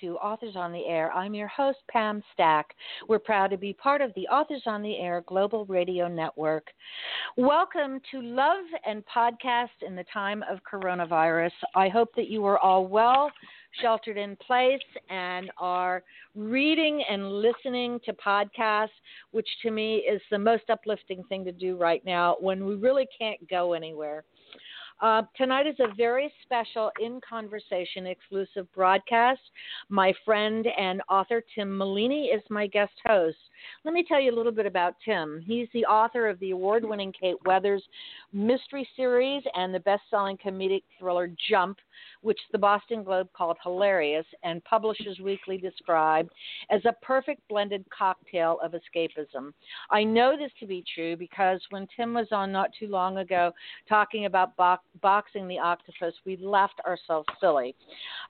To 0.00 0.16
Authors 0.18 0.54
on 0.54 0.70
the 0.70 0.86
Air. 0.86 1.12
I'm 1.12 1.34
your 1.34 1.48
host, 1.48 1.78
Pam 1.90 2.22
Stack. 2.32 2.74
We're 3.08 3.18
proud 3.18 3.50
to 3.50 3.56
be 3.56 3.72
part 3.72 4.00
of 4.00 4.12
the 4.14 4.28
Authors 4.28 4.62
on 4.66 4.82
the 4.82 4.96
Air 4.96 5.24
Global 5.26 5.64
Radio 5.66 6.06
Network. 6.06 6.68
Welcome 7.36 8.00
to 8.12 8.22
Love 8.22 8.64
and 8.86 9.02
Podcast 9.06 9.68
in 9.84 9.96
the 9.96 10.04
time 10.12 10.44
of 10.48 10.60
coronavirus. 10.70 11.50
I 11.74 11.88
hope 11.88 12.14
that 12.16 12.28
you 12.28 12.44
are 12.44 12.58
all 12.58 12.86
well, 12.86 13.32
sheltered 13.80 14.16
in 14.18 14.36
place, 14.36 14.78
and 15.10 15.50
are 15.58 16.04
reading 16.36 17.02
and 17.10 17.32
listening 17.32 17.98
to 18.04 18.12
podcasts, 18.12 18.88
which 19.32 19.48
to 19.62 19.70
me 19.70 19.96
is 19.96 20.20
the 20.30 20.38
most 20.38 20.64
uplifting 20.70 21.24
thing 21.24 21.44
to 21.44 21.52
do 21.52 21.76
right 21.76 22.04
now 22.04 22.36
when 22.40 22.64
we 22.66 22.76
really 22.76 23.08
can't 23.18 23.48
go 23.48 23.72
anywhere. 23.72 24.24
Uh, 25.00 25.22
tonight 25.36 25.66
is 25.66 25.76
a 25.78 25.94
very 25.94 26.32
special 26.42 26.90
in 27.00 27.20
conversation 27.28 28.06
exclusive 28.06 28.66
broadcast. 28.74 29.40
My 29.88 30.12
friend 30.24 30.66
and 30.76 31.00
author 31.08 31.42
Tim 31.54 31.78
Maleeny 31.78 32.34
is 32.34 32.42
my 32.50 32.66
guest 32.66 32.92
host. 33.06 33.36
Let 33.88 33.94
me 33.94 34.04
tell 34.06 34.20
you 34.20 34.30
a 34.30 34.36
little 34.36 34.52
bit 34.52 34.66
about 34.66 34.96
Tim. 35.02 35.42
He's 35.46 35.66
the 35.72 35.86
author 35.86 36.28
of 36.28 36.38
the 36.40 36.50
award 36.50 36.84
winning 36.84 37.10
Cape 37.18 37.38
Weathers 37.46 37.82
mystery 38.34 38.86
series 38.94 39.42
and 39.54 39.74
the 39.74 39.80
best 39.80 40.02
selling 40.10 40.36
comedic 40.36 40.82
thriller 40.98 41.30
Jump, 41.48 41.78
which 42.20 42.38
the 42.52 42.58
Boston 42.58 43.02
Globe 43.02 43.28
called 43.32 43.56
hilarious 43.62 44.26
and 44.42 44.62
Publishers 44.64 45.18
Weekly 45.20 45.56
described 45.56 46.30
as 46.70 46.82
a 46.84 46.92
perfect 47.00 47.40
blended 47.48 47.82
cocktail 47.88 48.58
of 48.62 48.72
escapism. 48.72 49.54
I 49.90 50.04
know 50.04 50.36
this 50.36 50.52
to 50.60 50.66
be 50.66 50.84
true 50.94 51.16
because 51.16 51.62
when 51.70 51.88
Tim 51.96 52.12
was 52.12 52.28
on 52.30 52.52
not 52.52 52.68
too 52.78 52.88
long 52.88 53.16
ago 53.16 53.52
talking 53.88 54.26
about 54.26 54.54
bo- 54.58 54.76
boxing 55.00 55.48
the 55.48 55.58
octopus, 55.58 56.12
we 56.26 56.36
laughed 56.36 56.80
ourselves 56.86 57.28
silly. 57.40 57.74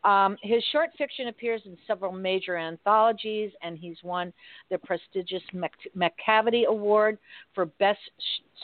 Um, 0.05 0.37
his 0.41 0.63
short 0.71 0.91
fiction 0.97 1.27
appears 1.27 1.63
in 1.65 1.77
several 1.85 2.13
major 2.13 2.57
anthologies, 2.57 3.51
and 3.61 3.77
he's 3.77 3.99
won 4.05 4.33
the 4.71 4.79
prestigious 4.79 5.43
Macavity 5.55 6.67
Award 6.67 7.19
for 7.55 7.67
Best 7.67 8.01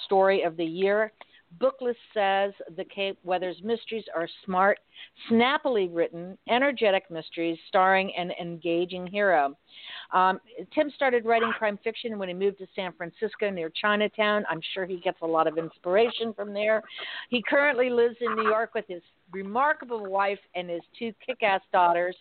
Story 0.04 0.42
of 0.42 0.56
the 0.56 0.64
Year 0.64 1.12
Booklist 1.58 1.96
says 2.12 2.52
the 2.77 2.84
Cape 2.84 3.18
Weathers 3.22 3.56
mysteries 3.62 4.04
are 4.14 4.28
smart, 4.44 4.78
snappily 5.28 5.88
written, 5.88 6.36
energetic 6.48 7.10
mysteries 7.10 7.58
starring 7.68 8.14
an 8.16 8.32
engaging 8.40 9.06
hero. 9.06 9.56
Um, 10.12 10.41
Tim 10.75 10.91
started 10.94 11.25
writing 11.25 11.50
crime 11.58 11.78
fiction 11.83 12.19
when 12.19 12.28
he 12.28 12.34
moved 12.34 12.58
to 12.58 12.67
San 12.75 12.92
Francisco 12.92 13.50
near 13.50 13.70
Chinatown. 13.80 14.44
I'm 14.48 14.61
sure 14.72 14.86
he 14.86 14.98
gets 15.00 15.19
a 15.22 15.27
lot 15.27 15.47
of 15.47 15.58
inspiration 15.58 16.33
from 16.34 16.53
there. 16.53 16.83
He 17.30 17.42
currently 17.48 17.91
lives 17.91 18.17
in 18.20 18.34
New 18.36 18.48
York 18.48 18.75
with 18.75 18.84
his 18.89 19.02
remarkable 19.33 20.06
wife 20.06 20.39
and 20.55 20.70
his 20.70 20.83
two 20.98 21.12
kick 21.25 21.42
ass 21.42 21.61
daughters. 21.72 22.17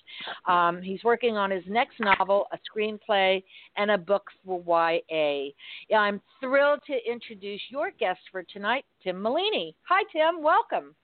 Um, 0.47 0.81
he's 0.81 1.03
working 1.03 1.37
on 1.37 1.51
his 1.51 1.63
next 1.67 1.99
novel, 1.99 2.47
a 2.51 2.57
screenplay, 2.69 3.43
and 3.77 3.91
a 3.91 3.97
book 3.97 4.23
for 4.45 4.61
YA. 4.65 5.49
I'm 5.95 6.21
thrilled 6.39 6.79
to 6.87 7.11
introduce 7.11 7.61
your 7.69 7.91
guest 7.99 8.19
for 8.31 8.43
tonight, 8.43 8.85
Tim 9.03 9.17
Maleeny. 9.17 9.75
Hi, 9.87 10.03
Tim. 10.11 10.41
Welcome. 10.41 10.95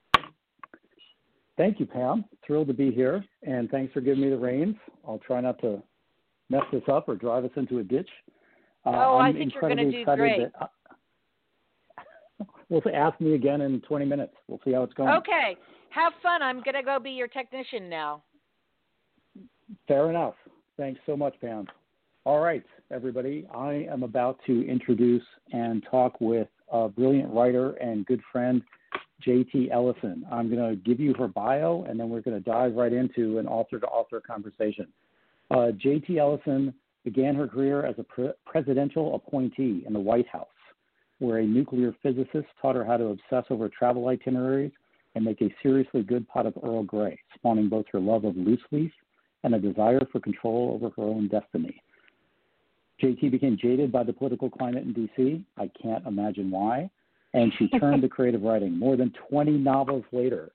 Thank 1.57 1.79
you, 1.79 1.85
Pam. 1.85 2.23
Thrilled 2.45 2.67
to 2.67 2.73
be 2.73 2.89
here, 2.89 3.23
and 3.43 3.69
thanks 3.69 3.91
for 3.91 3.99
giving 3.99 4.21
me 4.21 4.29
the 4.29 4.37
reins. 4.37 4.75
I'll 5.05 5.19
try 5.19 5.41
not 5.41 5.59
to 5.59 5.83
mess 6.49 6.63
this 6.71 6.83
up 6.91 7.07
or 7.07 7.15
drive 7.15 7.45
us 7.45 7.51
into 7.55 7.79
a 7.79 7.83
ditch. 7.83 8.09
Uh, 8.85 8.89
oh, 8.89 9.17
I'm 9.17 9.35
i 9.35 9.37
think 9.37 9.53
you're 9.53 9.61
going 9.61 9.77
to 9.77 9.91
do 9.91 10.05
great. 10.05 10.41
That, 10.53 10.71
uh, 11.99 12.43
well, 12.69 12.81
ask 12.93 13.19
me 13.19 13.35
again 13.35 13.61
in 13.61 13.81
20 13.81 14.05
minutes. 14.05 14.33
We'll 14.47 14.59
see 14.63 14.73
how 14.73 14.83
it's 14.83 14.93
going. 14.93 15.09
Okay. 15.09 15.57
Have 15.89 16.13
fun. 16.21 16.41
I'm 16.41 16.61
going 16.61 16.75
to 16.75 16.83
go 16.83 16.99
be 16.99 17.11
your 17.11 17.27
technician 17.27 17.89
now. 17.89 18.23
Fair 19.87 20.09
enough. 20.09 20.35
Thanks 20.77 20.99
so 21.05 21.17
much, 21.17 21.35
Pam. 21.41 21.67
All 22.25 22.39
right, 22.39 22.63
everybody. 22.91 23.47
I 23.53 23.87
am 23.91 24.03
about 24.03 24.39
to 24.45 24.67
introduce 24.67 25.23
and 25.51 25.85
talk 25.89 26.21
with 26.21 26.47
a 26.71 26.87
brilliant 26.87 27.33
writer 27.33 27.71
and 27.73 28.05
good 28.05 28.21
friend, 28.31 28.61
JT 29.25 29.71
Ellison. 29.71 30.25
I'm 30.31 30.53
going 30.53 30.69
to 30.69 30.75
give 30.75 30.99
you 30.99 31.13
her 31.15 31.27
bio, 31.27 31.85
and 31.87 31.99
then 31.99 32.09
we're 32.09 32.21
going 32.21 32.41
to 32.41 32.49
dive 32.49 32.75
right 32.75 32.93
into 32.93 33.39
an 33.39 33.47
author 33.47 33.79
to 33.79 33.87
author 33.87 34.21
conversation. 34.21 34.87
Uh, 35.51 35.71
JT 35.83 36.17
Ellison 36.17 36.73
began 37.03 37.35
her 37.35 37.47
career 37.47 37.85
as 37.85 37.95
a 37.97 38.03
pre- 38.03 38.31
presidential 38.45 39.15
appointee 39.15 39.83
in 39.85 39.93
the 39.93 39.99
White 39.99 40.27
House, 40.27 40.47
where 41.19 41.39
a 41.39 41.45
nuclear 41.45 41.95
physicist 42.03 42.47
taught 42.61 42.75
her 42.75 42.85
how 42.85 42.97
to 42.97 43.05
obsess 43.05 43.45
over 43.49 43.69
travel 43.69 44.07
itineraries 44.07 44.71
and 45.15 45.25
make 45.25 45.41
a 45.41 45.53
seriously 45.63 46.03
good 46.03 46.27
pot 46.27 46.45
of 46.45 46.53
Earl 46.63 46.83
Grey, 46.83 47.19
spawning 47.35 47.67
both 47.67 47.85
her 47.91 47.99
love 47.99 48.25
of 48.25 48.37
loose 48.37 48.61
leaf 48.71 48.91
and 49.43 49.55
a 49.55 49.59
desire 49.59 50.01
for 50.11 50.19
control 50.19 50.71
over 50.73 50.93
her 50.95 51.09
own 51.09 51.27
destiny. 51.27 51.81
JT 53.01 53.31
became 53.31 53.57
jaded 53.57 53.91
by 53.91 54.03
the 54.03 54.13
political 54.13 54.49
climate 54.49 54.83
in 54.83 54.93
DC. 54.93 55.43
I 55.57 55.71
can't 55.81 56.05
imagine 56.05 56.51
why. 56.51 56.89
And 57.33 57.51
she 57.57 57.69
turned 57.69 58.01
to 58.01 58.09
creative 58.09 58.41
writing. 58.41 58.77
More 58.77 58.97
than 58.97 59.13
20 59.29 59.51
novels 59.51 60.03
later, 60.11 60.51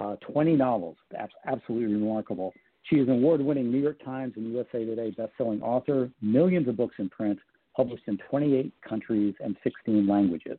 uh, 0.00 0.16
20 0.16 0.54
novels, 0.56 0.96
that's 1.10 1.32
absolutely 1.46 1.94
remarkable. 1.94 2.52
She 2.84 2.96
is 2.96 3.08
an 3.08 3.14
award 3.14 3.40
winning 3.40 3.70
New 3.70 3.80
York 3.80 4.02
Times 4.04 4.34
and 4.36 4.52
USA 4.52 4.84
Today 4.84 5.10
best-selling 5.10 5.62
author, 5.62 6.10
millions 6.20 6.68
of 6.68 6.76
books 6.76 6.96
in 6.98 7.08
print, 7.08 7.38
published 7.74 8.04
in 8.06 8.18
28 8.30 8.72
countries 8.86 9.34
and 9.40 9.56
16 9.64 10.06
languages. 10.06 10.58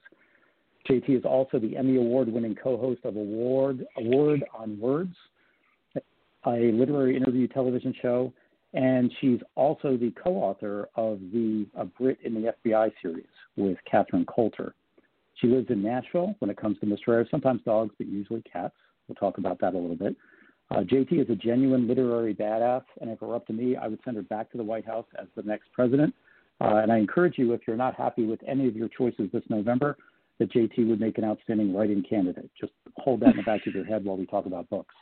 JT 0.89 1.09
is 1.09 1.25
also 1.25 1.59
the 1.59 1.77
Emmy 1.77 1.97
Award 1.97 2.27
winning 2.27 2.55
co 2.55 2.77
host 2.77 3.01
of 3.05 3.15
Award, 3.15 3.85
A 3.97 4.03
Word 4.03 4.43
on 4.57 4.79
Words, 4.79 5.15
a 6.45 6.71
literary 6.71 7.15
interview 7.15 7.47
television 7.47 7.93
show, 8.01 8.33
and 8.73 9.11
she's 9.21 9.39
also 9.55 9.97
the 9.97 10.11
co 10.11 10.31
author 10.31 10.89
of 10.95 11.19
the 11.31 11.65
A 11.75 11.85
Brit 11.85 12.19
in 12.23 12.33
the 12.33 12.53
FBI 12.65 12.91
series 13.01 13.25
with 13.55 13.77
Catherine 13.89 14.25
Coulter. 14.25 14.73
She 15.35 15.47
lives 15.47 15.67
in 15.69 15.81
Nashville 15.81 16.35
when 16.39 16.49
it 16.49 16.57
comes 16.57 16.79
to 16.79 16.85
Mr. 16.85 17.07
Rare, 17.07 17.27
sometimes 17.29 17.61
dogs, 17.63 17.93
but 17.97 18.07
usually 18.07 18.41
cats. 18.41 18.75
We'll 19.07 19.15
talk 19.15 19.37
about 19.37 19.59
that 19.59 19.73
a 19.73 19.77
little 19.77 19.95
bit. 19.95 20.15
Uh, 20.71 20.79
JT 20.79 21.21
is 21.21 21.29
a 21.29 21.35
genuine 21.35 21.87
literary 21.87 22.33
badass, 22.33 22.83
and 22.99 23.09
if 23.09 23.21
it 23.21 23.25
were 23.25 23.35
up 23.35 23.45
to 23.47 23.53
me, 23.53 23.75
I 23.75 23.87
would 23.87 23.99
send 24.03 24.17
her 24.17 24.23
back 24.23 24.51
to 24.51 24.57
the 24.57 24.63
White 24.63 24.85
House 24.85 25.05
as 25.19 25.27
the 25.35 25.43
next 25.43 25.71
president. 25.73 26.13
Uh, 26.61 26.77
and 26.77 26.91
I 26.91 26.97
encourage 26.97 27.37
you, 27.37 27.53
if 27.53 27.61
you're 27.67 27.75
not 27.75 27.95
happy 27.95 28.25
with 28.25 28.39
any 28.47 28.67
of 28.67 28.75
your 28.75 28.89
choices 28.89 29.29
this 29.31 29.43
November, 29.49 29.97
that 30.39 30.51
JT 30.51 30.87
would 30.87 30.99
make 30.99 31.17
an 31.17 31.23
outstanding 31.23 31.73
writing 31.73 32.03
candidate. 32.07 32.49
Just 32.59 32.73
hold 32.97 33.21
that 33.21 33.31
in 33.31 33.37
the 33.37 33.43
back 33.43 33.65
of 33.67 33.73
your 33.73 33.85
head 33.85 34.03
while 34.03 34.17
we 34.17 34.25
talk 34.25 34.45
about 34.45 34.69
books. 34.69 34.95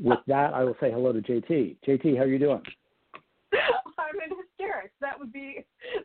With 0.00 0.18
that, 0.26 0.54
I 0.54 0.64
will 0.64 0.76
say 0.80 0.90
hello 0.90 1.12
to 1.12 1.20
JT. 1.20 1.76
JT, 1.86 2.16
how 2.16 2.22
are 2.22 2.26
you 2.26 2.38
doing? 2.38 2.62
I'm 3.52 4.20
in 4.20 4.36
hysterics. 4.36 4.94
That 5.00 5.18
would 5.18 5.32
be 5.32 5.64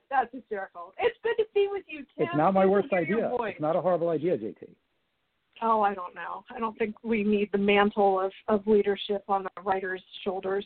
that's 0.09 0.31
hysterical. 0.33 0.93
It's 0.99 1.17
good 1.23 1.35
to 1.37 1.45
be 1.53 1.67
with 1.71 1.83
you, 1.87 1.99
Tim. 1.99 2.27
It's 2.27 2.35
not 2.35 2.53
my 2.53 2.65
worst 2.65 2.91
idea. 2.93 3.31
It's 3.33 3.61
not 3.61 3.75
a 3.75 3.81
horrible 3.81 4.09
idea, 4.09 4.37
JT. 4.37 4.67
Oh, 5.61 5.81
I 5.81 5.93
don't 5.93 6.15
know. 6.15 6.43
I 6.55 6.59
don't 6.59 6.77
think 6.77 6.95
we 7.03 7.23
need 7.23 7.49
the 7.51 7.57
mantle 7.57 8.19
of, 8.19 8.31
of 8.47 8.65
leadership 8.65 9.23
on 9.27 9.43
the 9.43 9.61
writer's 9.63 10.01
shoulders. 10.23 10.65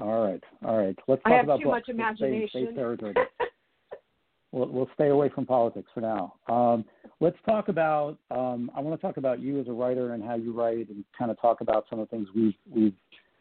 All 0.00 0.24
right, 0.24 0.42
all 0.64 0.78
right. 0.78 0.96
Let's 1.08 1.22
talk 1.22 1.32
I 1.32 1.36
have 1.36 1.44
about 1.44 1.58
too 1.58 1.66
books. 1.66 1.88
much 1.88 1.94
imagination. 1.94 2.74
we'll, 4.52 4.68
we'll 4.68 4.90
stay 4.94 5.08
away 5.08 5.30
from 5.34 5.44
politics 5.44 5.90
for 5.92 6.00
now. 6.00 6.34
Um, 6.48 6.84
let's 7.20 7.36
talk 7.44 7.68
about. 7.68 8.16
Um, 8.30 8.70
I 8.76 8.80
want 8.80 8.98
to 8.98 9.06
talk 9.06 9.16
about 9.16 9.40
you 9.40 9.60
as 9.60 9.66
a 9.68 9.72
writer 9.72 10.14
and 10.14 10.22
how 10.22 10.36
you 10.36 10.52
write, 10.52 10.88
and 10.88 11.04
kind 11.18 11.30
of 11.30 11.40
talk 11.40 11.60
about 11.60 11.86
some 11.90 11.98
of 11.98 12.08
the 12.08 12.16
things 12.16 12.28
we've 12.34 12.54
we've 12.72 12.94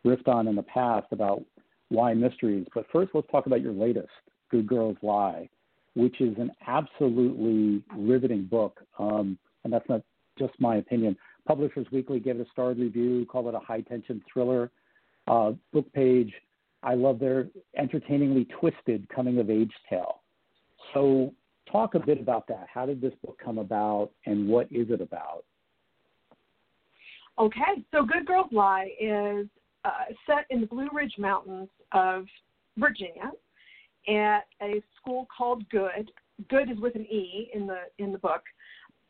riffed 0.06 0.28
on 0.28 0.48
in 0.48 0.56
the 0.56 0.64
past 0.64 1.08
about 1.12 1.44
why 1.90 2.14
mysteries. 2.14 2.66
But 2.74 2.86
first, 2.92 3.12
let's 3.14 3.28
talk 3.32 3.46
about 3.46 3.62
your 3.62 3.74
latest, 3.74 4.10
Good 4.50 4.68
Girls 4.68 4.98
Lie, 5.02 5.50
which 5.96 6.20
is 6.22 6.36
an 6.38 6.52
absolutely 6.66 7.84
riveting 7.96 8.46
book. 8.46 8.80
Um, 9.00 9.38
and 9.64 9.72
that's 9.74 9.88
not 9.90 10.02
just 10.38 10.54
my 10.60 10.78
opinion. 10.78 11.16
Publishers 11.48 11.88
Weekly 11.92 12.20
gave 12.20 12.40
it 12.40 12.48
a 12.48 12.52
starred 12.52 12.78
review, 12.78 13.26
called 13.26 13.48
it 13.48 13.56
a 13.56 13.60
high 13.60 13.82
tension 13.82 14.22
thriller. 14.32 14.72
Uh, 15.28 15.54
BookPage, 15.74 16.32
I 16.84 16.94
love 16.94 17.20
their 17.20 17.48
entertainingly 17.78 18.46
twisted 18.60 19.08
coming 19.10 19.40
of 19.40 19.50
age 19.50 19.74
tale. 19.90 20.22
So, 20.94 21.34
talk 21.72 21.96
a 21.96 22.00
bit 22.00 22.20
about 22.20 22.48
that. 22.48 22.68
How 22.74 22.86
did 22.86 23.02
this 23.02 23.14
book 23.26 23.38
come 23.44 23.58
about, 23.58 24.12
and 24.26 24.48
what 24.48 24.68
is 24.72 24.90
it 24.90 25.02
about? 25.02 25.44
Okay, 27.40 27.84
so 27.92 28.04
Good 28.04 28.26
Girls 28.26 28.48
Lie 28.52 28.90
is 29.00 29.48
uh, 29.86 30.06
set 30.26 30.46
in 30.50 30.62
the 30.62 30.68
Blue 30.68 30.88
Ridge 30.94 31.14
Mountains 31.18 31.70
of 31.92 32.26
Virginia 32.78 33.32
at 34.08 34.48
a 34.62 34.82
school 35.00 35.28
called 35.36 35.68
Goode. 35.70 36.12
Goode 36.50 36.72
is 36.72 36.80
with 36.80 36.96
an 36.96 37.06
E 37.06 37.50
in 37.54 37.68
the 37.68 37.82
in 38.00 38.12
the 38.12 38.18
book, 38.18 38.44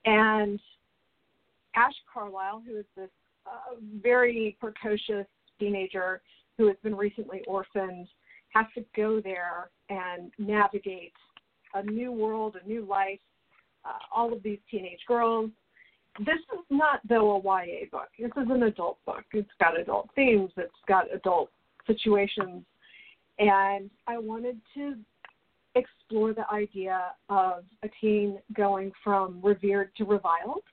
and 0.07 0.59
Ash 1.75 1.93
Carlisle, 2.11 2.63
who 2.65 2.77
is 2.77 2.85
this 2.95 3.09
uh, 3.45 3.75
very 4.01 4.57
precocious 4.59 5.27
teenager 5.59 6.21
who 6.57 6.67
has 6.67 6.77
been 6.81 6.95
recently 6.95 7.41
orphaned, 7.45 8.07
has 8.53 8.65
to 8.75 8.85
go 8.95 9.19
there 9.19 9.69
and 9.89 10.31
navigate 10.39 11.13
a 11.75 11.83
new 11.83 12.11
world, 12.11 12.55
a 12.63 12.67
new 12.67 12.85
life, 12.85 13.19
uh, 13.85 13.99
all 14.15 14.31
of 14.31 14.41
these 14.43 14.59
teenage 14.71 15.01
girls. 15.07 15.51
this 16.19 16.39
is 16.53 16.65
not 16.69 17.01
though 17.07 17.35
a 17.35 17.39
YA 17.39 17.85
book. 17.91 18.07
This 18.17 18.31
is 18.37 18.49
an 18.49 18.63
adult 18.63 18.97
book. 19.05 19.25
It's 19.33 19.49
got 19.59 19.79
adult 19.79 20.09
themes. 20.15 20.51
It's 20.55 20.71
got 20.87 21.13
adult 21.13 21.51
situations, 21.85 22.63
and 23.39 23.89
I 24.07 24.17
wanted 24.17 24.57
to 24.75 24.95
explore 25.77 26.33
the 26.33 26.49
idea 26.51 27.11
of 27.29 27.63
a 27.83 27.89
teen 28.01 28.39
going 28.55 28.91
from 29.03 29.39
revered 29.41 29.95
to 29.97 30.05
reviled. 30.05 30.63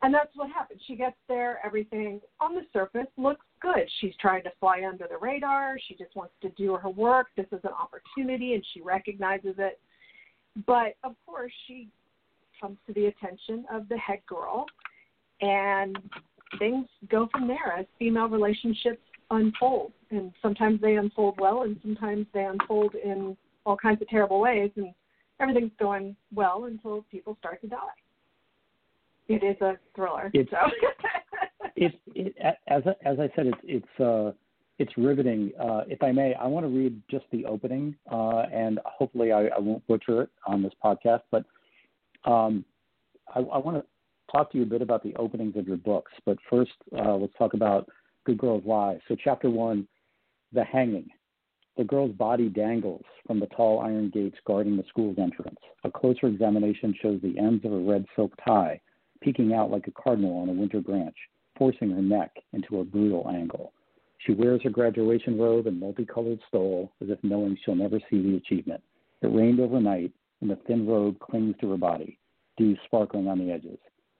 And 0.00 0.14
that's 0.14 0.30
what 0.36 0.48
happens. 0.50 0.80
She 0.86 0.94
gets 0.94 1.16
there, 1.26 1.58
everything 1.64 2.20
on 2.40 2.54
the 2.54 2.62
surface 2.72 3.08
looks 3.16 3.44
good. 3.60 3.88
She's 4.00 4.14
trying 4.20 4.44
to 4.44 4.52
fly 4.60 4.84
under 4.88 5.06
the 5.08 5.16
radar. 5.16 5.76
She 5.88 5.94
just 5.94 6.14
wants 6.14 6.34
to 6.42 6.50
do 6.50 6.76
her 6.76 6.88
work. 6.88 7.26
This 7.36 7.46
is 7.50 7.60
an 7.64 7.72
opportunity, 7.72 8.54
and 8.54 8.64
she 8.72 8.80
recognizes 8.80 9.56
it. 9.58 9.80
But 10.66 10.94
of 11.02 11.14
course, 11.26 11.52
she 11.66 11.88
comes 12.60 12.78
to 12.86 12.92
the 12.92 13.06
attention 13.06 13.64
of 13.72 13.88
the 13.88 13.98
head 13.98 14.20
girl, 14.26 14.66
and 15.40 15.98
things 16.58 16.86
go 17.10 17.28
from 17.32 17.48
there 17.48 17.74
as 17.76 17.86
female 17.98 18.28
relationships 18.28 19.02
unfold. 19.30 19.92
And 20.10 20.32
sometimes 20.40 20.80
they 20.80 20.96
unfold 20.96 21.38
well, 21.40 21.62
and 21.62 21.76
sometimes 21.82 22.26
they 22.32 22.44
unfold 22.44 22.94
in 22.94 23.36
all 23.68 23.76
kinds 23.76 24.00
of 24.00 24.08
terrible 24.08 24.40
ways. 24.40 24.70
And 24.76 24.94
everything's 25.40 25.72
going 25.78 26.16
well 26.34 26.64
until 26.64 27.04
people 27.10 27.36
start 27.38 27.60
to 27.60 27.68
die. 27.68 27.76
It 29.28 29.44
is 29.44 29.60
a 29.60 29.76
thriller. 29.94 30.30
It's, 30.32 30.50
so. 30.50 30.56
it, 31.76 31.92
it, 32.14 32.34
as 32.66 32.82
as 33.04 33.18
I 33.20 33.30
said, 33.36 33.46
it's 33.46 33.58
it's 33.64 34.00
uh, 34.00 34.32
it's 34.78 34.96
riveting. 34.96 35.52
Uh, 35.60 35.82
if 35.86 36.02
I 36.02 36.12
may, 36.12 36.34
I 36.34 36.46
want 36.46 36.64
to 36.64 36.70
read 36.70 37.00
just 37.10 37.26
the 37.30 37.44
opening, 37.44 37.94
uh, 38.10 38.44
and 38.52 38.80
hopefully 38.86 39.32
I, 39.32 39.48
I, 39.48 39.58
won't 39.58 39.86
butcher 39.86 40.22
it 40.22 40.30
on 40.46 40.62
this 40.62 40.72
podcast. 40.82 41.22
But 41.30 41.44
um, 42.24 42.64
I, 43.34 43.40
I, 43.40 43.58
want 43.58 43.76
to 43.76 43.84
talk 44.32 44.50
to 44.52 44.58
you 44.58 44.62
a 44.62 44.66
bit 44.66 44.80
about 44.80 45.02
the 45.02 45.14
openings 45.16 45.56
of 45.56 45.68
your 45.68 45.76
books. 45.76 46.12
But 46.24 46.38
first, 46.48 46.72
uh, 46.96 47.16
let's 47.16 47.34
talk 47.36 47.52
about 47.52 47.86
Good 48.24 48.38
Girls 48.38 48.62
Lie. 48.64 48.98
So, 49.08 49.16
chapter 49.22 49.50
one, 49.50 49.86
the 50.54 50.64
hanging. 50.64 51.10
The 51.78 51.84
girl's 51.84 52.12
body 52.12 52.48
dangles 52.48 53.04
from 53.24 53.38
the 53.38 53.46
tall 53.46 53.78
iron 53.78 54.10
gates 54.10 54.36
guarding 54.44 54.76
the 54.76 54.84
school's 54.88 55.16
entrance. 55.16 55.60
A 55.84 55.90
closer 55.90 56.26
examination 56.26 56.92
shows 57.00 57.20
the 57.22 57.38
ends 57.38 57.64
of 57.64 57.72
a 57.72 57.78
red 57.78 58.04
silk 58.16 58.32
tie 58.44 58.80
peeking 59.20 59.52
out 59.54 59.70
like 59.70 59.86
a 59.86 59.92
cardinal 59.92 60.38
on 60.38 60.48
a 60.48 60.52
winter 60.52 60.80
branch, 60.80 61.14
forcing 61.56 61.90
her 61.90 62.02
neck 62.02 62.32
into 62.52 62.80
a 62.80 62.84
brutal 62.84 63.28
angle. 63.28 63.72
She 64.18 64.32
wears 64.32 64.60
her 64.64 64.70
graduation 64.70 65.38
robe 65.38 65.68
and 65.68 65.78
multicolored 65.78 66.40
stole 66.48 66.92
as 67.00 67.10
if 67.10 67.22
knowing 67.22 67.56
she'll 67.64 67.76
never 67.76 68.00
see 68.10 68.22
the 68.22 68.36
achievement. 68.36 68.82
It 69.22 69.28
rained 69.28 69.60
overnight, 69.60 70.12
and 70.40 70.50
the 70.50 70.56
thin 70.66 70.86
robe 70.86 71.18
clings 71.20 71.54
to 71.60 71.70
her 71.70 71.76
body, 71.76 72.18
dew 72.56 72.76
sparkling 72.86 73.28
on 73.28 73.38
the 73.38 73.52
edges. 73.52 73.78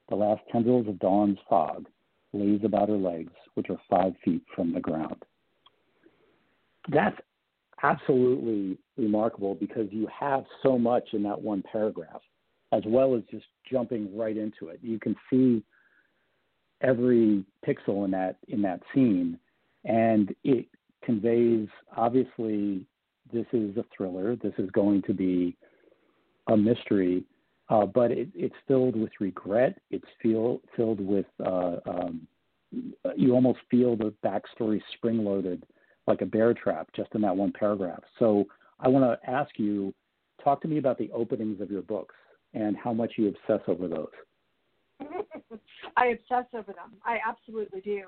The 0.09 0.17
last 0.17 0.43
tendrils 0.53 0.87
of 0.87 1.01
dawn's 1.01 1.39
fog 1.49 1.89
lays 2.33 2.61
about 2.63 2.89
her 2.89 2.97
legs, 2.97 3.33
which 3.55 3.71
are 3.71 3.81
five 3.91 4.15
feet 4.25 4.43
from 4.55 4.73
the 4.73 4.81
ground. 4.81 5.25
That's 6.89 7.19
absolutely 7.83 8.79
remarkable 8.97 9.55
because 9.55 9.89
you 9.91 10.09
have 10.19 10.45
so 10.63 10.79
much 10.79 11.09
in 11.13 11.23
that 11.25 11.41
one 11.41 11.63
paragraph, 11.71 12.23
as 12.73 12.83
well 12.87 13.15
as 13.15 13.23
just 13.31 13.47
jumping 13.71 14.17
right 14.17 14.37
into 14.37 14.69
it. 14.69 14.81
You 14.83 14.99
can 14.99 15.15
see 15.31 15.63
every 16.81 17.45
pixel 17.67 18.05
in 18.05 18.11
that 18.13 18.37
in 18.49 18.63
that 18.63 18.81
scene 18.95 19.39
and 19.85 20.35
it 20.45 20.67
conveys 21.05 21.69
obviously 21.97 22.85
this 23.33 23.47
is 23.53 23.77
a 23.77 23.85
thriller. 23.97 24.37
This 24.37 24.55
is 24.59 24.71
going 24.71 25.03
to 25.03 25.15
be 25.15 25.57
a 26.49 26.57
mystery, 26.57 27.25
uh, 27.69 27.87
but 27.87 28.11
it, 28.11 28.29
it's 28.35 28.55
filled 28.67 28.97
with 28.97 29.11
regret. 29.21 29.79
It's 29.91 30.07
feel, 30.23 30.61
filled 30.77 31.01
with 31.01 31.27
uh, 31.45 31.77
um, 31.87 32.27
you 33.17 33.35
almost 33.35 33.61
feel 33.71 33.97
the 33.97 34.13
backstory 34.25 34.81
spring 34.95 35.25
loaded 35.25 35.65
like 36.09 36.23
a 36.23 36.27
bear 36.27 36.55
trap 36.55 36.89
just 36.97 37.11
in 37.15 37.21
that 37.21 37.37
one 37.37 37.53
paragraph. 37.53 38.03
So 38.19 38.45
I 38.81 38.89
want 38.89 39.05
to 39.05 39.31
ask 39.31 39.51
you, 39.59 39.95
talk 40.43 40.61
to 40.63 40.69
me 40.69 40.79
about 40.79 40.99
the 40.99 41.11
openings 41.13 41.61
of 41.61 41.71
your 41.71 41.83
books 41.83 42.15
and 42.55 42.77
how 42.77 42.93
much 42.93 43.13
you 43.17 43.29
obsess 43.29 43.63
over 43.69 43.87
those. 43.87 44.09
I 45.97 46.07
obsess 46.07 46.47
over 46.55 46.73
them. 46.73 46.95
I 47.05 47.19
absolutely 47.27 47.81
do 47.81 48.03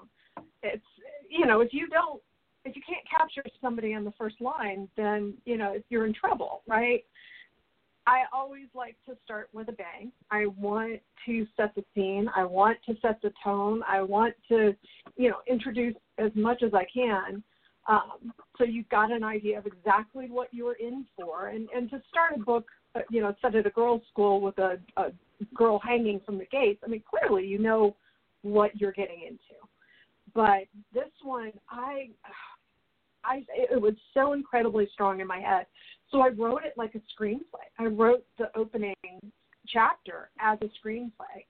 it's 0.63 0.85
you 1.29 1.47
know 1.47 1.61
if 1.61 1.73
you 1.73 1.89
don't 1.89 2.21
if 2.65 2.77
you 2.77 2.83
can't 2.87 3.05
capture 3.09 3.43
somebody 3.61 3.95
on 3.95 4.05
the 4.05 4.13
first 4.19 4.41
line 4.41 4.89
then 4.97 5.35
you 5.45 5.57
know 5.57 5.77
you're 5.89 6.07
in 6.07 6.15
trouble 6.15 6.63
right 6.67 7.05
i 8.07 8.23
always 8.33 8.67
like 8.75 8.97
to 9.07 9.17
start 9.25 9.49
with 9.53 9.69
a 9.69 9.73
bang 9.73 10.13
i 10.31 10.47
want 10.47 11.01
to 11.27 11.47
set 11.57 11.75
the 11.75 11.85
scene 11.95 12.29
i 12.37 12.45
want 12.45 12.77
to 12.87 12.95
set 13.01 13.21
the 13.23 13.33
tone 13.43 13.83
i 13.89 14.01
want 14.01 14.35
to 14.49 14.75
you 15.17 15.31
know 15.31 15.39
introduce 15.49 15.95
as 16.19 16.31
much 16.35 16.63
as 16.63 16.73
i 16.75 16.87
can 16.93 17.43
um, 17.89 18.33
so 18.59 18.65
you've 18.65 18.89
got 18.89 19.11
an 19.11 19.25
idea 19.25 19.59
of 19.59 19.67
exactly 19.67 20.27
what 20.29 20.49
you're 20.53 20.75
in 20.75 21.07
for 21.17 21.49
and 21.49 21.69
and 21.75 21.91
to 21.91 22.01
start 22.09 22.33
a 22.37 22.41
book 22.41 22.67
uh, 22.95 23.01
you 23.11 23.21
know 23.21 23.35
set 23.41 23.55
at 23.55 23.67
a 23.67 23.71
girls 23.71 24.03
school 24.11 24.41
with 24.41 24.59
a, 24.59 24.79
a 24.97 25.11
girl 25.55 25.81
hanging 25.83 26.21
from 26.25 26.39
the 26.39 26.47
gates 26.47 26.81
i 26.85 26.89
mean 26.89 27.03
clearly 27.09 27.47
you 27.47 27.59
know 27.59 27.97
what 28.43 28.79
you're 28.81 28.93
getting 28.93 29.23
into 29.23 29.61
but 30.35 30.67
this 30.93 31.11
one, 31.23 31.53
I, 31.69 32.09
I, 33.25 33.45
it 33.49 33.81
was 33.81 33.95
so 34.15 34.33
incredibly 34.33 34.89
strong 34.93 35.21
in 35.21 35.27
my 35.27 35.41
head. 35.41 35.67
So 36.11 36.21
I 36.21 36.29
wrote 36.29 36.63
it 36.65 36.75
like 36.77 36.95
a 36.95 37.23
screenplay. 37.23 37.67
I 37.79 37.87
wrote 37.87 38.25
the 38.39 38.47
opening 38.57 38.95
chapter 39.69 40.31
as 40.41 40.59
a 40.63 40.87
screenplay, 40.87 41.45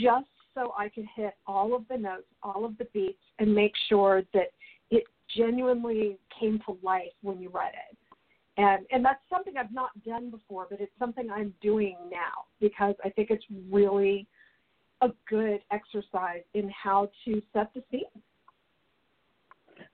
just 0.00 0.28
so 0.54 0.72
I 0.78 0.88
could 0.88 1.06
hit 1.14 1.34
all 1.46 1.74
of 1.74 1.86
the 1.88 1.96
notes, 1.96 2.26
all 2.42 2.64
of 2.64 2.76
the 2.78 2.86
beats, 2.92 3.22
and 3.38 3.54
make 3.54 3.72
sure 3.88 4.22
that 4.34 4.52
it 4.90 5.04
genuinely 5.36 6.18
came 6.38 6.60
to 6.66 6.78
life 6.82 7.12
when 7.22 7.40
you 7.40 7.50
read 7.50 7.72
it. 7.72 7.96
And 8.56 8.84
and 8.90 9.04
that's 9.04 9.20
something 9.30 9.54
I've 9.56 9.72
not 9.72 9.90
done 10.04 10.30
before, 10.30 10.66
but 10.68 10.80
it's 10.80 10.92
something 10.98 11.30
I'm 11.30 11.54
doing 11.62 11.96
now 12.10 12.46
because 12.60 12.94
I 13.04 13.10
think 13.10 13.30
it's 13.30 13.44
really 13.70 14.26
a 15.00 15.10
good 15.28 15.60
exercise 15.70 16.42
in 16.54 16.70
how 16.70 17.08
to 17.24 17.42
set 17.52 17.72
the 17.74 17.82
scene. 17.90 18.02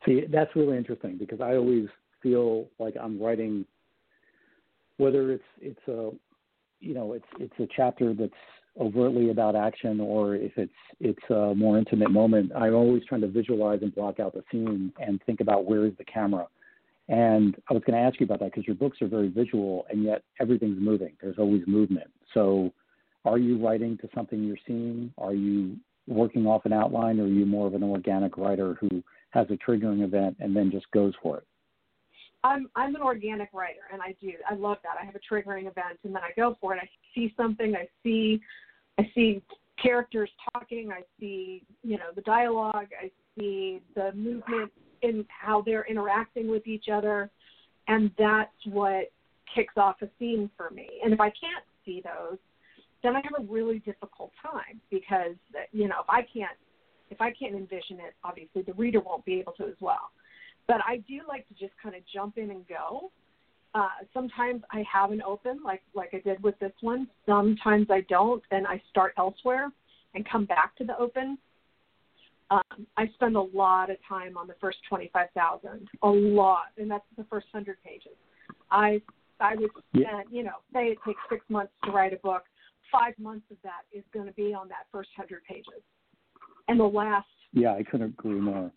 See, 0.06 0.24
that's 0.30 0.54
really 0.56 0.78
interesting 0.78 1.18
because 1.18 1.40
I 1.40 1.56
always 1.56 1.88
feel 2.22 2.68
like 2.78 2.94
I'm 3.00 3.20
writing, 3.20 3.66
whether 4.96 5.32
it's 5.32 5.44
it's 5.60 5.88
a, 5.88 6.10
you 6.80 6.94
know, 6.94 7.12
it's 7.12 7.26
it's 7.38 7.58
a 7.58 7.68
chapter 7.76 8.14
that's 8.14 8.32
overtly 8.80 9.30
about 9.30 9.54
action 9.54 10.00
or 10.00 10.34
if 10.34 10.52
it's 10.56 10.72
it's 11.00 11.30
a 11.30 11.54
more 11.54 11.78
intimate 11.78 12.10
moment. 12.10 12.52
I'm 12.56 12.74
always 12.74 13.04
trying 13.04 13.20
to 13.20 13.28
visualize 13.28 13.80
and 13.82 13.94
block 13.94 14.20
out 14.20 14.34
the 14.34 14.42
scene 14.50 14.92
and 14.98 15.22
think 15.24 15.40
about 15.40 15.64
where 15.64 15.86
is 15.86 15.92
the 15.98 16.04
camera. 16.04 16.46
And 17.08 17.54
I 17.68 17.74
was 17.74 17.82
going 17.86 17.98
to 17.98 18.04
ask 18.04 18.18
you 18.18 18.24
about 18.24 18.40
that 18.40 18.52
because 18.52 18.66
your 18.66 18.76
books 18.76 19.02
are 19.02 19.08
very 19.08 19.28
visual 19.28 19.84
and 19.90 20.02
yet 20.02 20.22
everything's 20.40 20.80
moving. 20.80 21.12
There's 21.20 21.38
always 21.38 21.62
movement. 21.66 22.10
So 22.32 22.72
are 23.24 23.38
you 23.38 23.64
writing 23.64 23.98
to 23.98 24.08
something 24.14 24.42
you're 24.42 24.56
seeing? 24.66 25.12
Are 25.18 25.34
you 25.34 25.76
working 26.06 26.46
off 26.46 26.66
an 26.66 26.72
outline, 26.72 27.18
or 27.18 27.24
are 27.24 27.28
you 27.28 27.46
more 27.46 27.66
of 27.66 27.74
an 27.74 27.82
organic 27.82 28.36
writer 28.36 28.76
who 28.80 29.02
has 29.30 29.46
a 29.50 29.70
triggering 29.70 30.04
event 30.04 30.36
and 30.40 30.54
then 30.54 30.70
just 30.70 30.90
goes 30.90 31.14
for 31.22 31.38
it? 31.38 31.46
I'm 32.42 32.68
I'm 32.76 32.94
an 32.94 33.00
organic 33.00 33.48
writer, 33.54 33.80
and 33.90 34.02
I 34.02 34.14
do 34.20 34.32
I 34.48 34.54
love 34.54 34.76
that. 34.82 34.96
I 35.00 35.04
have 35.04 35.14
a 35.14 35.34
triggering 35.34 35.62
event, 35.62 35.98
and 36.04 36.14
then 36.14 36.22
I 36.22 36.30
go 36.36 36.56
for 36.60 36.74
it. 36.74 36.80
I 36.82 36.88
see 37.14 37.32
something. 37.36 37.74
I 37.74 37.88
see 38.02 38.40
I 38.98 39.10
see 39.14 39.42
characters 39.82 40.30
talking. 40.52 40.90
I 40.92 41.02
see 41.18 41.62
you 41.82 41.98
know 41.98 42.10
the 42.14 42.22
dialogue. 42.22 42.88
I 43.00 43.10
see 43.38 43.80
the 43.94 44.12
movement 44.12 44.70
in 45.02 45.24
how 45.28 45.62
they're 45.62 45.86
interacting 45.88 46.48
with 46.48 46.66
each 46.66 46.86
other, 46.92 47.30
and 47.88 48.10
that's 48.18 48.50
what 48.66 49.12
kicks 49.54 49.74
off 49.76 49.96
a 50.02 50.08
scene 50.18 50.50
for 50.56 50.70
me. 50.70 50.88
And 51.02 51.12
if 51.12 51.20
I 51.20 51.28
can't 51.28 51.64
see 51.84 52.02
those, 52.02 52.38
then 53.02 53.14
I 53.14 53.20
have 53.22 53.34
a 53.38 53.52
really 53.52 53.80
difficult 53.80 54.32
time 54.42 54.80
because 54.90 55.36
you 55.72 55.88
know 55.88 56.00
if 56.00 56.08
I 56.08 56.22
can't 56.22 56.56
if 57.10 57.20
I 57.20 57.30
can't 57.32 57.54
envision 57.54 57.98
it, 58.00 58.14
obviously 58.24 58.62
the 58.62 58.72
reader 58.74 59.00
won't 59.00 59.24
be 59.24 59.34
able 59.34 59.52
to 59.52 59.64
as 59.64 59.76
well. 59.80 60.10
But 60.66 60.76
I 60.86 60.98
do 61.08 61.20
like 61.28 61.46
to 61.48 61.54
just 61.54 61.72
kind 61.82 61.94
of 61.94 62.02
jump 62.12 62.38
in 62.38 62.50
and 62.50 62.66
go. 62.66 63.10
Uh, 63.74 63.88
sometimes 64.12 64.62
I 64.70 64.84
have 64.90 65.10
an 65.10 65.20
open, 65.22 65.60
like 65.64 65.82
like 65.94 66.10
I 66.12 66.20
did 66.20 66.42
with 66.42 66.58
this 66.60 66.72
one. 66.80 67.08
Sometimes 67.26 67.88
I 67.90 68.02
don't, 68.08 68.42
and 68.50 68.66
I 68.66 68.80
start 68.90 69.14
elsewhere 69.18 69.70
and 70.14 70.28
come 70.28 70.44
back 70.44 70.76
to 70.76 70.84
the 70.84 70.96
open. 70.98 71.38
Um, 72.50 72.86
I 72.96 73.08
spend 73.14 73.36
a 73.36 73.40
lot 73.40 73.90
of 73.90 73.96
time 74.08 74.36
on 74.36 74.46
the 74.46 74.54
first 74.60 74.78
twenty-five 74.88 75.28
thousand, 75.34 75.88
a 76.02 76.08
lot, 76.08 76.66
and 76.78 76.90
that's 76.90 77.04
the 77.16 77.24
first 77.24 77.46
hundred 77.52 77.78
pages. 77.84 78.16
I 78.70 79.00
I 79.40 79.56
would 79.56 79.70
spend, 79.90 80.26
you 80.30 80.44
know, 80.44 80.58
say 80.72 80.86
it 80.86 80.98
takes 81.04 81.20
six 81.28 81.44
months 81.48 81.72
to 81.84 81.90
write 81.90 82.12
a 82.12 82.18
book 82.18 82.44
five 82.92 83.18
months 83.18 83.44
of 83.50 83.56
that 83.64 83.82
is 83.92 84.04
going 84.12 84.26
to 84.26 84.32
be 84.32 84.54
on 84.54 84.68
that 84.68 84.86
first 84.92 85.08
hundred 85.16 85.42
pages, 85.44 85.82
and 86.68 86.78
the 86.78 86.84
last. 86.84 87.26
Yeah, 87.52 87.72
I 87.72 87.82
couldn't 87.82 88.10
agree 88.18 88.40
more. 88.40 88.70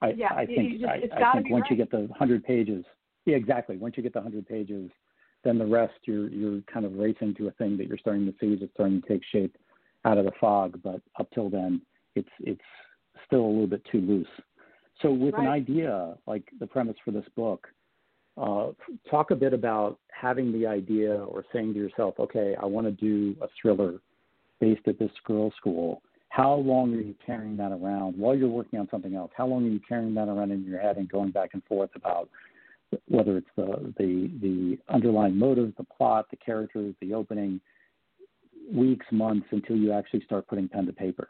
I, 0.00 0.10
yeah, 0.10 0.32
I 0.34 0.46
think 0.46 0.80
just, 0.80 0.84
I, 0.84 0.96
I 1.16 1.32
think 1.34 1.50
once 1.50 1.62
right. 1.62 1.70
you 1.70 1.76
get 1.76 1.90
the 1.90 2.08
hundred 2.18 2.44
pages, 2.44 2.84
yeah, 3.24 3.36
exactly. 3.36 3.76
Once 3.76 3.96
you 3.96 4.02
get 4.02 4.12
the 4.12 4.20
hundred 4.20 4.46
pages, 4.46 4.90
then 5.44 5.58
the 5.58 5.66
rest 5.66 5.94
you're 6.04 6.28
you're 6.28 6.60
kind 6.72 6.86
of 6.86 6.94
racing 6.94 7.34
to 7.36 7.48
a 7.48 7.52
thing 7.52 7.76
that 7.76 7.86
you're 7.86 7.98
starting 7.98 8.26
to 8.26 8.34
see 8.40 8.52
is 8.62 8.70
starting 8.74 9.02
to 9.02 9.08
take 9.08 9.22
shape. 9.30 9.56
out 10.04 10.18
of 10.18 10.24
the 10.24 10.32
fog. 10.40 10.80
But 10.82 11.00
up 11.18 11.28
till 11.32 11.50
then, 11.50 11.80
it's 12.14 12.28
it's 12.40 12.60
still 13.26 13.44
a 13.44 13.46
little 13.46 13.66
bit 13.66 13.84
too 13.90 14.00
loose. 14.00 14.26
So 15.00 15.10
with 15.12 15.34
right. 15.34 15.44
an 15.44 15.48
idea 15.48 16.14
like 16.26 16.44
the 16.60 16.66
premise 16.66 16.96
for 17.04 17.10
this 17.10 17.24
book, 17.34 17.66
uh, 18.36 18.68
talk 19.10 19.30
a 19.30 19.36
bit 19.36 19.52
about 19.52 19.98
having 20.08 20.52
the 20.52 20.66
idea 20.66 21.14
or 21.14 21.44
saying 21.52 21.74
to 21.74 21.78
yourself, 21.78 22.14
okay, 22.18 22.54
I 22.60 22.66
want 22.66 22.86
to 22.86 22.92
do 22.92 23.36
a 23.42 23.46
thriller 23.60 24.00
based 24.60 24.86
at 24.86 24.98
this 24.98 25.10
girls' 25.24 25.54
school. 25.56 26.02
How 26.28 26.54
long 26.54 26.94
are 26.94 27.00
you 27.00 27.14
carrying 27.24 27.56
that 27.58 27.72
around 27.72 28.16
while 28.16 28.34
you're 28.34 28.48
working 28.48 28.78
on 28.78 28.88
something 28.90 29.14
else? 29.14 29.30
How 29.36 29.46
long 29.46 29.66
are 29.66 29.70
you 29.70 29.80
carrying 29.86 30.14
that 30.14 30.28
around 30.28 30.50
in 30.50 30.64
your 30.64 30.80
head 30.80 30.96
and 30.96 31.08
going 31.08 31.30
back 31.30 31.50
and 31.52 31.62
forth 31.64 31.90
about 31.94 32.30
whether 33.08 33.36
it's 33.36 33.48
the 33.56 33.92
the 33.98 34.30
the 34.40 34.78
underlying 34.92 35.36
motive, 35.36 35.72
the 35.76 35.84
plot, 35.84 36.26
the 36.30 36.36
characters, 36.36 36.94
the 37.00 37.14
opening, 37.14 37.60
weeks, 38.72 39.06
months 39.10 39.46
until 39.50 39.76
you 39.76 39.92
actually 39.92 40.22
start 40.24 40.46
putting 40.46 40.68
pen 40.68 40.86
to 40.86 40.92
paper? 40.92 41.28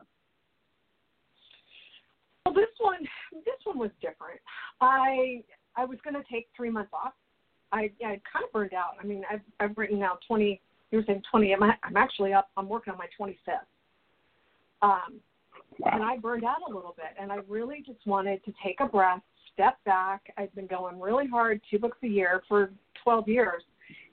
Well, 2.44 2.54
this 2.54 2.66
one 2.78 2.98
this 3.32 3.54
one 3.64 3.78
was 3.78 3.90
different. 4.00 4.40
I 4.80 5.42
I 5.76 5.84
was 5.84 5.98
going 6.04 6.14
to 6.14 6.24
take 6.30 6.48
three 6.56 6.70
months 6.70 6.90
off. 6.92 7.12
I 7.72 7.90
I 8.04 8.20
kind 8.30 8.44
of 8.44 8.52
burned 8.52 8.74
out. 8.74 8.96
I 9.00 9.06
mean, 9.06 9.22
I've 9.30 9.40
I've 9.60 9.76
written 9.76 9.98
now 9.98 10.18
twenty. 10.26 10.60
You 10.90 10.98
were 10.98 11.04
saying 11.06 11.22
twenty. 11.30 11.54
I'm 11.54 11.62
I'm 11.62 11.96
actually 11.96 12.32
up. 12.32 12.50
I'm 12.56 12.68
working 12.68 12.92
on 12.92 12.98
my 12.98 13.08
twenty 13.16 13.38
fifth. 13.44 13.54
Um, 14.82 15.20
wow. 15.78 15.90
and 15.92 16.02
I 16.02 16.16
burned 16.16 16.44
out 16.44 16.58
a 16.68 16.74
little 16.74 16.94
bit, 16.96 17.14
and 17.20 17.30
I 17.30 17.36
really 17.48 17.82
just 17.86 18.04
wanted 18.04 18.44
to 18.44 18.52
take 18.64 18.80
a 18.80 18.86
breath, 18.86 19.22
step 19.54 19.76
back. 19.84 20.32
I've 20.36 20.54
been 20.54 20.66
going 20.66 21.00
really 21.00 21.26
hard, 21.26 21.60
two 21.70 21.78
books 21.78 21.98
a 22.02 22.08
year 22.08 22.42
for 22.48 22.70
12 23.02 23.28
years, 23.28 23.62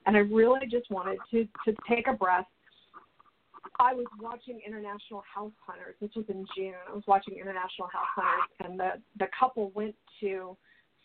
and 0.05 0.15
I 0.15 0.21
really 0.21 0.67
just 0.69 0.89
wanted 0.89 1.17
to 1.31 1.47
to 1.65 1.75
take 1.87 2.07
a 2.07 2.13
breath. 2.13 2.45
I 3.79 3.93
was 3.93 4.07
watching 4.19 4.59
International 4.65 5.23
House 5.33 5.53
Hunters. 5.65 5.95
This 6.01 6.11
was 6.15 6.25
in 6.29 6.45
June. 6.55 6.73
I 6.89 6.93
was 6.93 7.03
watching 7.07 7.35
International 7.35 7.87
House 7.87 8.07
Hunters, 8.15 8.49
and 8.59 8.79
the 8.79 9.01
the 9.17 9.27
couple 9.37 9.71
went 9.75 9.95
to 10.21 10.57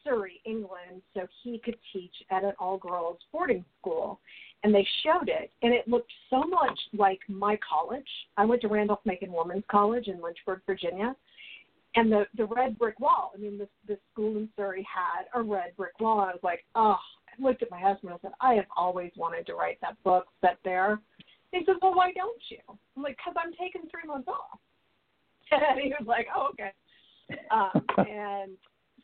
Surrey, 0.04 0.40
England, 0.44 1.02
so 1.14 1.26
he 1.42 1.58
could 1.58 1.76
teach 1.92 2.12
at 2.30 2.44
an 2.44 2.52
all 2.58 2.78
girls 2.78 3.18
boarding 3.32 3.64
school. 3.80 4.20
And 4.62 4.74
they 4.74 4.86
showed 5.02 5.28
it, 5.28 5.50
and 5.62 5.74
it 5.74 5.86
looked 5.88 6.10
so 6.30 6.42
much 6.42 6.78
like 6.96 7.20
my 7.28 7.58
college. 7.68 8.08
I 8.36 8.44
went 8.44 8.62
to 8.62 8.68
Randolph 8.68 9.00
Macon 9.04 9.32
Women's 9.32 9.64
College 9.70 10.08
in 10.08 10.22
Lynchburg, 10.22 10.60
Virginia. 10.66 11.14
And 11.96 12.10
the 12.10 12.26
the 12.36 12.46
red 12.46 12.78
brick 12.78 12.98
wall. 12.98 13.32
I 13.34 13.38
mean, 13.38 13.58
the 13.58 13.68
the 13.86 13.98
school 14.12 14.36
in 14.36 14.48
Surrey 14.56 14.86
had 14.92 15.26
a 15.38 15.42
red 15.42 15.76
brick 15.76 15.98
wall. 16.00 16.20
I 16.20 16.32
was 16.32 16.40
like, 16.42 16.64
oh. 16.74 16.96
I 17.28 17.42
looked 17.42 17.62
at 17.62 17.70
my 17.70 17.80
husband 17.80 18.12
and 18.12 18.14
I 18.14 18.18
said, 18.22 18.30
I 18.40 18.54
have 18.54 18.66
always 18.76 19.10
wanted 19.16 19.44
to 19.46 19.54
write 19.54 19.80
that 19.80 20.00
book 20.04 20.26
set 20.40 20.58
there. 20.64 21.00
He 21.50 21.64
says, 21.66 21.76
well, 21.82 21.94
why 21.94 22.12
don't 22.12 22.40
you? 22.48 22.58
I'm 22.96 23.02
like, 23.02 23.16
because 23.16 23.34
I'm 23.36 23.52
taking 23.52 23.88
three 23.90 24.06
months 24.06 24.28
off. 24.28 24.58
And 25.52 25.80
he 25.80 25.90
was 25.90 26.06
like, 26.06 26.26
oh, 26.34 26.48
okay. 26.52 26.72
Um, 27.50 27.84
and 27.98 28.52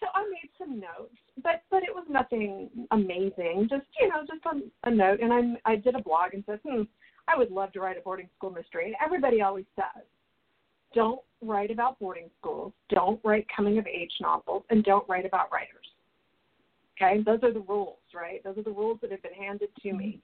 so 0.00 0.06
I 0.14 0.24
made 0.24 0.50
some 0.58 0.80
notes, 0.80 1.14
but 1.42 1.62
but 1.70 1.82
it 1.82 1.94
was 1.94 2.06
nothing 2.08 2.70
amazing. 2.90 3.68
Just 3.70 3.86
you 4.00 4.08
know, 4.08 4.22
just 4.26 4.44
a, 4.46 4.88
a 4.88 4.90
note. 4.90 5.20
And 5.20 5.32
I 5.32 5.72
I 5.72 5.76
did 5.76 5.94
a 5.94 6.02
blog 6.02 6.34
and 6.34 6.42
said, 6.46 6.58
hmm, 6.66 6.82
I 7.28 7.36
would 7.36 7.50
love 7.50 7.72
to 7.72 7.80
write 7.80 7.98
a 7.98 8.00
boarding 8.00 8.28
school 8.36 8.50
mystery. 8.50 8.86
And 8.86 8.96
everybody 9.04 9.42
always 9.42 9.66
says, 9.76 10.04
don't 10.94 11.20
write 11.42 11.70
about 11.70 11.98
boarding 11.98 12.30
schools, 12.38 12.72
don't 12.90 13.20
write 13.24 13.46
coming 13.54 13.78
of 13.78 13.86
age 13.86 14.12
novels, 14.20 14.64
and 14.70 14.84
don't 14.84 15.08
write 15.08 15.26
about 15.26 15.50
writers. 15.52 15.86
Okay, 17.00 17.22
those 17.24 17.38
are 17.42 17.52
the 17.52 17.60
rules, 17.60 17.96
right? 18.14 18.44
Those 18.44 18.58
are 18.58 18.62
the 18.62 18.70
rules 18.70 18.98
that 19.00 19.10
have 19.10 19.22
been 19.22 19.32
handed 19.32 19.70
to 19.82 19.92
me. 19.92 20.20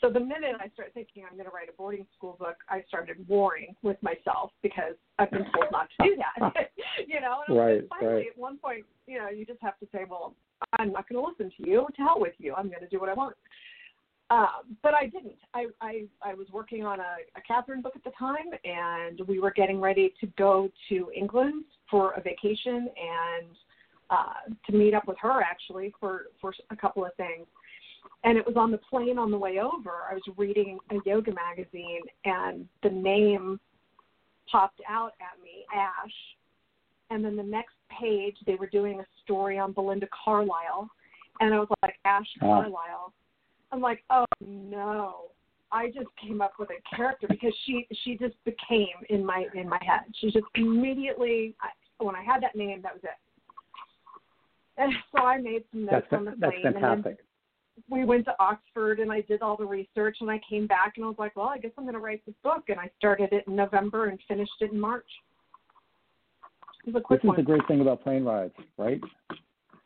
So 0.00 0.10
the 0.10 0.18
minute 0.18 0.56
I 0.58 0.68
start 0.70 0.90
thinking 0.94 1.22
I'm 1.24 1.36
going 1.36 1.48
to 1.48 1.54
write 1.54 1.68
a 1.68 1.76
boarding 1.78 2.04
school 2.16 2.34
book, 2.40 2.56
I 2.68 2.82
started 2.88 3.24
warring 3.28 3.76
with 3.82 3.96
myself 4.02 4.50
because 4.60 4.94
I've 5.20 5.30
been 5.30 5.44
told 5.54 5.70
not 5.70 5.88
to 6.00 6.08
do 6.08 6.16
that. 6.16 6.70
you 7.06 7.20
know, 7.20 7.42
and 7.46 7.56
right, 7.56 7.82
finally 7.88 8.14
right. 8.14 8.26
at 8.34 8.38
one 8.38 8.58
point, 8.58 8.84
you 9.06 9.18
know, 9.18 9.28
you 9.28 9.46
just 9.46 9.60
have 9.62 9.78
to 9.78 9.86
say, 9.92 10.04
well, 10.08 10.34
I'm 10.78 10.90
not 10.90 11.08
going 11.08 11.22
to 11.22 11.28
listen 11.28 11.52
to 11.56 11.70
you. 11.70 11.86
To 11.96 12.02
hell 12.02 12.16
with 12.18 12.34
you. 12.38 12.52
I'm 12.54 12.66
going 12.66 12.80
to 12.80 12.88
do 12.88 12.98
what 12.98 13.10
I 13.10 13.14
want. 13.14 13.36
Um, 14.32 14.76
but 14.82 14.94
I 14.94 15.06
didn't. 15.06 15.34
I, 15.52 15.66
I 15.80 16.04
I 16.22 16.34
was 16.34 16.46
working 16.52 16.84
on 16.84 17.00
a, 17.00 17.16
a 17.36 17.42
Catherine 17.46 17.82
book 17.82 17.92
at 17.96 18.04
the 18.04 18.12
time, 18.18 18.46
and 18.64 19.20
we 19.28 19.40
were 19.40 19.50
getting 19.50 19.80
ready 19.80 20.14
to 20.20 20.26
go 20.38 20.70
to 20.88 21.10
England 21.14 21.64
for 21.90 22.12
a 22.12 22.20
vacation 22.20 22.88
and 22.96 23.48
uh, 24.08 24.50
to 24.66 24.72
meet 24.72 24.94
up 24.94 25.06
with 25.06 25.18
her 25.20 25.42
actually 25.42 25.92
for 26.00 26.28
for 26.40 26.54
a 26.70 26.76
couple 26.76 27.04
of 27.04 27.14
things 27.16 27.46
and 28.24 28.38
it 28.38 28.46
was 28.46 28.56
on 28.56 28.70
the 28.70 28.78
plane 28.78 29.18
on 29.18 29.30
the 29.30 29.38
way 29.38 29.58
over. 29.58 29.90
I 30.10 30.14
was 30.14 30.22
reading 30.36 30.78
a 30.90 30.96
yoga 31.04 31.32
magazine, 31.32 32.02
and 32.24 32.66
the 32.82 32.90
name 32.90 33.58
popped 34.50 34.80
out 34.88 35.12
at 35.20 35.42
me, 35.42 35.64
Ash. 35.74 36.12
And 37.10 37.24
then 37.24 37.36
the 37.36 37.42
next 37.42 37.74
page, 38.00 38.36
they 38.46 38.54
were 38.54 38.68
doing 38.68 39.00
a 39.00 39.04
story 39.24 39.58
on 39.58 39.72
Belinda 39.72 40.06
Carlisle, 40.24 40.88
and 41.40 41.52
I 41.52 41.58
was 41.58 41.68
like, 41.82 41.94
Ash 42.04 42.26
Carlisle. 42.38 43.12
I'm 43.72 43.80
like, 43.80 44.04
oh 44.10 44.24
no. 44.40 45.14
I 45.74 45.86
just 45.86 46.08
came 46.22 46.42
up 46.42 46.52
with 46.58 46.68
a 46.68 46.96
character 46.96 47.26
because 47.28 47.54
she 47.64 47.86
she 48.04 48.18
just 48.18 48.34
became 48.44 48.88
in 49.08 49.24
my 49.24 49.46
in 49.54 49.68
my 49.68 49.78
head. 49.80 50.02
She 50.20 50.30
just 50.30 50.44
immediately 50.54 51.56
when 51.98 52.16
I 52.16 52.22
had 52.22 52.42
that 52.42 52.54
name, 52.54 52.82
that 52.82 52.94
was 52.94 53.02
it. 53.04 53.10
And 54.78 54.92
so 55.14 55.22
I 55.22 55.38
made 55.38 55.64
some 55.70 55.84
notes 55.84 56.06
that's, 56.10 56.12
on 56.12 56.24
the 56.24 56.32
plane. 56.32 56.60
That's 56.62 56.74
fantastic. 56.74 57.18
And 57.18 57.84
we 57.88 58.04
went 58.04 58.24
to 58.26 58.34
Oxford 58.38 59.00
and 59.00 59.12
I 59.12 59.20
did 59.22 59.42
all 59.42 59.56
the 59.56 59.66
research 59.66 60.18
and 60.20 60.30
I 60.30 60.40
came 60.48 60.66
back 60.66 60.94
and 60.96 61.04
I 61.04 61.08
was 61.08 61.16
like, 61.18 61.36
well, 61.36 61.48
I 61.48 61.58
guess 61.58 61.72
I'm 61.78 61.84
going 61.84 61.94
to 61.94 62.00
write 62.00 62.24
this 62.26 62.34
book. 62.42 62.64
And 62.68 62.78
I 62.78 62.90
started 62.98 63.32
it 63.32 63.44
in 63.46 63.56
November 63.56 64.06
and 64.08 64.18
finished 64.28 64.52
it 64.60 64.72
in 64.72 64.80
March. 64.80 65.06
It 66.86 66.92
was 66.92 67.00
a 67.00 67.04
quick 67.04 67.22
this 67.22 67.28
one. 67.28 67.38
is 67.38 67.44
the 67.44 67.50
great 67.50 67.66
thing 67.68 67.80
about 67.80 68.02
plane 68.02 68.24
rides, 68.24 68.54
right? 68.76 69.00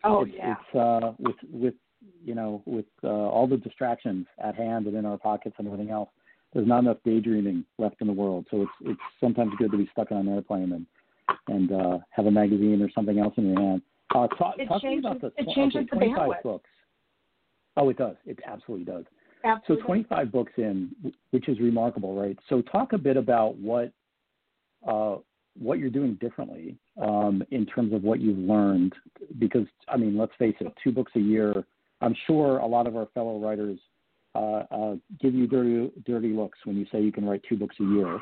Oh 0.05 0.23
it's, 0.23 0.33
yeah. 0.37 0.55
It's 0.55 0.77
uh, 0.77 1.13
with 1.19 1.37
with 1.51 1.75
you 2.27 2.35
know 2.35 2.63
with 2.67 2.85
uh, 3.05 3.09
all 3.09 3.47
the 3.47 3.57
distractions 3.57 4.27
at 4.43 4.55
hand 4.55 4.87
and 4.87 4.97
in 4.97 5.07
our 5.07 5.17
pockets 5.17 5.55
and 5.59 5.67
everything 5.67 5.91
else. 5.91 6.11
There's 6.53 6.67
not 6.67 6.81
enough 6.81 6.99
daydreaming 7.05 7.65
left 7.79 7.97
in 8.01 8.07
the 8.07 8.13
world, 8.13 8.47
so 8.51 8.63
it's 8.63 8.73
it's 8.83 9.01
sometimes 9.21 9.53
good 9.59 9.71
to 9.71 9.79
be 9.79 9.89
stuck 9.93 10.11
on 10.11 10.27
an 10.27 10.35
airplane 10.35 10.73
and 10.73 10.87
and 11.49 11.73
uh, 11.73 11.99
have 12.11 12.27
a 12.27 12.31
magazine 12.31 12.83
or 12.83 12.91
something 12.91 13.19
else 13.19 13.35
in 13.37 13.49
your 13.49 13.61
hand. 13.61 13.83
Uh, 14.15 14.27
talk, 14.29 14.55
it 14.59 14.67
talk 14.67 14.83
changes, 14.83 15.05
about 15.05 15.21
the 15.21 15.33
it 15.37 15.49
changes 15.55 15.83
okay, 15.93 16.13
25 16.13 16.19
bandwidth. 16.19 16.43
books. 16.43 16.71
Oh, 17.77 17.89
it 17.89 17.99
does. 17.99 18.17
It 18.25 18.39
absolutely 18.47 18.85
does. 18.85 19.05
Absolutely. 19.45 19.83
So 19.83 19.87
25 19.87 20.33
books 20.33 20.53
in, 20.57 20.91
which 21.31 21.49
is 21.49 21.61
remarkable, 21.61 22.19
right? 22.19 22.39
So 22.49 22.63
talk 22.63 22.93
a 22.93 22.99
bit 22.99 23.17
about 23.17 23.57
what 23.57 23.93
uh, 24.87 25.17
what 25.59 25.79
you're 25.79 25.91
doing 25.91 26.15
differently 26.21 26.77
um, 27.01 27.43
in 27.51 27.67
terms 27.67 27.93
of 27.93 28.03
what 28.03 28.21
you've 28.21 28.39
learned, 28.39 28.95
because 29.39 29.67
I 29.89 29.97
mean, 29.97 30.17
let's 30.17 30.33
face 30.39 30.55
it, 30.61 30.73
two 30.83 30.93
books 30.93 31.13
a 31.17 31.21
year. 31.21 31.65
I'm 32.01 32.15
sure 32.27 32.59
a 32.59 32.67
lot 32.67 32.87
of 32.87 32.97
our 32.97 33.07
fellow 33.15 33.39
writers 33.39 33.79
uh, 34.35 34.65
uh, 34.71 34.95
give 35.21 35.35
you 35.35 35.47
dirty 35.47 35.91
dirty 36.05 36.29
looks 36.29 36.59
when 36.65 36.77
you 36.77 36.87
say 36.93 37.01
you 37.01 37.13
can 37.13 37.25
write 37.25 37.43
two 37.49 37.57
books 37.57 37.77
a 37.81 37.85
year, 37.85 38.21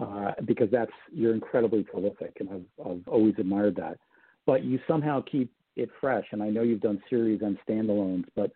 uh, 0.00 0.32
because 0.44 0.68
that's 0.70 0.92
you're 1.10 1.34
incredibly 1.34 1.82
prolific, 1.82 2.36
and 2.40 2.48
I've 2.50 2.86
I've 2.86 3.08
always 3.08 3.34
admired 3.38 3.76
that. 3.76 3.98
But 4.44 4.64
you 4.64 4.78
somehow 4.86 5.22
keep 5.22 5.50
it 5.76 5.88
fresh, 6.00 6.26
and 6.32 6.42
I 6.42 6.50
know 6.50 6.62
you've 6.62 6.80
done 6.80 7.02
series 7.08 7.40
and 7.42 7.56
standalones, 7.66 8.24
but 8.36 8.50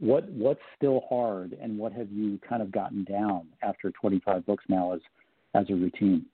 what 0.00 0.28
what's 0.30 0.60
still 0.76 1.02
hard 1.08 1.56
and 1.60 1.78
what 1.78 1.92
have 1.92 2.10
you 2.10 2.40
kind 2.48 2.62
of 2.62 2.72
gotten 2.72 3.04
down 3.04 3.46
after 3.62 3.92
25 3.92 4.44
books 4.44 4.64
now 4.68 4.92
as 4.92 5.00
as 5.54 5.66
a 5.70 5.74
routine? 5.74 6.26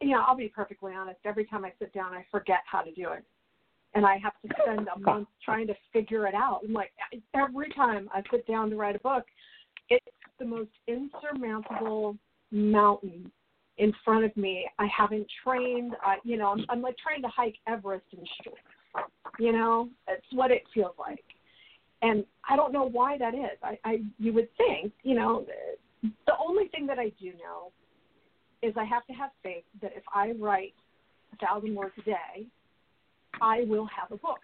Yeah 0.00 0.24
i'll 0.26 0.36
be 0.36 0.48
perfectly 0.48 0.94
honest. 0.94 1.18
Every 1.26 1.44
time 1.44 1.64
i 1.64 1.72
sit 1.78 1.92
down 1.92 2.14
i 2.14 2.24
forget 2.30 2.60
how 2.64 2.80
to 2.80 2.92
do 2.92 3.10
it 3.10 3.24
and 3.94 4.04
i 4.06 4.16
have 4.16 4.32
to 4.42 4.48
spend 4.62 4.88
a 4.94 4.98
month 4.98 5.28
trying 5.44 5.66
to 5.66 5.74
figure 5.92 6.26
it 6.26 6.34
out. 6.34 6.60
And 6.64 6.72
like 6.72 6.92
every 7.34 7.70
time 7.70 8.08
i 8.12 8.22
sit 8.30 8.46
down 8.46 8.70
to 8.70 8.76
write 8.76 8.96
a 8.96 9.00
book 9.00 9.24
it's 9.90 10.06
the 10.38 10.44
most 10.44 10.70
insurmountable 10.88 12.16
mountain 12.50 13.30
in 13.76 13.92
front 14.04 14.24
of 14.24 14.36
me. 14.36 14.68
I 14.78 14.86
haven't 14.86 15.26
trained 15.44 15.94
i 16.02 16.16
you 16.24 16.36
know 16.36 16.48
i'm, 16.48 16.64
I'm 16.68 16.82
like 16.82 16.96
trying 16.98 17.22
to 17.22 17.28
hike 17.28 17.56
everest 17.66 18.06
in 18.12 18.24
shorts 18.42 18.60
you 19.38 19.52
know? 19.52 19.88
It's 20.08 20.26
what 20.32 20.50
it 20.50 20.62
feels 20.72 20.94
like. 20.98 21.24
And 22.02 22.24
I 22.48 22.56
don't 22.56 22.72
know 22.72 22.88
why 22.88 23.16
that 23.18 23.34
is. 23.34 23.58
I, 23.62 23.78
I 23.84 24.02
you 24.18 24.32
would 24.34 24.48
think, 24.56 24.92
you 25.02 25.14
know, 25.14 25.46
the 26.02 26.32
only 26.38 26.68
thing 26.68 26.86
that 26.86 26.98
I 26.98 27.10
do 27.20 27.28
know 27.32 27.72
is 28.62 28.74
I 28.76 28.84
have 28.84 29.06
to 29.06 29.12
have 29.14 29.30
faith 29.42 29.64
that 29.80 29.92
if 29.96 30.02
I 30.12 30.32
write 30.38 30.74
a 31.32 31.46
thousand 31.46 31.74
words 31.74 31.94
a 31.98 32.02
day, 32.02 32.46
I 33.40 33.64
will 33.66 33.86
have 33.86 34.10
a 34.10 34.16
book. 34.16 34.40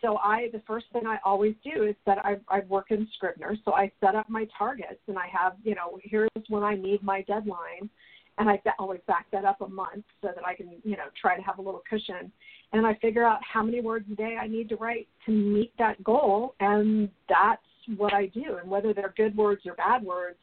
So 0.00 0.16
I, 0.16 0.48
the 0.52 0.62
first 0.66 0.86
thing 0.92 1.06
I 1.06 1.18
always 1.24 1.54
do 1.62 1.84
is 1.84 1.94
that 2.06 2.18
I, 2.24 2.36
I 2.48 2.60
work 2.60 2.90
in 2.90 3.06
Scrivener. 3.16 3.54
So 3.64 3.74
I 3.74 3.92
set 4.00 4.14
up 4.14 4.30
my 4.30 4.46
targets 4.56 5.00
and 5.08 5.18
I 5.18 5.26
have, 5.26 5.54
you 5.62 5.74
know, 5.74 5.98
here's 6.02 6.30
when 6.48 6.62
I 6.62 6.74
need 6.74 7.02
my 7.02 7.22
deadline, 7.22 7.90
and 8.38 8.48
I 8.48 8.58
always 8.78 9.00
back 9.06 9.26
that 9.32 9.44
up 9.44 9.60
a 9.60 9.68
month 9.68 10.04
so 10.22 10.28
that 10.34 10.46
I 10.46 10.54
can, 10.54 10.70
you 10.84 10.96
know, 10.96 11.08
try 11.20 11.36
to 11.36 11.42
have 11.42 11.58
a 11.58 11.62
little 11.62 11.82
cushion 11.88 12.32
and 12.72 12.86
I 12.86 12.94
figure 12.94 13.24
out 13.24 13.40
how 13.42 13.62
many 13.62 13.80
words 13.80 14.06
a 14.12 14.14
day 14.14 14.36
I 14.40 14.46
need 14.46 14.68
to 14.68 14.76
write 14.76 15.08
to 15.26 15.32
meet 15.32 15.72
that 15.78 16.02
goal, 16.04 16.54
and 16.60 17.10
that's 17.28 17.62
what 17.96 18.14
I 18.14 18.26
do. 18.26 18.58
And 18.60 18.70
whether 18.70 18.94
they're 18.94 19.14
good 19.16 19.36
words 19.36 19.62
or 19.66 19.74
bad 19.74 20.02
words, 20.02 20.38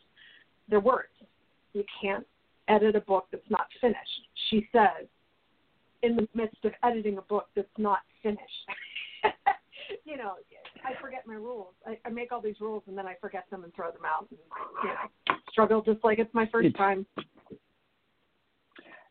they're 0.69 0.79
words, 0.79 1.07
you 1.73 1.83
can't 2.01 2.25
edit 2.67 2.95
a 2.95 3.01
book 3.01 3.27
that's 3.31 3.49
not 3.49 3.67
finished. 3.79 4.27
She 4.49 4.67
says, 4.73 5.07
in 6.03 6.15
the 6.15 6.27
midst 6.33 6.63
of 6.63 6.71
editing 6.83 7.17
a 7.17 7.21
book 7.21 7.47
that's 7.55 7.67
not 7.77 7.99
finished. 8.21 8.41
you 10.05 10.17
know, 10.17 10.33
I 10.83 10.99
forget 11.01 11.25
my 11.25 11.35
rules. 11.35 11.73
I, 11.85 11.97
I 12.05 12.09
make 12.09 12.31
all 12.31 12.41
these 12.41 12.59
rules 12.59 12.83
and 12.87 12.97
then 12.97 13.07
I 13.07 13.15
forget 13.19 13.45
them 13.51 13.63
and 13.63 13.73
throw 13.73 13.91
them 13.91 14.05
out. 14.05 14.27
And, 14.29 14.39
you 14.83 14.89
know, 14.89 15.35
struggle 15.51 15.81
just 15.81 16.03
like 16.03 16.19
it's 16.19 16.33
my 16.33 16.47
first 16.51 16.67
it's, 16.67 16.77
time. 16.77 17.05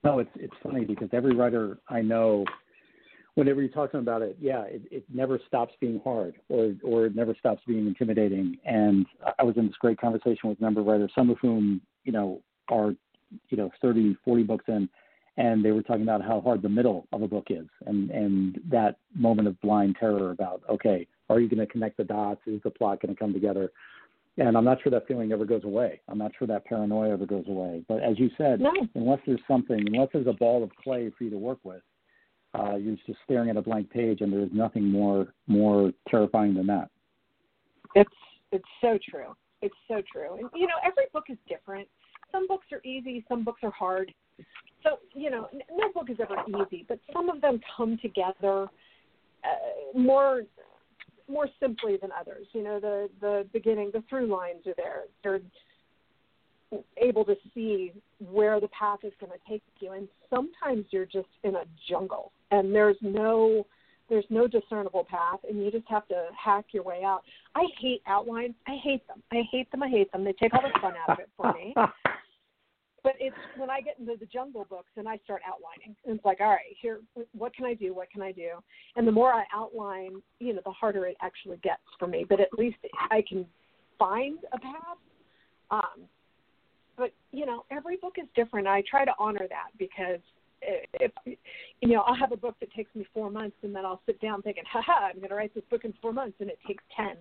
No, 0.04 0.20
it's 0.20 0.30
it's 0.36 0.54
funny 0.62 0.84
because 0.84 1.08
every 1.12 1.34
writer 1.34 1.78
I 1.88 2.00
know, 2.00 2.44
whenever 3.34 3.60
you 3.62 3.68
talk 3.68 3.90
to 3.90 3.96
them 3.96 4.04
about 4.04 4.22
it, 4.22 4.36
yeah, 4.40 4.62
it, 4.62 4.82
it 4.90 5.04
never 5.12 5.40
stops 5.46 5.74
being 5.80 6.00
hard 6.04 6.36
or 6.48 6.74
or 6.84 7.06
it 7.06 7.16
never 7.16 7.34
stops 7.34 7.62
being 7.66 7.86
intimidating. 7.86 8.56
And 8.64 9.06
I 9.38 9.42
was 9.42 9.56
in 9.56 9.66
this 9.66 9.76
great 9.80 10.00
conversation 10.00 10.48
with 10.48 10.60
a 10.60 10.62
number 10.62 10.80
of 10.80 10.86
writers, 10.86 11.10
some 11.14 11.30
of 11.30 11.38
whom 11.40 11.80
you 12.04 12.12
know 12.12 12.40
are 12.68 12.94
you 13.48 13.56
know 13.56 13.70
30, 13.82 14.16
40 14.24 14.42
books 14.44 14.64
in, 14.68 14.88
and 15.36 15.64
they 15.64 15.72
were 15.72 15.82
talking 15.82 16.02
about 16.02 16.22
how 16.22 16.40
hard 16.40 16.62
the 16.62 16.68
middle 16.68 17.06
of 17.12 17.22
a 17.22 17.28
book 17.28 17.46
is, 17.50 17.66
and 17.86 18.10
and 18.10 18.60
that 18.70 18.96
moment 19.14 19.48
of 19.48 19.60
blind 19.60 19.96
terror 19.98 20.30
about 20.30 20.62
okay, 20.68 21.06
are 21.28 21.40
you 21.40 21.48
going 21.48 21.64
to 21.64 21.66
connect 21.66 21.96
the 21.96 22.04
dots? 22.04 22.40
Is 22.46 22.60
the 22.62 22.70
plot 22.70 23.02
going 23.02 23.14
to 23.14 23.18
come 23.18 23.32
together? 23.32 23.70
And 24.38 24.56
I'm 24.56 24.64
not 24.64 24.82
sure 24.82 24.90
that 24.90 25.08
feeling 25.08 25.32
ever 25.32 25.46
goes 25.46 25.64
away. 25.64 26.00
I'm 26.08 26.18
not 26.18 26.32
sure 26.38 26.46
that 26.48 26.66
paranoia 26.66 27.10
ever 27.10 27.24
goes 27.24 27.46
away. 27.48 27.82
But 27.88 28.02
as 28.02 28.18
you 28.18 28.30
said, 28.36 28.60
no. 28.60 28.70
unless 28.94 29.20
there's 29.26 29.40
something, 29.48 29.82
unless 29.86 30.10
there's 30.12 30.26
a 30.26 30.34
ball 30.34 30.62
of 30.62 30.70
clay 30.82 31.10
for 31.16 31.24
you 31.24 31.30
to 31.30 31.38
work 31.38 31.58
with, 31.64 31.80
uh, 32.58 32.76
you're 32.76 32.96
just 33.06 33.18
staring 33.24 33.48
at 33.48 33.56
a 33.56 33.62
blank 33.62 33.90
page, 33.90 34.20
and 34.20 34.32
there's 34.32 34.50
nothing 34.52 34.84
more 34.84 35.28
more 35.46 35.92
terrifying 36.08 36.54
than 36.54 36.66
that. 36.66 36.90
It's 37.94 38.10
it's 38.52 38.68
so 38.80 38.98
true. 39.10 39.34
It's 39.62 39.74
so 39.88 40.02
true. 40.10 40.36
And 40.36 40.48
you 40.54 40.66
know, 40.66 40.76
every 40.84 41.04
book 41.12 41.24
is 41.28 41.38
different. 41.48 41.88
Some 42.32 42.46
books 42.46 42.66
are 42.72 42.80
easy, 42.84 43.24
some 43.28 43.44
books 43.44 43.60
are 43.62 43.70
hard. 43.70 44.12
So 44.82 44.98
you 45.14 45.30
know, 45.30 45.48
no 45.70 45.92
book 45.92 46.10
is 46.10 46.18
ever 46.20 46.36
easy, 46.48 46.84
but 46.88 46.98
some 47.12 47.28
of 47.28 47.40
them 47.40 47.60
come 47.76 47.98
together 48.00 48.68
uh, 49.44 49.98
more 49.98 50.42
more 51.28 51.48
simply 51.60 51.96
than 52.00 52.10
others. 52.18 52.46
You 52.52 52.62
know, 52.62 52.80
the 52.80 53.08
the 53.20 53.46
beginning, 53.52 53.90
the 53.92 54.02
through 54.08 54.26
lines 54.26 54.66
are 54.66 54.74
there. 54.76 55.02
They're 55.22 55.40
able 56.96 57.24
to 57.24 57.34
see 57.54 57.92
where 58.30 58.60
the 58.60 58.68
path 58.68 58.98
is 59.02 59.12
going 59.20 59.32
to 59.32 59.38
take 59.50 59.62
you, 59.80 59.92
and 59.92 60.08
sometimes 60.30 60.86
you're 60.90 61.06
just 61.06 61.28
in 61.44 61.56
a 61.56 61.64
jungle, 61.88 62.32
and 62.50 62.74
there's 62.74 62.96
no 63.02 63.66
there's 64.08 64.24
no 64.30 64.46
discernible 64.46 65.04
path, 65.04 65.40
and 65.48 65.64
you 65.64 65.70
just 65.70 65.88
have 65.88 66.06
to 66.08 66.28
hack 66.36 66.66
your 66.72 66.84
way 66.84 67.02
out. 67.04 67.22
I 67.54 67.64
hate 67.80 68.02
outlines. 68.06 68.54
I 68.68 68.76
hate 68.82 69.06
them. 69.08 69.22
I 69.32 69.42
hate 69.50 69.70
them. 69.72 69.82
I 69.82 69.88
hate 69.88 70.12
them. 70.12 70.22
They 70.22 70.32
take 70.32 70.54
all 70.54 70.62
the 70.62 70.78
fun 70.80 70.94
out 70.96 71.10
of 71.10 71.18
it 71.18 71.28
for 71.36 71.52
me. 71.52 71.74
but 73.06 73.14
it's 73.20 73.36
when 73.56 73.70
I 73.70 73.80
get 73.80 74.00
into 74.00 74.16
the 74.18 74.26
jungle 74.26 74.66
books 74.68 74.90
and 74.96 75.08
I 75.08 75.20
start 75.22 75.40
outlining. 75.46 75.94
And 76.04 76.16
it's 76.16 76.24
like, 76.24 76.40
all 76.40 76.48
right, 76.48 76.74
here, 76.82 76.98
what 77.38 77.54
can 77.54 77.64
I 77.64 77.72
do? 77.72 77.94
What 77.94 78.10
can 78.10 78.20
I 78.20 78.32
do? 78.32 78.54
And 78.96 79.06
the 79.06 79.12
more 79.12 79.32
I 79.32 79.44
outline, 79.54 80.20
you 80.40 80.52
know, 80.52 80.60
the 80.64 80.72
harder 80.72 81.06
it 81.06 81.16
actually 81.22 81.58
gets 81.58 81.82
for 82.00 82.08
me. 82.08 82.26
But 82.28 82.40
at 82.40 82.48
least 82.58 82.78
I 83.12 83.22
can 83.28 83.46
find 83.96 84.40
a 84.52 84.58
path. 84.58 84.98
Um, 85.70 86.08
but 86.96 87.12
you 87.30 87.46
know, 87.46 87.64
every 87.70 87.96
book 87.96 88.14
is 88.20 88.26
different. 88.34 88.66
I 88.66 88.82
try 88.90 89.04
to 89.04 89.12
honor 89.20 89.46
that 89.50 89.68
because 89.78 90.18
if 90.62 91.12
you 91.80 91.88
know, 91.88 92.00
I'll 92.00 92.16
have 92.16 92.32
a 92.32 92.36
book 92.36 92.56
that 92.58 92.72
takes 92.72 92.92
me 92.96 93.06
four 93.14 93.30
months, 93.30 93.56
and 93.62 93.72
then 93.72 93.84
I'll 93.84 94.00
sit 94.04 94.20
down 94.20 94.42
thinking, 94.42 94.64
"Ha 94.72 94.82
ha, 94.84 95.10
I'm 95.10 95.18
going 95.18 95.28
to 95.28 95.36
write 95.36 95.54
this 95.54 95.64
book 95.70 95.84
in 95.84 95.94
four 96.02 96.12
months," 96.12 96.38
and 96.40 96.50
it 96.50 96.58
takes 96.66 96.82
ten. 96.96 97.16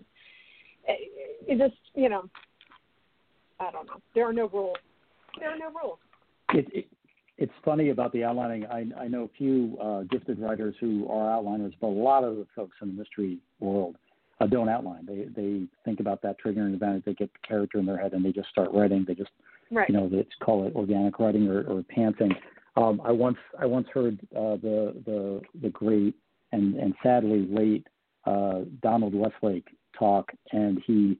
It 0.87 1.59
just, 1.59 1.79
you 1.93 2.09
know, 2.09 2.27
I 3.59 3.69
don't 3.71 3.85
know. 3.85 4.01
There 4.15 4.27
are 4.27 4.33
no 4.33 4.47
rules 4.47 4.77
there 5.39 5.49
are 5.49 5.57
no 5.57 5.71
rules. 5.81 5.99
It, 6.53 6.67
it, 6.73 6.87
it's 7.37 7.53
funny 7.63 7.89
about 7.89 8.13
the 8.13 8.23
outlining. 8.23 8.65
I, 8.65 8.85
I 8.97 9.07
know 9.07 9.23
a 9.23 9.37
few 9.37 9.77
uh, 9.81 10.03
gifted 10.03 10.39
writers 10.39 10.75
who 10.79 11.07
are 11.09 11.27
outliners, 11.29 11.73
but 11.81 11.87
a 11.87 11.89
lot 11.89 12.23
of 12.23 12.37
the 12.37 12.47
folks 12.55 12.77
in 12.81 12.89
the 12.89 12.93
mystery 12.93 13.39
world 13.59 13.97
uh, 14.39 14.47
don't 14.47 14.69
outline. 14.69 15.05
They 15.05 15.25
they 15.35 15.65
think 15.83 15.99
about 15.99 16.21
that 16.21 16.37
triggering 16.43 16.73
event. 16.73 17.03
They 17.05 17.13
get 17.13 17.31
the 17.33 17.47
character 17.47 17.77
in 17.79 17.85
their 17.85 17.97
head 17.97 18.13
and 18.13 18.23
they 18.23 18.31
just 18.31 18.49
start 18.49 18.71
writing. 18.73 19.05
They 19.07 19.15
just 19.15 19.31
right. 19.71 19.89
you 19.89 19.95
know 19.95 20.09
they 20.09 20.25
call 20.43 20.65
it 20.67 20.75
organic 20.75 21.19
writing 21.19 21.47
or, 21.47 21.61
or 21.61 21.83
pantsing. 21.95 22.31
Um, 22.77 23.01
I 23.03 23.11
once 23.11 23.37
I 23.59 23.65
once 23.65 23.87
heard 23.93 24.19
uh, 24.35 24.57
the 24.57 25.01
the 25.05 25.41
the 25.61 25.69
great 25.69 26.15
and 26.51 26.75
and 26.75 26.93
sadly 27.01 27.47
late 27.49 27.87
uh, 28.25 28.61
Donald 28.81 29.13
Westlake 29.13 29.67
talk, 29.97 30.31
and 30.51 30.81
he 30.85 31.17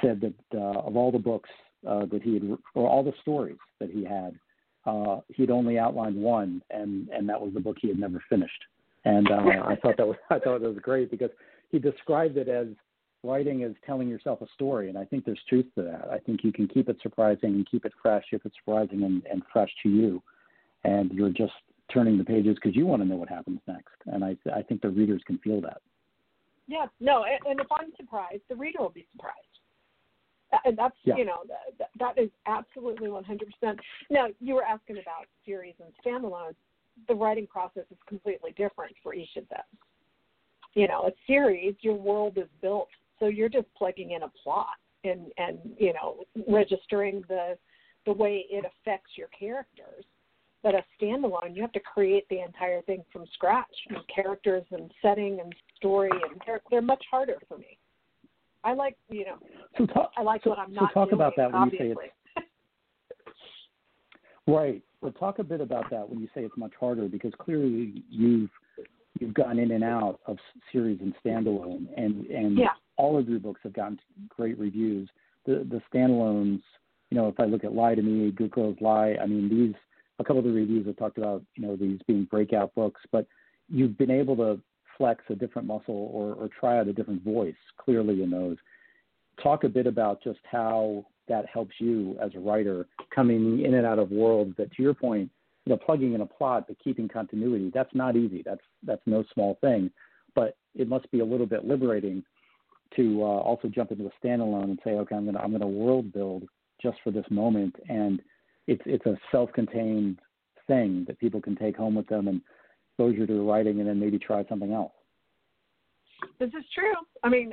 said 0.00 0.20
that 0.20 0.58
uh, 0.58 0.80
of 0.80 0.96
all 0.96 1.10
the 1.10 1.18
books 1.18 1.50
uh, 1.86 2.06
that 2.06 2.22
he 2.22 2.34
had, 2.34 2.58
or 2.74 2.88
all 2.88 3.02
the 3.02 3.12
stories 3.20 3.58
that 3.80 3.90
he 3.90 4.04
had, 4.04 4.38
uh, 4.86 5.20
he'd 5.28 5.50
only 5.50 5.78
outlined 5.78 6.16
one, 6.16 6.62
and 6.70 7.08
and 7.08 7.28
that 7.28 7.40
was 7.40 7.52
the 7.54 7.60
book 7.60 7.76
he 7.80 7.88
had 7.88 7.98
never 7.98 8.22
finished. 8.28 8.64
And 9.04 9.30
uh, 9.30 9.62
I 9.64 9.76
thought 9.76 9.96
that 9.96 10.06
was 10.06 10.16
I 10.30 10.38
thought 10.38 10.60
that 10.60 10.68
was 10.68 10.78
great 10.82 11.10
because 11.10 11.30
he 11.70 11.78
described 11.78 12.36
it 12.36 12.48
as 12.48 12.68
writing 13.24 13.62
as 13.62 13.72
telling 13.86 14.08
yourself 14.08 14.40
a 14.42 14.46
story, 14.54 14.88
and 14.88 14.98
I 14.98 15.04
think 15.04 15.24
there's 15.24 15.40
truth 15.48 15.66
to 15.76 15.82
that. 15.82 16.08
I 16.10 16.18
think 16.18 16.42
you 16.42 16.52
can 16.52 16.66
keep 16.66 16.88
it 16.88 16.96
surprising 17.02 17.54
and 17.54 17.70
keep 17.70 17.84
it 17.84 17.92
fresh 18.02 18.24
if 18.32 18.44
it's 18.44 18.56
surprising 18.56 19.04
and, 19.04 19.22
and 19.30 19.42
fresh 19.52 19.70
to 19.84 19.88
you, 19.88 20.22
and 20.84 21.12
you're 21.12 21.30
just 21.30 21.52
turning 21.92 22.18
the 22.18 22.24
pages 22.24 22.56
because 22.56 22.74
you 22.74 22.86
want 22.86 23.02
to 23.02 23.08
know 23.08 23.16
what 23.16 23.28
happens 23.28 23.60
next. 23.68 23.94
And 24.06 24.24
I 24.24 24.36
I 24.54 24.62
think 24.62 24.82
the 24.82 24.90
readers 24.90 25.22
can 25.26 25.38
feel 25.38 25.60
that. 25.62 25.80
Yeah, 26.66 26.86
no, 27.00 27.24
and 27.24 27.60
if 27.60 27.66
I'm 27.70 27.92
surprised, 27.96 28.42
the 28.48 28.56
reader 28.56 28.80
will 28.80 28.90
be 28.90 29.06
surprised 29.12 29.51
and 30.64 30.76
that's 30.76 30.96
yeah. 31.04 31.16
you 31.16 31.24
know 31.24 31.42
that, 31.48 31.88
that 31.98 32.22
is 32.22 32.30
absolutely 32.46 33.08
100%. 33.08 33.78
Now 34.10 34.26
you 34.40 34.54
were 34.54 34.64
asking 34.64 34.96
about 34.96 35.26
series 35.44 35.74
and 35.80 35.92
standalones. 36.04 36.54
The 37.08 37.14
writing 37.14 37.46
process 37.46 37.84
is 37.90 37.96
completely 38.06 38.50
different 38.52 38.94
for 39.02 39.14
each 39.14 39.36
of 39.36 39.48
them. 39.48 39.64
You 40.74 40.88
know, 40.88 41.06
a 41.06 41.12
series, 41.26 41.74
your 41.80 41.94
world 41.94 42.36
is 42.36 42.48
built, 42.60 42.88
so 43.18 43.26
you're 43.26 43.48
just 43.48 43.66
plugging 43.76 44.12
in 44.12 44.22
a 44.22 44.32
plot 44.42 44.66
and 45.04 45.32
and 45.38 45.58
you 45.78 45.92
know 45.92 46.24
registering 46.48 47.22
the 47.28 47.56
the 48.06 48.12
way 48.12 48.46
it 48.50 48.64
affects 48.64 49.10
your 49.16 49.28
characters. 49.28 50.04
But 50.62 50.76
a 50.76 50.84
standalone, 51.00 51.56
you 51.56 51.62
have 51.62 51.72
to 51.72 51.80
create 51.80 52.24
the 52.30 52.40
entire 52.40 52.82
thing 52.82 53.04
from 53.12 53.24
scratch, 53.34 53.66
and 53.88 53.98
characters 54.14 54.64
and 54.70 54.92
setting 55.02 55.40
and 55.40 55.52
story, 55.76 56.10
and 56.10 56.40
they're 56.46 56.60
they're 56.70 56.82
much 56.82 57.04
harder 57.10 57.38
for 57.48 57.58
me. 57.58 57.78
I 58.64 58.74
like 58.74 58.96
you 59.08 59.24
know. 59.24 59.36
So 59.78 59.86
talk, 59.86 60.10
I 60.16 60.22
like 60.22 60.42
so, 60.44 60.50
what 60.50 60.58
I'm 60.58 60.74
so 60.74 60.80
talk 60.92 61.08
doing, 61.08 61.14
about 61.14 61.34
that 61.36 61.52
when 61.52 61.62
obviously. 61.62 61.88
you 61.88 61.94
say 61.94 62.10
it's 62.36 62.46
right. 64.46 64.82
Well, 65.00 65.12
talk 65.12 65.38
a 65.38 65.44
bit 65.44 65.60
about 65.60 65.90
that 65.90 66.08
when 66.08 66.20
you 66.20 66.28
say 66.34 66.42
it's 66.42 66.56
much 66.56 66.72
harder 66.78 67.08
because 67.08 67.32
clearly 67.38 68.04
you've 68.08 68.50
you've 69.18 69.34
gone 69.34 69.58
in 69.58 69.72
and 69.72 69.84
out 69.84 70.20
of 70.26 70.38
series 70.70 71.00
and 71.00 71.14
standalone, 71.24 71.86
and 71.96 72.26
and 72.26 72.58
yeah. 72.58 72.68
all 72.96 73.18
of 73.18 73.28
your 73.28 73.40
books 73.40 73.60
have 73.64 73.72
gotten 73.72 73.98
great 74.28 74.58
reviews. 74.58 75.08
The 75.46 75.66
the 75.68 75.82
standalones, 75.92 76.60
you 77.10 77.16
know, 77.16 77.28
if 77.28 77.40
I 77.40 77.44
look 77.44 77.64
at 77.64 77.74
Lie 77.74 77.96
to 77.96 78.02
Me, 78.02 78.30
Good 78.30 78.52
Girls 78.52 78.76
Lie, 78.80 79.16
I 79.20 79.26
mean 79.26 79.48
these 79.48 79.74
a 80.18 80.24
couple 80.24 80.38
of 80.38 80.44
the 80.44 80.52
reviews 80.52 80.86
have 80.86 80.96
talked 80.96 81.18
about 81.18 81.42
you 81.56 81.66
know 81.66 81.76
these 81.76 81.98
being 82.06 82.24
breakout 82.30 82.74
books, 82.74 83.00
but 83.10 83.26
you've 83.68 83.98
been 83.98 84.10
able 84.10 84.36
to 84.36 84.60
flex 84.96 85.22
a 85.30 85.34
different 85.34 85.66
muscle 85.66 86.10
or, 86.12 86.34
or 86.34 86.48
try 86.58 86.78
out 86.78 86.88
a 86.88 86.92
different 86.92 87.22
voice 87.22 87.54
clearly 87.78 88.22
in 88.22 88.30
those. 88.30 88.56
Talk 89.42 89.64
a 89.64 89.68
bit 89.68 89.86
about 89.86 90.22
just 90.22 90.40
how 90.50 91.06
that 91.28 91.46
helps 91.46 91.74
you 91.78 92.16
as 92.20 92.30
a 92.34 92.38
writer 92.38 92.86
coming 93.14 93.64
in 93.64 93.74
and 93.74 93.86
out 93.86 93.98
of 93.98 94.10
worlds 94.10 94.54
that, 94.58 94.72
to 94.72 94.82
your 94.82 94.94
point, 94.94 95.30
you 95.64 95.70
know, 95.70 95.76
plugging 95.76 96.14
in 96.14 96.20
a 96.20 96.26
plot 96.26 96.64
but 96.66 96.76
keeping 96.82 97.08
continuity. 97.08 97.70
That's 97.72 97.94
not 97.94 98.16
easy. 98.16 98.42
That's 98.44 98.60
that's 98.82 99.02
no 99.06 99.24
small 99.32 99.58
thing, 99.60 99.90
but 100.34 100.56
it 100.74 100.88
must 100.88 101.10
be 101.10 101.20
a 101.20 101.24
little 101.24 101.46
bit 101.46 101.64
liberating 101.64 102.24
to 102.96 103.22
uh, 103.22 103.24
also 103.24 103.68
jump 103.68 103.90
into 103.92 104.06
a 104.06 104.26
standalone 104.26 104.64
and 104.64 104.78
say, 104.84 104.90
okay, 104.90 105.14
I'm 105.14 105.24
gonna 105.24 105.38
I'm 105.38 105.52
gonna 105.52 105.66
world 105.66 106.12
build 106.12 106.44
just 106.82 106.98
for 107.04 107.10
this 107.10 107.24
moment, 107.30 107.76
and 107.88 108.20
it's 108.66 108.82
it's 108.84 109.06
a 109.06 109.16
self-contained 109.30 110.18
thing 110.66 111.04
that 111.06 111.18
people 111.18 111.40
can 111.40 111.56
take 111.56 111.76
home 111.76 111.94
with 111.94 112.06
them 112.08 112.28
and 112.28 112.40
exposure 112.92 113.26
to 113.26 113.48
writing 113.48 113.80
and 113.80 113.88
then 113.88 113.98
maybe 113.98 114.18
try 114.18 114.44
something 114.48 114.72
else. 114.72 114.92
This 116.38 116.48
is 116.50 116.64
true. 116.74 116.92
I 117.22 117.28
mean, 117.28 117.52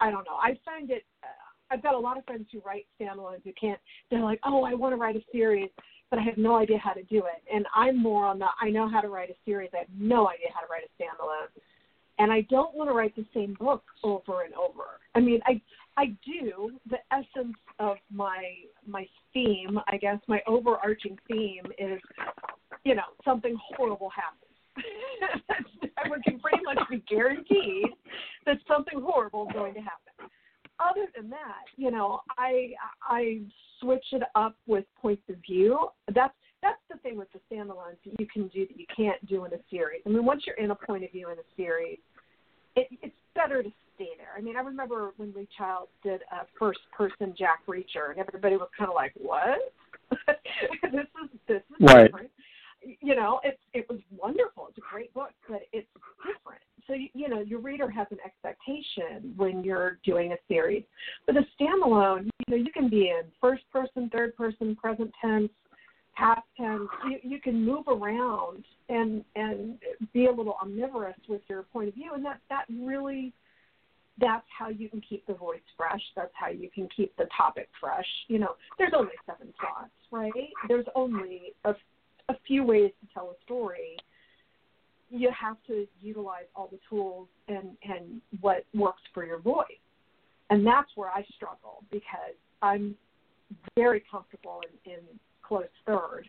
I 0.00 0.10
don't 0.10 0.24
know. 0.24 0.36
I 0.36 0.58
find 0.64 0.90
it. 0.90 1.04
Uh, 1.22 1.26
I've 1.70 1.82
got 1.82 1.94
a 1.94 1.98
lot 1.98 2.18
of 2.18 2.24
friends 2.24 2.46
who 2.52 2.60
write 2.64 2.86
standalones 3.00 3.42
who 3.44 3.52
can't. 3.58 3.80
They're 4.10 4.20
like, 4.20 4.40
oh, 4.44 4.64
I 4.64 4.74
want 4.74 4.92
to 4.92 5.00
write 5.00 5.16
a 5.16 5.22
series, 5.32 5.70
but 6.10 6.18
I 6.18 6.22
have 6.22 6.36
no 6.36 6.56
idea 6.56 6.78
how 6.78 6.92
to 6.92 7.02
do 7.04 7.18
it. 7.18 7.42
And 7.52 7.66
I'm 7.74 8.00
more 8.00 8.26
on 8.26 8.38
the. 8.38 8.46
I 8.60 8.68
know 8.70 8.88
how 8.88 9.00
to 9.00 9.08
write 9.08 9.30
a 9.30 9.34
series. 9.44 9.70
I 9.74 9.78
have 9.78 9.86
no 9.98 10.28
idea 10.28 10.48
how 10.54 10.60
to 10.60 10.66
write 10.70 10.82
a 10.84 11.02
standalone, 11.02 11.48
and 12.18 12.30
I 12.30 12.42
don't 12.50 12.74
want 12.74 12.90
to 12.90 12.94
write 12.94 13.16
the 13.16 13.24
same 13.34 13.56
book 13.58 13.82
over 14.04 14.42
and 14.42 14.54
over. 14.54 15.00
I 15.14 15.20
mean, 15.20 15.40
I 15.46 15.60
I 15.96 16.06
do. 16.24 16.72
The 16.90 16.98
essence 17.10 17.56
of 17.78 17.96
my 18.12 18.54
my 18.86 19.06
theme, 19.32 19.78
I 19.88 19.96
guess, 19.96 20.18
my 20.28 20.40
overarching 20.46 21.18
theme 21.26 21.64
is, 21.78 22.00
you 22.84 22.94
know, 22.94 23.02
something 23.24 23.56
horrible 23.76 24.10
happens 24.10 24.52
we 26.10 26.22
can 26.22 26.40
pretty 26.40 26.62
much 26.64 26.78
be 26.90 27.02
guaranteed 27.08 27.86
that 28.46 28.56
something 28.66 29.00
horrible 29.00 29.46
is 29.48 29.52
going 29.54 29.74
to 29.74 29.80
happen. 29.80 30.30
other 30.80 31.06
than 31.16 31.30
that, 31.30 31.64
you 31.76 31.90
know, 31.90 32.20
I 32.38 32.72
I 33.02 33.40
switch 33.80 34.04
it 34.12 34.22
up 34.34 34.56
with 34.66 34.84
points 35.00 35.22
of 35.28 35.36
view. 35.46 35.88
That's 36.14 36.34
that's 36.62 36.80
the 36.90 36.98
thing 36.98 37.16
with 37.16 37.28
the 37.32 37.40
standalones 37.50 37.96
that 38.04 38.18
you 38.18 38.26
can 38.32 38.48
do 38.48 38.66
that 38.66 38.78
you 38.78 38.86
can't 38.94 39.24
do 39.26 39.44
in 39.44 39.52
a 39.52 39.58
series. 39.70 40.02
I 40.06 40.10
mean, 40.10 40.24
once 40.24 40.42
you're 40.46 40.56
in 40.56 40.70
a 40.70 40.74
point 40.74 41.04
of 41.04 41.10
view 41.10 41.28
in 41.30 41.38
a 41.38 41.56
series, 41.56 41.98
it, 42.76 42.88
it's 43.02 43.14
better 43.34 43.62
to 43.62 43.72
stay 43.94 44.10
there. 44.16 44.30
I 44.36 44.40
mean, 44.40 44.56
I 44.56 44.60
remember 44.60 45.12
when 45.16 45.32
Lee 45.34 45.48
Child 45.56 45.88
did 46.02 46.22
a 46.32 46.46
first 46.58 46.80
person 46.96 47.34
Jack 47.36 47.66
Reacher, 47.66 48.10
and 48.10 48.18
everybody 48.18 48.56
was 48.56 48.68
kind 48.76 48.88
of 48.88 48.94
like, 48.94 49.12
"What? 49.16 49.72
this 50.82 51.06
is 51.24 51.30
this 51.48 51.62
is 51.70 51.76
right. 51.80 52.04
different." 52.04 52.30
You 53.00 53.14
know, 53.14 53.40
it 53.44 53.58
it 53.72 53.88
was 53.88 54.00
wonderful. 54.16 54.66
It's 54.68 54.78
a 54.78 54.92
great 54.92 55.12
book, 55.14 55.30
but 55.48 55.62
it's 55.72 55.88
different. 56.26 56.62
So 56.86 56.94
you, 56.94 57.08
you 57.14 57.28
know, 57.28 57.40
your 57.40 57.60
reader 57.60 57.88
has 57.90 58.06
an 58.10 58.18
expectation 58.24 59.34
when 59.36 59.62
you're 59.62 59.98
doing 60.04 60.32
a 60.32 60.36
series. 60.48 60.82
But 61.26 61.36
a 61.36 61.42
standalone, 61.60 62.24
you 62.24 62.30
know, 62.48 62.56
you 62.56 62.72
can 62.72 62.88
be 62.88 63.08
in 63.08 63.22
first 63.40 63.62
person, 63.72 64.10
third 64.12 64.36
person, 64.36 64.74
present 64.74 65.12
tense, 65.20 65.50
past 66.16 66.42
tense. 66.56 66.88
You, 67.08 67.18
you 67.22 67.40
can 67.40 67.64
move 67.64 67.86
around 67.88 68.64
and 68.88 69.24
and 69.36 69.78
be 70.12 70.26
a 70.26 70.32
little 70.32 70.56
omnivorous 70.60 71.16
with 71.28 71.42
your 71.48 71.62
point 71.62 71.88
of 71.88 71.94
view, 71.94 72.12
and 72.14 72.24
that 72.24 72.40
that 72.48 72.64
really 72.68 73.32
that's 74.18 74.46
how 74.56 74.68
you 74.68 74.88
can 74.88 75.00
keep 75.00 75.26
the 75.26 75.34
voice 75.34 75.60
fresh. 75.76 76.02
That's 76.14 76.32
how 76.34 76.48
you 76.48 76.68
can 76.74 76.88
keep 76.94 77.16
the 77.16 77.26
topic 77.36 77.68
fresh. 77.80 78.06
You 78.28 78.40
know, 78.40 78.56
there's 78.78 78.92
only 78.94 79.12
seven 79.26 79.52
thoughts, 79.60 79.90
right? 80.10 80.32
There's 80.68 80.86
only 80.94 81.54
a, 81.64 81.74
a 82.32 82.38
few 82.46 82.64
ways 82.64 82.90
to 83.00 83.14
tell 83.14 83.30
a 83.30 83.44
story. 83.44 83.96
You 85.10 85.30
have 85.38 85.56
to 85.66 85.86
utilize 86.00 86.46
all 86.56 86.68
the 86.70 86.78
tools 86.88 87.28
and 87.48 87.76
and 87.82 88.20
what 88.40 88.64
works 88.74 89.02
for 89.12 89.24
your 89.24 89.38
voice, 89.38 89.66
and 90.50 90.66
that's 90.66 90.90
where 90.94 91.10
I 91.10 91.24
struggle 91.36 91.84
because 91.90 92.36
I'm 92.62 92.96
very 93.76 94.02
comfortable 94.10 94.62
in, 94.86 94.92
in 94.92 95.00
close 95.42 95.64
third, 95.86 96.28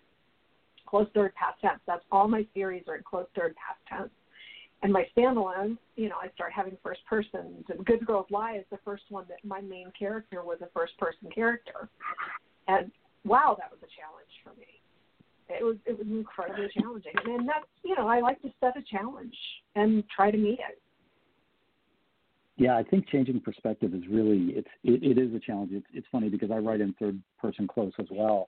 close 0.86 1.08
third 1.13 1.34
past 1.36 1.62
tense. 1.62 1.80
That's 1.88 2.04
all 2.12 2.28
my 2.28 2.46
series 2.54 2.84
are 2.88 2.96
in 2.98 3.04
close 3.04 3.28
third 3.36 3.56
past 3.56 3.80
tense. 3.88 4.12
And 4.82 4.92
my 4.92 5.06
standalones, 5.16 5.78
you 5.96 6.10
know, 6.10 6.18
I 6.22 6.28
start 6.36 6.52
having 6.52 6.78
first 6.84 7.00
persons. 7.10 7.63
And 7.70 7.86
Good 7.86 8.06
Girls 8.06 8.26
Lie 8.30 8.58
is 8.58 8.66
the 8.70 8.80
first 8.84 9.04
one 9.10 9.24
that 9.30 9.38
my 9.46 9.62
main 9.62 9.94
character 9.98 10.44
was 10.44 10.58
a 10.62 10.68
first 10.74 10.98
person 10.98 11.30
character. 11.34 11.88
And 12.68 12.92
wow, 13.24 13.56
that 13.58 13.72
was 13.72 13.80
a 13.80 13.88
challenge 13.96 14.34
for 14.44 14.50
me. 14.60 14.68
It 15.60 15.63
was 15.63 15.78
it 15.86 15.98
was 15.98 16.08
incredibly 16.08 16.68
challenging. 16.78 17.13
And 17.26 17.48
that's 17.48 17.66
you 17.84 17.96
know, 17.96 18.08
I 18.08 18.20
like 18.20 18.42
to 18.42 18.50
set 18.60 18.78
a 18.78 18.82
challenge 18.82 19.36
and 19.76 20.04
try 20.16 20.32
to 20.32 20.38
meet 20.38 20.60
it. 20.60 20.82
Yeah, 22.56 22.78
I 22.78 22.84
think 22.84 23.08
changing 23.08 23.39
perspective 23.42 23.94
is 23.94 24.04
really 24.10 24.54
it's 24.56 24.68
it, 24.84 25.04
it 25.04 25.18
is 25.18 25.34
a 25.34 25.39
challenge. 25.39 25.72
It's 25.74 25.88
it's 25.94 26.08
funny 26.12 26.30
because 26.30 26.52
I 26.52 26.58
write 26.58 26.82
in 26.82 26.94
third 26.94 27.22
person 27.39 27.68
close 27.68 27.94
as 28.00 28.08
well. 28.12 28.48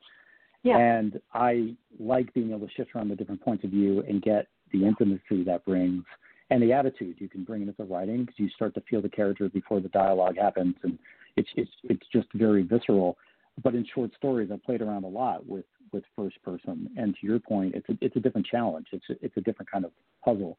Yeah. 0.63 0.77
And 0.77 1.19
I 1.33 1.75
like 1.99 2.33
being 2.33 2.49
able 2.49 2.67
to 2.67 2.73
shift 2.73 2.95
around 2.95 3.09
the 3.09 3.15
different 3.15 3.41
points 3.41 3.63
of 3.63 3.69
view 3.69 4.03
and 4.07 4.21
get 4.21 4.47
the 4.71 4.83
intimacy 4.83 5.43
that 5.43 5.63
brings 5.63 6.03
and 6.49 6.61
the 6.61 6.73
attitude 6.73 7.15
you 7.19 7.27
can 7.27 7.43
bring 7.43 7.61
into 7.61 7.73
the 7.77 7.83
writing 7.83 8.21
because 8.21 8.35
you 8.37 8.49
start 8.49 8.73
to 8.75 8.81
feel 8.89 9.01
the 9.01 9.09
character 9.09 9.49
before 9.49 9.79
the 9.79 9.89
dialogue 9.89 10.37
happens, 10.37 10.75
and 10.83 10.97
it's 11.37 11.49
it's 11.55 11.71
it's 11.83 12.05
just 12.13 12.27
very 12.33 12.63
visceral. 12.63 13.17
But 13.63 13.73
in 13.73 13.85
short 13.93 14.11
stories, 14.15 14.49
I 14.51 14.57
played 14.63 14.81
around 14.81 15.05
a 15.05 15.07
lot 15.07 15.45
with 15.45 15.65
with 15.95 16.03
first 16.15 16.41
person, 16.43 16.89
and 16.97 17.15
to 17.19 17.25
your 17.25 17.39
point, 17.39 17.73
it's 17.73 17.89
a 17.89 17.97
it's 18.01 18.15
a 18.15 18.19
different 18.19 18.45
challenge. 18.45 18.87
It's 18.91 19.05
a, 19.09 19.13
it's 19.25 19.35
a 19.37 19.41
different 19.41 19.71
kind 19.71 19.85
of 19.85 19.91
puzzle. 20.23 20.57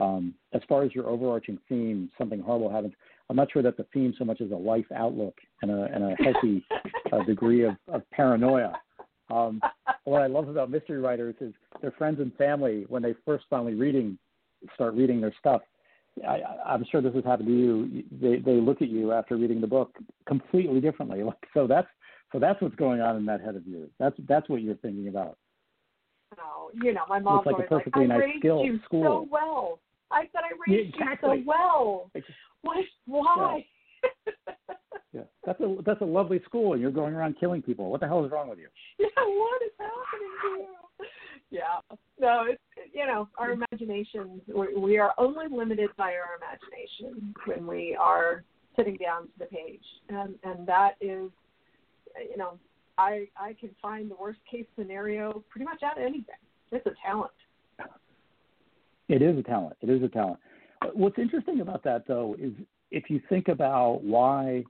Um, 0.00 0.34
as 0.52 0.60
far 0.68 0.82
as 0.82 0.94
your 0.94 1.06
overarching 1.06 1.58
theme, 1.68 2.10
something 2.18 2.40
horrible 2.40 2.70
happens. 2.70 2.94
I'm 3.30 3.36
not 3.36 3.52
sure 3.52 3.62
that 3.62 3.76
the 3.76 3.86
theme 3.94 4.12
so 4.18 4.24
much 4.24 4.40
as 4.40 4.50
a 4.50 4.56
life 4.56 4.86
outlook 4.94 5.38
and 5.62 5.70
a 5.70 5.84
and 5.84 6.04
a 6.04 6.16
healthy 6.22 6.64
uh, 7.12 7.22
degree 7.26 7.64
of, 7.64 7.76
of 7.88 8.02
paranoia. 8.10 8.74
Um, 9.30 9.60
what 10.04 10.20
I 10.20 10.26
love 10.26 10.48
about 10.48 10.70
mystery 10.70 10.98
writers 10.98 11.36
is 11.40 11.54
their 11.80 11.92
friends 11.92 12.20
and 12.20 12.34
family 12.34 12.84
when 12.88 13.02
they 13.02 13.14
first 13.24 13.44
finally 13.48 13.74
reading 13.74 14.18
start 14.74 14.94
reading 14.94 15.20
their 15.20 15.34
stuff. 15.38 15.62
I, 16.28 16.40
I'm 16.66 16.84
sure 16.90 17.00
this 17.00 17.14
has 17.14 17.24
happened 17.24 17.48
to 17.48 17.54
you. 17.54 18.04
They 18.20 18.38
they 18.38 18.60
look 18.60 18.82
at 18.82 18.88
you 18.88 19.12
after 19.12 19.36
reading 19.36 19.60
the 19.60 19.66
book 19.66 19.96
completely 20.26 20.80
differently. 20.80 21.22
Like 21.24 21.48
so 21.54 21.66
that's 21.66 21.88
so 22.32 22.38
that's 22.38 22.60
what's 22.60 22.74
going 22.76 23.00
on 23.00 23.16
in 23.16 23.26
that 23.26 23.40
head 23.40 23.56
of 23.56 23.66
yours. 23.66 23.90
That's 23.98 24.16
that's 24.28 24.48
what 24.48 24.62
you're 24.62 24.76
thinking 24.76 25.08
about. 25.08 25.36
Oh, 26.40 26.70
you 26.82 26.94
know, 26.94 27.02
my 27.08 27.18
mom's 27.18 27.46
like 27.46 27.54
always 27.54 27.68
like, 27.70 27.88
I 27.94 28.04
nice 28.04 28.20
raised 28.20 28.44
you 28.44 28.80
school. 28.84 29.04
so 29.04 29.28
well. 29.30 29.78
I 30.10 30.22
said 30.32 30.42
I 30.44 30.70
raised 30.70 30.94
Yeah, 30.96 31.04
exactly. 31.04 31.38
you 31.38 31.44
so 31.44 31.48
well. 31.48 32.10
What? 32.62 32.84
Why? 33.06 33.64
Yeah, 35.12 35.22
that's 35.44 35.60
a 35.60 35.76
that's 35.84 36.00
a 36.00 36.06
lovely 36.06 36.40
school, 36.44 36.72
and 36.72 36.80
you're 36.80 36.90
going 36.90 37.14
around 37.14 37.36
killing 37.38 37.60
people. 37.60 37.90
What 37.90 38.00
the 38.00 38.06
hell 38.06 38.24
is 38.24 38.32
wrong 38.32 38.48
with 38.48 38.58
you? 38.58 38.68
yeah, 38.98 39.08
what 39.16 39.62
is 39.62 39.70
happening 39.78 40.30
to 40.42 40.48
you? 40.48 40.66
Yeah, 41.50 41.96
no, 42.18 42.44
it's 42.48 42.62
you 42.94 43.06
know 43.06 43.28
our 43.36 43.52
imaginations. 43.52 44.40
We, 44.48 44.74
we 44.74 44.98
are 44.98 45.12
only 45.18 45.46
limited 45.50 45.90
by 45.98 46.14
our 46.14 46.38
imagination 46.40 47.34
when 47.44 47.66
we 47.66 47.94
are 48.00 48.42
sitting 48.74 48.96
down 48.96 49.24
to 49.24 49.32
the 49.38 49.44
page, 49.44 49.84
and 50.08 50.34
and 50.44 50.66
that 50.66 50.92
is, 51.02 51.30
you 52.30 52.36
know, 52.36 52.58
I 52.98 53.28
I 53.36 53.54
can 53.58 53.70
find 53.80 54.10
the 54.10 54.16
worst 54.16 54.40
case 54.50 54.66
scenario 54.78 55.44
pretty 55.50 55.64
much 55.64 55.82
out 55.82 55.98
of 55.98 56.04
anything. 56.04 56.34
It's 56.70 56.86
a 56.86 56.92
talent. 57.04 57.32
It 59.08 59.20
is 59.20 59.38
a 59.38 59.42
talent. 59.42 59.76
It 59.82 59.90
is 59.90 60.02
a 60.02 60.08
talent. 60.08 60.38
What's 60.94 61.18
interesting 61.18 61.60
about 61.60 61.84
that, 61.84 62.06
though, 62.08 62.34
is 62.40 62.52
if 62.90 63.10
you 63.10 63.20
think 63.28 63.48
about 63.48 64.02
why 64.02 64.64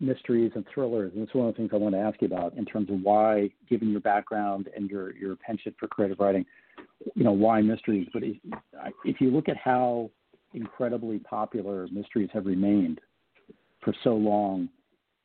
mysteries 0.00 0.52
and 0.54 0.64
thrillers, 0.72 1.12
and 1.14 1.22
it's 1.22 1.34
one 1.34 1.48
of 1.48 1.54
the 1.54 1.58
things 1.58 1.70
I 1.72 1.76
want 1.76 1.94
to 1.94 2.00
ask 2.00 2.20
you 2.20 2.26
about 2.26 2.54
in 2.54 2.64
terms 2.64 2.90
of 2.90 3.00
why, 3.00 3.50
given 3.68 3.90
your 3.90 4.00
background 4.00 4.68
and 4.76 4.88
your 4.90 5.14
your 5.14 5.36
penchant 5.36 5.76
for 5.78 5.88
creative 5.88 6.18
writing, 6.18 6.44
you 7.14 7.24
know, 7.24 7.32
why 7.32 7.60
mysteries. 7.60 8.08
But 8.12 8.22
if, 8.22 8.36
if 9.04 9.20
you 9.20 9.30
look 9.30 9.48
at 9.48 9.56
how 9.56 10.10
incredibly 10.52 11.18
popular 11.18 11.88
mysteries 11.90 12.30
have 12.32 12.46
remained 12.46 13.00
for 13.80 13.94
so 14.04 14.14
long, 14.14 14.68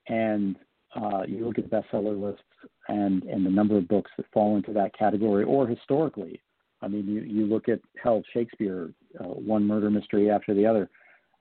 and 0.07 0.55
uh, 0.95 1.23
you 1.27 1.45
look 1.45 1.59
at 1.59 1.69
bestseller 1.69 2.19
lists 2.19 2.43
and 2.87 3.23
and 3.23 3.45
the 3.45 3.49
number 3.49 3.77
of 3.77 3.87
books 3.87 4.11
that 4.17 4.25
fall 4.33 4.55
into 4.55 4.73
that 4.73 4.97
category, 4.97 5.43
or 5.43 5.67
historically, 5.67 6.41
I 6.81 6.87
mean, 6.87 7.07
you 7.07 7.21
you 7.21 7.45
look 7.45 7.69
at 7.69 7.79
hell 8.01 8.23
Shakespeare, 8.33 8.91
uh, 9.19 9.25
one 9.25 9.65
murder 9.65 9.89
mystery 9.89 10.29
after 10.31 10.53
the 10.53 10.65
other, 10.65 10.89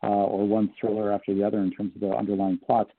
uh, 0.03 0.07
or 0.07 0.47
one 0.47 0.73
thriller 0.81 1.13
after 1.13 1.35
the 1.35 1.43
other 1.43 1.59
in 1.59 1.71
terms 1.71 1.93
of 1.95 2.01
the 2.01 2.15
underlying 2.15 2.59
plots, 2.59 2.91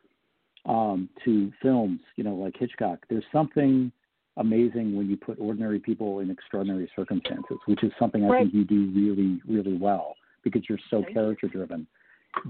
um, 0.65 1.09
to 1.25 1.51
films, 1.61 1.99
you 2.15 2.23
know, 2.23 2.35
like 2.35 2.55
Hitchcock. 2.57 2.99
There's 3.09 3.25
something 3.31 3.91
amazing 4.37 4.95
when 4.95 5.09
you 5.09 5.17
put 5.17 5.37
ordinary 5.39 5.79
people 5.79 6.19
in 6.19 6.31
extraordinary 6.31 6.89
circumstances, 6.95 7.57
which 7.65 7.83
is 7.83 7.91
something 7.99 8.23
I 8.23 8.29
Right. 8.29 8.51
think 8.51 8.53
you 8.53 8.63
do 8.63 8.91
really, 8.95 9.41
really 9.47 9.77
well 9.77 10.15
because 10.43 10.67
you're 10.69 10.79
so 10.89 11.03
character 11.03 11.47
driven. 11.47 11.85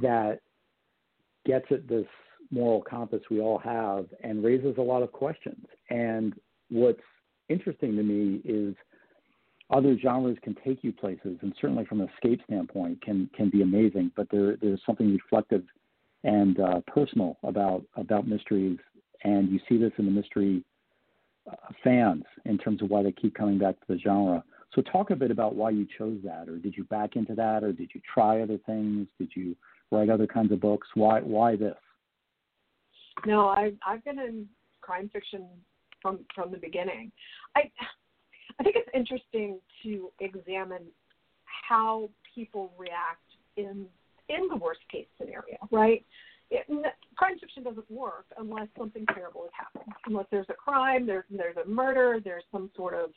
That 0.02 0.42
gets 1.46 1.66
at 1.72 1.88
this 1.88 2.08
moral 2.52 2.82
compass 2.82 3.22
we 3.30 3.40
all 3.40 3.60
have 3.60 4.08
and 4.24 4.44
raises 4.44 4.76
a 4.78 4.82
lot 4.82 5.04
of 5.04 5.12
questions. 5.12 5.66
And 5.90 6.34
what's 6.70 7.00
interesting 7.48 7.96
to 7.96 8.04
me 8.04 8.42
is 8.44 8.76
other 9.72 9.98
genres 9.98 10.38
can 10.42 10.56
take 10.66 10.84
you 10.84 10.92
places, 10.92 11.38
and 11.42 11.54
certainly 11.62 11.86
from 11.86 12.02
an 12.02 12.10
escape 12.16 12.42
standpoint, 12.46 13.02
can 13.02 13.30
can 13.36 13.50
be 13.50 13.62
amazing. 13.62 14.12
But 14.16 14.28
there 14.32 14.56
there's 14.62 14.82
something 14.86 15.12
reflective 15.12 15.64
and 16.24 16.60
uh, 16.60 16.82
personal 16.88 17.38
about 17.44 17.84
about 17.96 18.28
mysteries, 18.28 18.80
and 19.24 19.50
you 19.50 19.60
see 19.70 19.78
this 19.78 19.92
in 19.98 20.06
the 20.06 20.12
mystery 20.12 20.64
uh, 21.50 21.56
fans 21.84 22.24
in 22.46 22.58
terms 22.58 22.82
of 22.82 22.90
why 22.90 23.04
they 23.04 23.12
keep 23.12 23.36
coming 23.36 23.60
back 23.60 23.80
to 23.80 23.86
the 23.94 24.00
genre. 24.00 24.44
So 24.74 24.82
talk 24.82 25.10
a 25.12 25.16
bit 25.16 25.32
about 25.32 25.56
why 25.56 25.72
you 25.72 25.88
chose 25.98 26.20
that, 26.24 26.48
or 26.48 26.58
did 26.58 26.76
you 26.76 26.84
back 26.86 27.16
into 27.16 27.36
that, 27.36 27.64
or 27.64 27.72
did 27.72 27.92
you 27.94 28.02
try 28.12 28.42
other 28.42 28.60
things? 28.66 29.08
Did 29.20 29.30
you 29.36 29.56
write 29.92 30.10
other 30.10 30.28
kinds 30.28 30.52
of 30.52 30.60
books? 30.60 30.88
Why 30.96 31.22
why 31.22 31.56
this? 31.56 31.76
No, 33.26 33.50
I've 33.50 33.76
I've 33.86 34.04
been 34.04 34.20
in 34.20 34.48
crime 34.82 35.10
fiction 35.12 35.48
from 36.02 36.20
from 36.34 36.52
the 36.52 36.58
beginning. 36.58 37.12
I 37.56 37.72
I 38.60 38.64
think 38.64 38.76
it's 38.76 38.90
interesting 38.94 39.60
to 39.84 40.12
examine 40.20 40.84
how 41.46 42.10
people 42.36 42.72
react 42.78 43.24
in 43.58 43.86
in 44.30 44.48
the 44.50 44.56
worst 44.56 44.82
case 44.92 45.08
scenario, 45.18 45.58
right? 45.72 46.06
It, 46.52 46.66
crime 47.16 47.38
fiction 47.40 47.64
doesn't 47.64 47.90
work 47.92 48.26
unless 48.38 48.68
something 48.78 49.06
terrible 49.14 49.44
has 49.44 49.52
happened. 49.54 49.94
Unless 50.08 50.26
there's 50.32 50.50
a 50.50 50.54
crime, 50.54 51.06
there's 51.06 51.26
there's 51.30 51.58
a 51.58 51.68
murder, 51.68 52.20
there's 52.24 52.44
some 52.52 52.72
sort 52.76 52.94
of 52.96 53.12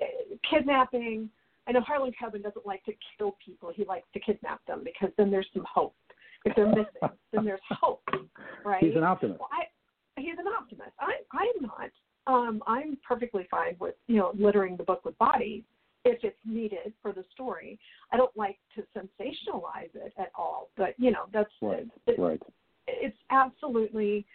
uh, 0.00 0.36
kidnapping. 0.50 1.28
I 1.66 1.72
know 1.72 1.80
Harlan 1.80 2.12
Coben 2.20 2.42
doesn't 2.42 2.66
like 2.66 2.84
to 2.84 2.92
kill 3.16 3.36
people; 3.44 3.72
he 3.74 3.84
likes 3.84 4.06
to 4.14 4.20
kidnap 4.20 4.64
them 4.66 4.82
because 4.84 5.10
then 5.16 5.30
there's 5.30 5.48
some 5.52 5.66
hope. 5.72 5.94
If 6.44 6.56
they're 6.56 6.66
missing, 6.66 7.16
then 7.32 7.44
there's 7.44 7.60
hope, 7.70 8.02
right? 8.64 8.82
He's 8.82 8.96
an 8.96 9.04
optimist. 9.04 9.40
Well, 9.40 9.48
I, 9.52 10.20
he's 10.20 10.38
an 10.38 10.46
optimist. 10.46 10.90
I, 11.00 11.12
I'm 11.32 11.62
not. 11.62 11.90
Um, 12.26 12.62
I'm 12.66 12.98
perfectly 13.06 13.46
fine 13.50 13.76
with 13.80 13.94
you 14.06 14.16
know 14.16 14.32
littering 14.34 14.76
the 14.76 14.84
book 14.84 15.04
with 15.04 15.16
bodies 15.18 15.62
if 16.04 16.18
it's 16.24 16.36
needed 16.44 16.92
for 17.00 17.12
the 17.12 17.24
story. 17.32 17.78
I 18.12 18.16
don't 18.16 18.36
like 18.36 18.58
to 18.74 18.82
sensationalize 18.96 19.94
it 19.94 20.12
at 20.18 20.30
all, 20.34 20.70
but 20.76 20.94
you 20.98 21.10
know 21.10 21.24
that's 21.32 21.50
Right, 21.60 21.86
it, 22.06 22.18
right. 22.18 22.42
it's 22.86 23.16
absolutely 23.30 24.26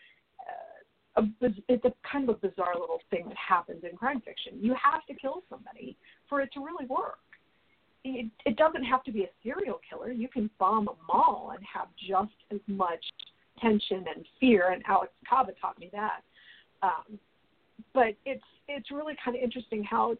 uh, 1.17 1.21
a, 1.21 1.49
it's 1.67 1.85
a 1.85 1.93
kind 2.09 2.29
of 2.29 2.35
a 2.35 2.47
bizarre 2.47 2.75
little 2.79 3.01
thing 3.09 3.25
that 3.27 3.37
happens 3.37 3.83
in 3.89 3.97
crime 3.97 4.21
fiction. 4.21 4.53
You 4.59 4.75
have 4.81 5.05
to 5.07 5.13
kill 5.13 5.43
somebody 5.49 5.97
for 6.29 6.41
it 6.41 6.49
to 6.53 6.59
really 6.61 6.85
work. 6.85 7.19
It, 8.03 8.29
it 8.45 8.55
doesn't 8.57 8.83
have 8.83 9.03
to 9.03 9.11
be 9.11 9.23
a 9.23 9.29
serial 9.43 9.79
killer. 9.89 10.11
You 10.11 10.27
can 10.27 10.49
bomb 10.59 10.87
a 10.87 10.95
mall 11.07 11.53
and 11.55 11.65
have 11.71 11.87
just 11.97 12.35
as 12.51 12.59
much 12.67 13.03
tension 13.59 14.05
and 14.15 14.25
fear. 14.39 14.71
And 14.71 14.83
Alex 14.87 15.11
Kava 15.29 15.51
taught 15.59 15.79
me 15.79 15.89
that. 15.93 16.21
Um, 16.83 17.19
but 17.93 18.15
it's 18.25 18.43
it's 18.67 18.91
really 18.91 19.15
kind 19.23 19.35
of 19.35 19.41
interesting 19.41 19.83
how 19.83 20.15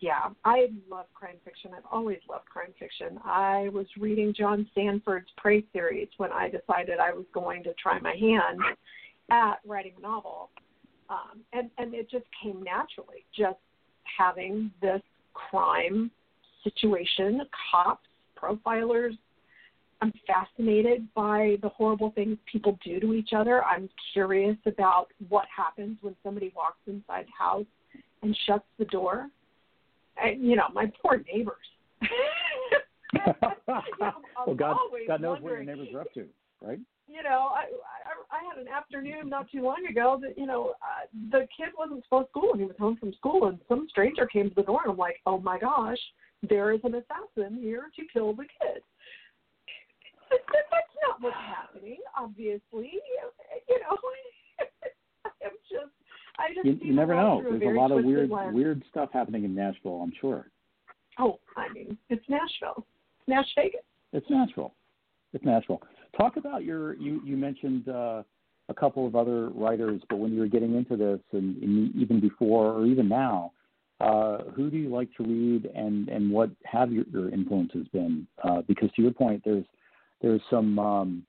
yeah, 0.00 0.30
I 0.46 0.68
love 0.90 1.06
crime 1.14 1.36
fiction. 1.44 1.72
I've 1.76 1.84
always 1.92 2.18
loved 2.28 2.46
crime 2.46 2.72
fiction. 2.78 3.18
I 3.22 3.68
was 3.72 3.86
reading 3.98 4.32
John 4.36 4.66
Sandford's 4.74 5.28
Prey 5.36 5.62
series 5.74 6.08
when 6.16 6.32
I 6.32 6.48
decided 6.48 6.98
I 6.98 7.12
was 7.12 7.26
going 7.34 7.62
to 7.64 7.74
try 7.74 7.98
my 8.00 8.14
hand 8.14 8.60
at 9.30 9.60
writing 9.66 9.92
a 9.98 10.00
novel, 10.00 10.48
um, 11.10 11.40
and 11.52 11.70
and 11.76 11.94
it 11.94 12.10
just 12.10 12.24
came 12.42 12.62
naturally. 12.62 13.26
Just 13.36 13.58
having 14.18 14.70
this 14.80 15.02
crime 15.48 16.10
situation, 16.64 17.42
cops, 17.70 18.06
profilers. 18.40 19.16
I'm 20.02 20.12
fascinated 20.26 21.06
by 21.14 21.56
the 21.62 21.68
horrible 21.68 22.10
things 22.12 22.38
people 22.50 22.78
do 22.84 23.00
to 23.00 23.12
each 23.14 23.30
other. 23.36 23.62
I'm 23.64 23.88
curious 24.12 24.56
about 24.66 25.08
what 25.28 25.44
happens 25.54 25.98
when 26.00 26.16
somebody 26.22 26.52
walks 26.56 26.78
inside 26.86 27.26
the 27.26 27.44
house 27.44 27.66
and 28.22 28.36
shuts 28.46 28.64
the 28.78 28.86
door 28.86 29.28
I, 30.20 30.36
you 30.38 30.56
know, 30.56 30.64
my 30.72 30.90
poor 31.02 31.22
neighbors. 31.32 31.56
you 33.12 33.20
know, 34.00 34.12
well, 34.46 34.56
God, 34.56 34.76
God 35.06 35.20
knows 35.20 35.40
what 35.40 35.52
your 35.52 35.64
neighbors 35.64 35.88
are 35.94 36.02
up 36.02 36.12
to, 36.14 36.26
right? 36.62 36.78
You 37.10 37.22
know, 37.24 37.50
I, 37.52 37.64
I 37.64 38.38
I 38.38 38.40
had 38.48 38.62
an 38.62 38.68
afternoon 38.68 39.28
not 39.28 39.50
too 39.50 39.62
long 39.62 39.84
ago 39.88 40.18
that 40.22 40.38
you 40.38 40.46
know 40.46 40.74
uh, 40.80 41.06
the 41.32 41.46
kid 41.56 41.70
wasn't 41.76 42.04
supposed 42.04 42.28
to 42.28 42.30
school 42.30 42.52
and 42.52 42.60
he 42.60 42.66
was 42.66 42.76
home 42.78 42.96
from 42.96 43.12
school 43.14 43.48
and 43.48 43.58
some 43.68 43.86
stranger 43.90 44.26
came 44.26 44.48
to 44.48 44.54
the 44.54 44.62
door 44.62 44.80
and 44.84 44.92
I'm 44.92 44.98
like, 44.98 45.16
oh 45.26 45.38
my 45.38 45.58
gosh, 45.58 45.98
there 46.48 46.72
is 46.72 46.80
an 46.84 46.94
assassin 46.94 47.58
here 47.60 47.90
to 47.96 48.02
kill 48.12 48.32
the 48.32 48.44
kid. 48.44 48.82
That's 50.30 50.94
not 51.08 51.20
what's 51.20 51.36
happening, 51.36 51.98
obviously. 52.16 52.92
You 53.68 53.80
know, 53.80 53.96
I'm 55.26 55.50
just 55.68 55.90
I 56.38 56.54
just 56.54 56.64
you, 56.64 56.78
you 56.80 56.94
never 56.94 57.14
know. 57.14 57.42
There's 57.42 57.62
a, 57.62 57.66
a 57.66 57.78
lot 57.78 57.90
of 57.90 58.04
weird 58.04 58.30
lens. 58.30 58.54
weird 58.54 58.82
stuff 58.88 59.10
happening 59.12 59.44
in 59.44 59.54
Nashville. 59.54 60.00
I'm 60.02 60.12
sure. 60.20 60.46
Oh, 61.18 61.38
I 61.56 61.72
mean, 61.72 61.98
it's 62.08 62.24
Nashville. 62.28 62.86
It's 63.18 63.28
Nash 63.28 63.48
Vegas. 63.56 63.80
It's 64.12 64.26
Nashville. 64.30 64.72
It's 65.32 65.44
Nashville. 65.44 65.82
Talk 66.20 66.36
about 66.36 66.64
your. 66.64 66.94
You 66.96 67.22
you 67.24 67.38
mentioned 67.38 67.88
uh, 67.88 68.22
a 68.68 68.74
couple 68.74 69.06
of 69.06 69.16
other 69.16 69.48
writers, 69.50 70.02
but 70.10 70.18
when 70.18 70.34
you 70.34 70.40
were 70.40 70.48
getting 70.48 70.74
into 70.74 70.94
this, 70.94 71.20
and, 71.32 71.56
and 71.62 71.94
even 71.96 72.20
before 72.20 72.72
or 72.72 72.84
even 72.84 73.08
now, 73.08 73.52
uh, 74.00 74.38
who 74.54 74.70
do 74.70 74.76
you 74.76 74.90
like 74.90 75.08
to 75.16 75.22
read, 75.22 75.64
and 75.74 76.10
and 76.10 76.30
what 76.30 76.50
have 76.66 76.92
your, 76.92 77.04
your 77.10 77.30
influences 77.30 77.88
been? 77.88 78.26
Uh, 78.44 78.60
because 78.68 78.90
to 78.96 79.02
your 79.02 79.12
point, 79.12 79.40
there's 79.46 79.64
there's 80.20 80.42
some 80.50 80.78
um, 80.78 81.26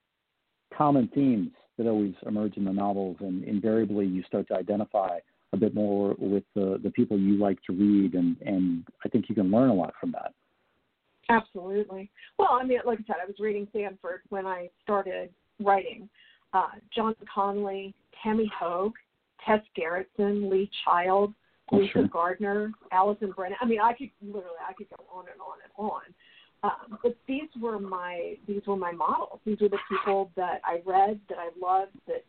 common 0.77 1.09
themes 1.15 1.51
that 1.77 1.87
always 1.87 2.13
emerge 2.25 2.57
in 2.57 2.65
the 2.65 2.73
novels, 2.73 3.15
and 3.21 3.45
invariably 3.45 4.05
you 4.05 4.23
start 4.23 4.45
to 4.49 4.55
identify 4.55 5.19
a 5.53 5.57
bit 5.57 5.73
more 5.73 6.15
with 6.17 6.43
the, 6.53 6.79
the 6.83 6.91
people 6.91 7.17
you 7.17 7.37
like 7.37 7.59
to 7.63 7.73
read, 7.73 8.13
and, 8.13 8.35
and 8.41 8.85
I 9.05 9.09
think 9.09 9.29
you 9.29 9.35
can 9.35 9.51
learn 9.51 9.69
a 9.69 9.73
lot 9.73 9.93
from 9.99 10.11
that. 10.11 10.33
Absolutely. 11.31 12.09
Well, 12.37 12.49
I 12.51 12.65
mean, 12.65 12.79
like 12.85 12.99
I 12.99 13.03
said, 13.07 13.15
I 13.21 13.25
was 13.25 13.35
reading 13.39 13.67
Sandford 13.73 14.21
when 14.29 14.45
I 14.45 14.69
started 14.83 15.29
writing. 15.59 16.09
Uh, 16.53 16.67
John 16.93 17.15
Conley, 17.33 17.93
Tami 18.23 18.47
Hoag, 18.59 18.91
Tess 19.45 19.61
Gerritsen, 19.77 20.51
Lee 20.51 20.69
Child, 20.83 21.33
oh, 21.71 21.77
Lisa 21.77 21.91
sure. 21.93 22.07
Gardner, 22.07 22.71
Allison 22.91 23.31
Brennan. 23.31 23.57
I 23.61 23.65
mean, 23.65 23.79
I 23.79 23.93
could 23.93 24.09
literally, 24.21 24.57
I 24.67 24.73
could 24.73 24.89
go 24.89 25.03
on 25.13 25.25
and 25.31 25.39
on 25.39 25.57
and 25.63 25.91
on. 25.91 26.01
Um, 26.63 26.99
but 27.01 27.15
these 27.27 27.49
were 27.59 27.79
my 27.79 28.35
these 28.47 28.61
were 28.67 28.75
my 28.75 28.91
models. 28.91 29.39
These 29.45 29.61
were 29.61 29.69
the 29.69 29.79
people 29.89 30.29
that 30.35 30.61
I 30.63 30.81
read, 30.85 31.19
that 31.29 31.37
I 31.39 31.49
loved, 31.59 31.97
that 32.07 32.23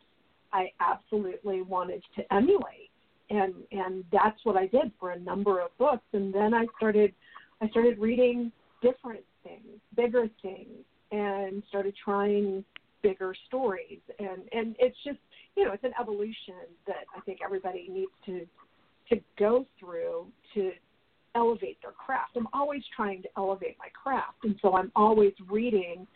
I 0.53 0.71
absolutely 0.81 1.61
wanted 1.63 2.03
to 2.17 2.33
emulate, 2.33 2.91
and 3.29 3.53
and 3.73 4.05
that's 4.11 4.39
what 4.45 4.57
I 4.57 4.69
did 4.69 4.91
for 4.99 5.11
a 5.11 5.19
number 5.19 5.61
of 5.61 5.77
books. 5.77 6.05
And 6.15 6.33
then 6.33 6.55
I 6.55 6.65
started 6.79 7.13
I 7.61 7.69
started 7.69 7.99
reading 7.99 8.53
different 8.83 9.25
things, 9.43 9.81
bigger 9.97 10.29
things, 10.43 10.85
and 11.11 11.63
started 11.69 11.95
trying 12.03 12.65
bigger 13.03 13.35
stories. 13.47 14.01
And 14.19 14.43
and 14.53 14.77
it's 14.79 14.97
just 15.05 15.19
you 15.57 15.65
know 15.65 15.73
it's 15.73 15.85
an 15.85 15.95
evolution 16.01 16.67
that 16.87 17.05
I 17.17 17.21
think 17.21 17.39
everybody 17.45 17.89
needs 17.91 18.13
to 18.27 18.47
to 19.11 19.23
go 19.39 19.67
through 19.79 20.27
to 20.55 20.73
elevate 21.35 21.79
their 21.83 21.93
craft. 21.93 22.33
I'm 22.37 22.49
always 22.53 22.83
trying 22.95 23.23
to 23.23 23.29
elevate 23.37 23.77
my 23.79 23.89
craft, 24.01 24.45
and 24.45 24.57
so 24.63 24.77
I'm 24.77 24.93
always 24.95 25.33
reading 25.49 26.07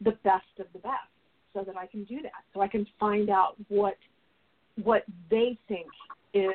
the 0.00 0.12
best 0.24 0.44
of 0.58 0.66
the 0.72 0.78
best 0.80 1.08
so 1.54 1.62
that 1.64 1.76
I 1.76 1.86
can 1.86 2.04
do 2.04 2.20
that. 2.22 2.44
So 2.52 2.60
I 2.60 2.68
can 2.68 2.86
find 2.98 3.30
out 3.30 3.56
what 3.68 3.96
what 4.82 5.04
they 5.30 5.58
think 5.68 5.86
is 6.34 6.52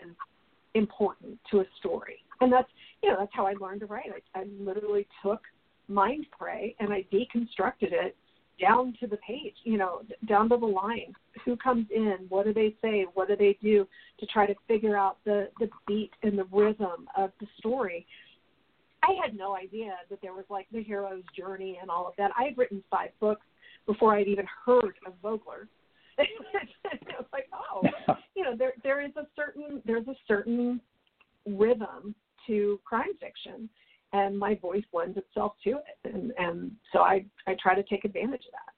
important 0.76 1.40
to 1.50 1.62
a 1.62 1.66
story. 1.80 2.20
And 2.42 2.52
that's 2.52 2.70
you 3.02 3.10
know, 3.10 3.18
that's 3.20 3.32
how 3.34 3.48
I 3.48 3.54
learned 3.54 3.82
to 3.82 3.86
write. 3.86 4.12
I, 4.36 4.40
I 4.40 4.44
literally 4.60 5.08
took 5.24 5.42
Mind 5.88 6.26
Prey 6.38 6.76
and 6.80 6.92
I 6.92 7.06
deconstructed 7.12 7.92
it 7.92 8.16
down 8.60 8.94
to 9.00 9.08
the 9.08 9.18
page, 9.18 9.56
you 9.64 9.78
know, 9.78 10.02
down 10.28 10.50
to 10.50 10.58
the 10.58 10.66
line. 10.66 11.14
Who 11.46 11.56
comes 11.58 11.88
in? 11.94 12.18
What 12.30 12.46
do 12.46 12.54
they 12.54 12.76
say? 12.82 13.06
What 13.14 13.28
do 13.28 13.36
they 13.36 13.58
do 13.62 13.88
to 14.20 14.26
try 14.28 14.46
to 14.46 14.54
figure 14.68 14.98
out 14.98 15.18
the 15.26 15.50
the 15.60 15.70
beat 15.88 16.12
and 16.24 16.38
the 16.38 16.46
rhythm 16.46 17.08
of 17.18 17.32
the 17.40 17.48
story? 17.58 18.06
I 19.04 19.14
had 19.24 19.36
no 19.36 19.56
idea 19.56 19.94
that 20.10 20.20
there 20.22 20.34
was 20.34 20.46
like 20.50 20.68
the 20.72 20.84
hero's 20.84 21.24
journey 21.36 21.80
and 21.82 21.90
all 21.90 22.08
of 22.08 22.14
that. 22.18 22.32
I 22.38 22.44
had 22.44 22.58
written 22.58 22.84
five 22.92 23.10
books 23.20 23.46
before 23.88 24.16
I'd 24.16 24.28
even 24.28 24.46
heard 24.66 24.94
of 25.08 25.14
Vogler. 25.24 25.68
it 26.20 26.28
was 27.18 27.26
like, 27.34 27.48
oh, 27.52 27.82
you 28.36 28.44
know, 28.44 28.56
there 28.56 28.74
there 28.84 29.02
is 29.02 29.12
a 29.18 29.26
certain 29.36 29.82
there's 29.86 30.08
a 30.08 30.16
certain 30.28 30.80
rhythm 31.48 32.14
to 32.48 32.80
crime 32.86 33.14
fiction 33.20 33.70
and 34.14 34.38
my 34.38 34.56
voice 34.56 34.84
lends 34.94 35.18
itself 35.18 35.54
to 35.64 35.72
it. 35.72 36.14
And 36.14 36.34
and 36.38 36.72
so 36.92 37.00
i 37.00 37.26
i 37.48 37.56
try 37.62 37.76
to 37.76 37.84
take 37.84 38.06
advantage 38.06 38.42
of 38.46 38.52
that. 38.52 38.74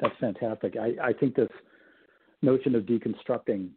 That's 0.00 0.20
fantastic. 0.20 0.76
I 0.76 1.08
i 1.08 1.12
think 1.12 1.34
this 1.34 1.48
notion 2.42 2.74
of 2.74 2.84
deconstructing 2.84 3.70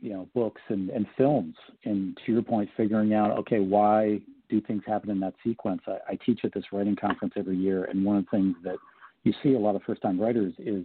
you 0.00 0.12
know 0.12 0.28
books 0.34 0.60
and 0.68 0.90
and 0.90 1.06
films 1.16 1.54
and 1.84 2.16
to 2.24 2.32
your 2.32 2.42
point 2.42 2.68
figuring 2.76 3.14
out 3.14 3.36
okay 3.38 3.58
why 3.58 4.20
do 4.48 4.60
things 4.60 4.82
happen 4.86 5.10
in 5.10 5.18
that 5.20 5.34
sequence? 5.42 5.80
I, 5.86 6.12
I 6.12 6.18
teach 6.26 6.40
at 6.44 6.52
this 6.52 6.64
writing 6.72 6.94
conference 6.94 7.34
every 7.36 7.56
year 7.56 7.84
and 7.84 8.04
one 8.04 8.16
of 8.18 8.24
the 8.24 8.30
things 8.30 8.54
that 8.64 8.76
you 9.24 9.32
see 9.42 9.54
a 9.54 9.58
lot 9.58 9.76
of 9.76 9.82
first 9.82 10.02
time 10.02 10.20
writers 10.20 10.52
is 10.58 10.84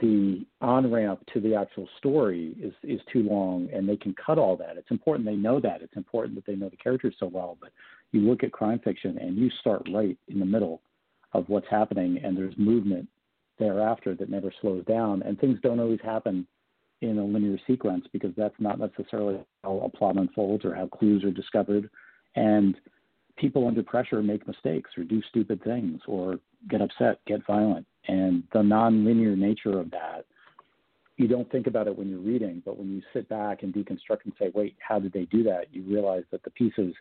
the 0.00 0.46
on 0.60 0.90
ramp 0.90 1.20
to 1.32 1.40
the 1.40 1.54
actual 1.54 1.88
story 1.98 2.56
is 2.60 2.72
is 2.82 3.00
too 3.12 3.22
long 3.22 3.68
and 3.72 3.88
they 3.88 3.96
can 3.96 4.14
cut 4.14 4.38
all 4.38 4.56
that. 4.56 4.76
It's 4.76 4.90
important 4.90 5.26
they 5.26 5.36
know 5.36 5.60
that. 5.60 5.82
It's 5.82 5.96
important 5.96 6.34
that 6.36 6.46
they 6.46 6.56
know 6.56 6.68
the 6.68 6.76
characters 6.76 7.14
so 7.18 7.26
well. 7.26 7.58
But 7.60 7.70
you 8.12 8.20
look 8.20 8.42
at 8.42 8.52
crime 8.52 8.80
fiction 8.82 9.18
and 9.18 9.36
you 9.36 9.50
start 9.60 9.86
right 9.92 10.16
in 10.28 10.38
the 10.38 10.46
middle 10.46 10.80
of 11.32 11.48
what's 11.48 11.68
happening 11.70 12.18
and 12.22 12.36
there's 12.36 12.56
movement 12.56 13.08
thereafter 13.58 14.14
that 14.14 14.30
never 14.30 14.52
slows 14.60 14.84
down 14.86 15.22
and 15.22 15.38
things 15.38 15.58
don't 15.62 15.80
always 15.80 16.00
happen 16.02 16.46
in 17.02 17.18
a 17.18 17.24
linear 17.24 17.58
sequence 17.66 18.06
because 18.12 18.32
that's 18.36 18.54
not 18.58 18.78
necessarily 18.78 19.38
how 19.62 19.78
a 19.80 19.96
plot 19.96 20.16
unfolds 20.16 20.64
or 20.64 20.74
how 20.74 20.86
clues 20.86 21.22
are 21.24 21.30
discovered 21.30 21.90
and 22.36 22.76
people 23.36 23.66
under 23.66 23.82
pressure 23.82 24.22
make 24.22 24.46
mistakes 24.46 24.90
or 24.96 25.04
do 25.04 25.22
stupid 25.28 25.62
things 25.64 26.00
or 26.06 26.38
get 26.68 26.80
upset, 26.80 27.18
get 27.26 27.44
violent 27.46 27.86
and 28.08 28.42
the 28.52 28.60
nonlinear 28.60 29.36
nature 29.36 29.78
of 29.78 29.90
that 29.90 30.24
you 31.16 31.28
don't 31.28 31.50
think 31.50 31.66
about 31.66 31.86
it 31.86 31.96
when 31.96 32.08
you're 32.08 32.18
reading, 32.18 32.62
but 32.64 32.76
when 32.76 32.90
you 32.90 33.00
sit 33.12 33.28
back 33.28 33.62
and 33.62 33.72
deconstruct 33.72 34.24
and 34.24 34.32
say, 34.38 34.50
wait, 34.54 34.76
how 34.80 34.98
did 34.98 35.12
they 35.12 35.26
do 35.26 35.42
that? 35.44 35.66
You 35.72 35.82
realize 35.84 36.24
that 36.32 36.42
the 36.42 36.50
pieces 36.50 36.94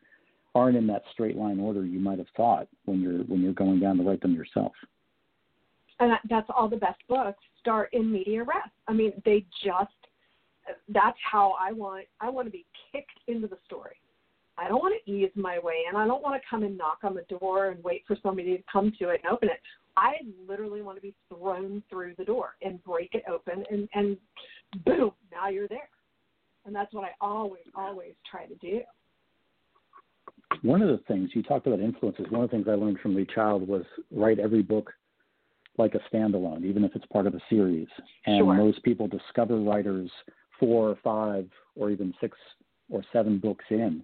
aren't 0.56 0.78
in 0.78 0.86
that 0.88 1.02
straight 1.12 1.36
line 1.36 1.60
order 1.60 1.84
you 1.84 2.00
might 2.00 2.20
have 2.20 2.28
thought 2.38 2.68
when 2.86 3.02
you're 3.02 3.24
when 3.24 3.42
you're 3.42 3.54
going 3.54 3.80
down 3.80 3.98
to 3.98 4.04
write 4.04 4.22
them 4.22 4.36
yourself. 4.36 4.72
And 6.00 6.12
that's 6.30 6.48
all 6.56 6.70
the 6.70 6.78
best 6.78 7.00
books 7.10 7.40
start 7.60 7.90
in 7.94 8.12
media 8.12 8.44
res. 8.44 8.72
I 8.88 8.94
mean, 8.94 9.14
they 9.26 9.46
just 9.64 9.92
that's 10.90 11.18
how 11.30 11.56
I 11.60 11.72
want 11.72 12.06
I 12.22 12.30
want 12.30 12.46
to 12.48 12.52
be 12.52 12.66
kicked 12.92 13.20
into 13.28 13.48
the 13.48 13.58
story. 13.66 13.96
I 14.58 14.68
don't 14.68 14.82
want 14.82 14.94
to 15.04 15.12
ease 15.12 15.32
my 15.36 15.60
way 15.60 15.84
in. 15.90 15.96
I 15.96 16.06
don't 16.06 16.22
want 16.22 16.40
to 16.42 16.48
come 16.48 16.64
and 16.64 16.78
knock 16.78 17.00
on 17.04 17.16
the 17.16 17.24
door 17.24 17.70
and 17.70 17.84
wait 17.84 18.04
for 18.08 18.16
somebody 18.22 18.58
to 18.58 18.64
come 18.72 18.94
to 19.00 19.10
it 19.10 19.22
and 19.24 19.34
open 19.34 19.50
it. 19.50 19.60
I 19.98 20.14
literally 20.48 20.82
want 20.82 20.98
to 20.98 21.02
be 21.02 21.14
thrown 21.30 21.84
through 21.90 22.16
the 22.18 22.26
door 22.26 22.56
and 22.62 22.84
break 22.84 23.14
it 23.14 23.24
open 23.32 23.64
and, 23.70 23.88
and 23.94 24.18
boom, 24.86 25.12
now 25.32 25.50
you're 25.50 25.68
there. 25.68 25.90
And 26.66 26.76
that's 26.76 26.94
what 26.94 27.04
I 27.04 27.12
always, 27.20 27.64
always 27.76 28.14
try 28.30 28.46
to 28.46 28.56
do. 28.56 28.82
One 30.62 30.82
of 30.82 30.88
the 30.88 31.04
things 31.08 31.32
you 31.34 31.44
talked 31.44 31.68
about 31.68 31.80
influences, 31.80 32.26
one 32.30 32.44
of 32.44 32.50
the 32.50 32.56
things 32.56 32.68
I 32.68 32.76
learned 32.76 33.00
from 33.00 33.16
Lee 33.16 33.28
Child 33.34 33.68
was 33.68 33.84
write 34.12 34.40
every 34.40 34.62
book 34.62 34.92
like 35.78 35.96
a 35.96 36.16
standalone, 36.16 36.64
even 36.64 36.84
if 36.84 36.96
it's 36.96 37.06
part 37.08 37.28
of 37.28 37.34
a 37.34 37.42
series. 37.50 37.88
And 38.26 38.40
Sure. 38.40 38.54
most 38.54 38.82
people 38.84 39.08
discover 39.08 39.58
writers 39.60 40.12
four 40.60 40.90
or 40.90 40.96
five 41.04 41.50
or 41.76 41.90
even 41.90 42.14
six 42.22 42.38
or 42.90 43.04
seven 43.12 43.40
books 43.40 43.66
in 43.70 44.04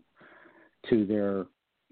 to 0.90 1.06
their 1.06 1.46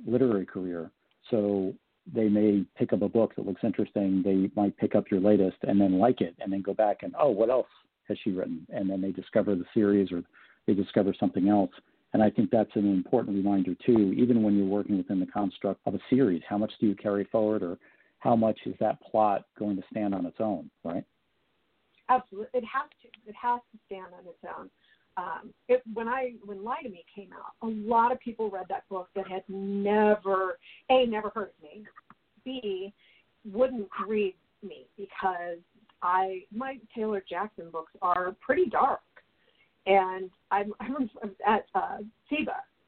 literary 0.05 0.45
career. 0.45 0.91
So 1.29 1.73
they 2.13 2.29
may 2.29 2.65
pick 2.77 2.93
up 2.93 3.01
a 3.01 3.09
book 3.09 3.35
that 3.35 3.45
looks 3.45 3.63
interesting. 3.63 4.21
They 4.23 4.49
might 4.55 4.77
pick 4.77 4.95
up 4.95 5.11
your 5.11 5.19
latest 5.19 5.57
and 5.63 5.79
then 5.79 5.99
like 5.99 6.21
it 6.21 6.35
and 6.39 6.51
then 6.51 6.61
go 6.61 6.73
back 6.73 7.03
and, 7.03 7.13
oh, 7.19 7.29
what 7.29 7.49
else 7.49 7.67
has 8.07 8.17
she 8.23 8.31
written? 8.31 8.65
And 8.69 8.89
then 8.89 9.01
they 9.01 9.11
discover 9.11 9.55
the 9.55 9.65
series 9.73 10.11
or 10.11 10.23
they 10.65 10.73
discover 10.73 11.13
something 11.19 11.49
else. 11.49 11.71
And 12.13 12.23
I 12.23 12.29
think 12.29 12.49
that's 12.49 12.75
an 12.75 12.91
important 12.91 13.35
reminder 13.35 13.75
too, 13.85 14.13
even 14.17 14.41
when 14.41 14.55
you're 14.57 14.65
working 14.65 14.97
within 14.97 15.19
the 15.19 15.25
construct 15.25 15.81
of 15.85 15.95
a 15.95 15.99
series, 16.09 16.41
how 16.47 16.57
much 16.57 16.71
do 16.79 16.87
you 16.87 16.95
carry 16.95 17.25
forward 17.25 17.61
or 17.61 17.77
how 18.19 18.35
much 18.35 18.59
is 18.65 18.75
that 18.79 19.01
plot 19.01 19.45
going 19.59 19.75
to 19.75 19.83
stand 19.91 20.15
on 20.15 20.25
its 20.25 20.37
own, 20.39 20.69
right? 20.83 21.03
Absolutely, 22.09 22.59
it 22.59 22.63
has 22.63 22.89
to. 23.01 23.29
It 23.29 23.35
has 23.35 23.59
to 23.73 23.79
stand 23.85 24.07
on 24.17 24.25
its 24.25 24.39
own. 24.57 24.69
Um, 25.17 25.51
it, 25.67 25.81
when 25.93 26.07
I 26.07 26.33
when 26.45 26.63
Lie 26.63 26.83
to 26.83 26.89
Me 26.89 27.03
came 27.13 27.29
out, 27.33 27.53
a 27.67 27.71
lot 27.71 28.11
of 28.11 28.19
people 28.19 28.51
read 28.51 28.67
that 28.69 28.87
book 28.87 29.09
that 29.15 29.27
had 29.27 29.43
never 29.49 30.59
a 30.89 31.05
never 31.07 31.29
heard 31.29 31.49
of 31.49 31.63
me, 31.63 31.85
b 32.45 32.93
wouldn't 33.51 33.89
read 34.07 34.35
me 34.61 34.85
because 34.95 35.57
I 36.03 36.43
my 36.55 36.77
Taylor 36.95 37.23
Jackson 37.27 37.71
books 37.71 37.91
are 38.01 38.35
pretty 38.41 38.67
dark, 38.67 39.01
and 39.87 40.29
I'm 40.51 40.73
I'm 40.79 41.09
at 41.45 41.65
uh, 41.73 41.97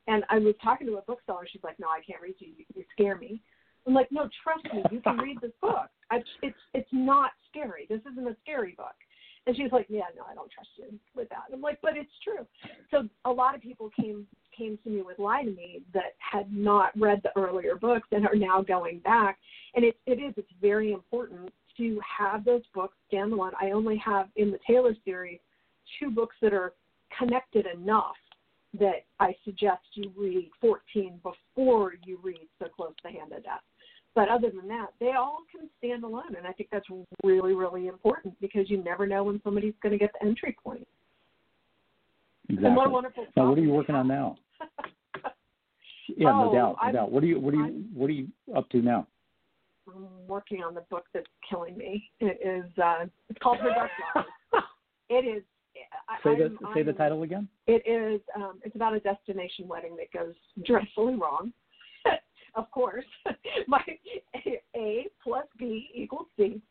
and 0.08 0.24
I 0.30 0.38
was 0.40 0.56
talking 0.64 0.86
to 0.88 0.98
a 0.98 1.02
bookseller. 1.02 1.48
She's 1.52 1.64
like, 1.64 1.80
"No, 1.80 1.88
I 1.88 2.02
can't 2.06 2.22
read 2.22 2.36
you. 2.38 2.50
You, 2.58 2.66
you 2.76 2.84
scare 2.92 3.18
me." 3.18 3.42
I'm 3.88 3.96
like, 3.96 4.12
"No, 4.12 4.30
trust 4.44 4.66
me. 4.74 4.84
You 4.92 5.02
can 5.02 5.18
read 5.18 5.42
this 5.42 5.52
book. 5.62 5.90
I, 6.12 6.18
it's 6.44 6.58
it's 6.76 6.90
not 6.92 7.32
scary. 7.50 7.88
This 7.90 8.02
isn't 8.12 8.28
a 8.28 8.36
scary 8.44 8.74
book." 8.78 8.96
And 9.48 9.56
she's 9.56 9.72
like, 9.72 9.88
"Yeah, 9.90 10.06
no, 10.16 10.24
I 10.30 10.36
don't 10.36 10.52
trust 10.52 10.70
you 10.78 11.00
with 11.16 11.30
that." 11.30 11.46
I'm 11.52 11.62
like, 11.62 11.80
"But 11.82 11.98
it's 11.98 12.12
true." 12.24 12.46
So 12.92 13.10
a 13.26 13.32
lot 13.32 13.56
of 13.56 13.62
people 13.62 13.90
came 14.00 14.28
came 14.52 14.78
to 14.84 14.90
me 14.90 15.02
with 15.02 15.20
Lie 15.20 15.44
to 15.44 15.52
Me 15.52 15.82
that 15.94 16.16
had 16.20 16.52
not 16.54 16.92
read 17.00 17.22
the 17.24 17.32
earlier 17.40 17.76
books 17.76 18.08
and 18.12 18.28
are 18.28 18.36
now 18.36 18.62
going 18.62 19.00
back. 19.00 19.40
And 19.76 19.86
it 19.86 19.98
it 20.06 20.20
is 20.20 20.34
it's 20.38 20.52
very 20.62 20.92
important 20.92 21.52
to 21.78 22.00
have 22.02 22.44
those 22.44 22.64
books 22.74 22.98
standalone. 23.12 23.54
I 23.60 23.72
only 23.72 23.98
have 23.98 24.30
in 24.36 24.52
the 24.52 24.60
Taylor 24.68 24.96
series 25.06 25.40
two 26.00 26.12
books 26.12 26.36
that 26.42 26.54
are 26.54 26.74
connected 27.18 27.66
enough 27.66 28.16
that 28.78 29.06
I 29.20 29.36
suggest 29.46 29.82
you 29.94 30.12
read 30.16 30.50
14 30.62 31.20
before 31.24 31.94
you 32.06 32.20
read 32.22 32.48
So 32.60 32.68
Close 32.68 32.94
the 33.04 33.10
Hand 33.10 33.32
of 33.32 33.44
Death. 33.44 33.62
But 34.16 34.28
other 34.30 34.50
than 34.50 34.68
that, 34.68 34.88
they 35.00 35.12
all 35.12 35.40
can 35.52 35.70
stand 35.78 36.04
alone, 36.04 36.36
and 36.38 36.46
I 36.48 36.52
think 36.52 36.70
that's 36.72 36.88
really, 37.24 37.54
really 37.54 37.88
important 37.88 38.40
because 38.42 38.70
you 38.70 38.84
never 38.84 39.06
know 39.08 39.24
when 39.24 39.40
somebody's 39.44 39.76
going 39.82 39.92
to 39.94 39.98
get 40.00 40.12
the 40.20 40.28
entry 40.28 40.56
point. 40.64 40.88
Exactly. 42.50 42.68
And 42.68 42.76
what 42.76 42.88
a 42.88 42.90
wonderful 42.90 43.26
now, 43.38 43.48
what 43.50 43.58
are 43.58 43.62
you 43.62 43.70
working 43.72 43.96
on 43.96 44.08
now? 44.08 44.36
Yeah, 46.18 46.32
no 46.32 46.50
Oh, 46.50 46.54
doubt, 46.54 46.76
no 46.82 46.86
I'm- 46.86 46.94
doubt. 46.96 47.12
What 47.12 47.24
are 47.24 47.28
you, 47.28 47.40
what 47.40 47.54
are 47.54 47.58
you, 47.58 47.64
I'm- 47.64 47.90
what 47.94 48.10
are 48.10 48.14
you 48.14 48.28
up 48.56 48.68
to 48.72 48.82
now? 48.82 49.06
I'm 49.88 50.08
working 50.28 50.64
on 50.64 50.74
the 50.74 50.82
book 50.90 51.06
that's 51.14 51.28
killing 51.48 51.78
me. 51.78 52.10
It 52.20 52.40
is 52.44 52.66
uh, 52.84 53.06
it's 53.30 53.40
called 53.40 53.60
Her 53.60 53.70
Dark 53.70 53.92
Lies. 54.16 54.26
it 55.10 55.26
is. 55.38 55.44
I, 56.10 56.18
Say 56.24 56.36
the 56.36 56.46
I'm- 56.46 56.74
say 56.74 56.82
the 56.84 56.94
title 56.94 57.22
again. 57.24 57.48
It 57.68 57.84
is. 57.88 58.22
Um, 58.36 58.60
it's 58.64 58.76
about 58.76 58.96
a 58.96 59.00
destination 59.00 59.68
wedding 59.68 59.96
that 59.98 60.12
goes 60.12 60.34
dreadfully 60.66 61.14
wrong. 61.16 61.54
Of 62.56 62.70
course, 62.72 63.06
my 63.68 63.82
a, 64.76 65.08
plus 65.24 65.46
B 65.58 65.90
equals 65.94 66.28
C. 66.38 66.62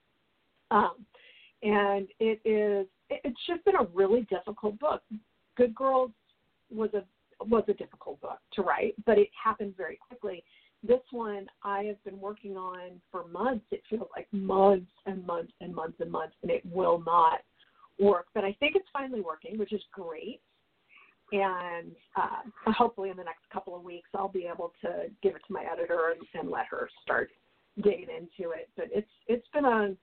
Um, 0.71 1.07
and 1.63 2.09
it 2.21 2.41
is. 2.45 2.87
It's 3.11 3.41
just 3.47 3.65
been 3.65 3.77
a 3.77 3.87
really 3.95 4.23
difficult 4.31 4.79
book. 4.79 5.03
Good 5.57 5.75
Girls 5.75 6.11
was 6.71 6.91
a 6.95 7.05
was 7.45 7.65
a 7.69 7.73
difficult 7.73 8.21
book 8.21 8.39
to 8.55 8.63
write, 8.63 8.95
but 9.07 9.19
it 9.19 9.29
happened 9.43 9.75
very 9.77 9.99
quickly. 10.09 10.45
This 10.83 11.01
one 11.11 11.47
I 11.63 11.83
have 11.85 12.03
been 12.05 12.21
working 12.21 12.57
on 12.57 13.01
for 13.11 13.27
months. 13.27 13.65
It 13.71 13.83
feels 13.89 14.09
like 14.15 14.29
months 14.33 14.91
and 15.07 15.27
months 15.27 15.53
and 15.61 15.75
months 15.75 15.99
and 16.01 16.11
months, 16.11 16.37
and 16.43 16.51
it 16.51 16.63
will 16.67 17.03
not 17.05 17.41
work. 17.99 18.27
But 18.35 18.45
I 18.45 18.53
think 18.61 18.77
it's 18.77 18.89
finally 18.93 19.21
working, 19.21 19.59
which 19.59 19.73
is 19.73 19.83
great 19.93 20.41
and 21.33 21.93
uh, 22.17 22.73
hopefully 22.73 23.11
in 23.11 23.17
the 23.17 23.25
next 23.25 23.43
couple 23.53 23.77
of 23.77 23.83
weeks 23.83 24.09
I'll 24.15 24.29
be 24.29 24.49
able 24.53 24.73
to 24.83 25.07
give 25.23 25.35
it 25.35 25.43
to 25.47 25.53
my 25.53 25.65
editor 25.71 26.15
and, 26.17 26.27
and 26.41 26.51
let 26.51 26.67
her 26.71 26.89
start 27.03 27.31
digging 27.83 28.09
into 28.09 28.51
it. 28.51 28.69
But 28.77 28.87
it's 28.93 29.11
it's 29.27 29.47
been 29.53 29.65
a 29.65 29.95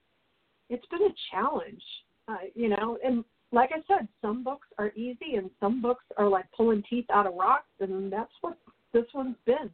it's 0.69 0.85
been 0.88 1.03
a 1.03 1.13
challenge, 1.31 1.83
uh, 2.27 2.38
you 2.53 2.69
know. 2.69 2.97
And 3.03 3.23
like 3.51 3.71
I 3.73 3.79
said, 3.88 4.07
some 4.21 4.43
books 4.43 4.67
are 4.77 4.91
easy 4.95 5.35
and 5.35 5.49
some 5.59 5.81
books 5.81 6.03
are 6.17 6.27
like 6.27 6.45
pulling 6.55 6.83
teeth 6.89 7.05
out 7.11 7.27
of 7.27 7.33
rocks, 7.35 7.69
and 7.79 8.11
that's 8.11 8.33
what 8.41 8.57
this 8.93 9.05
one's 9.13 9.38
been. 9.45 9.69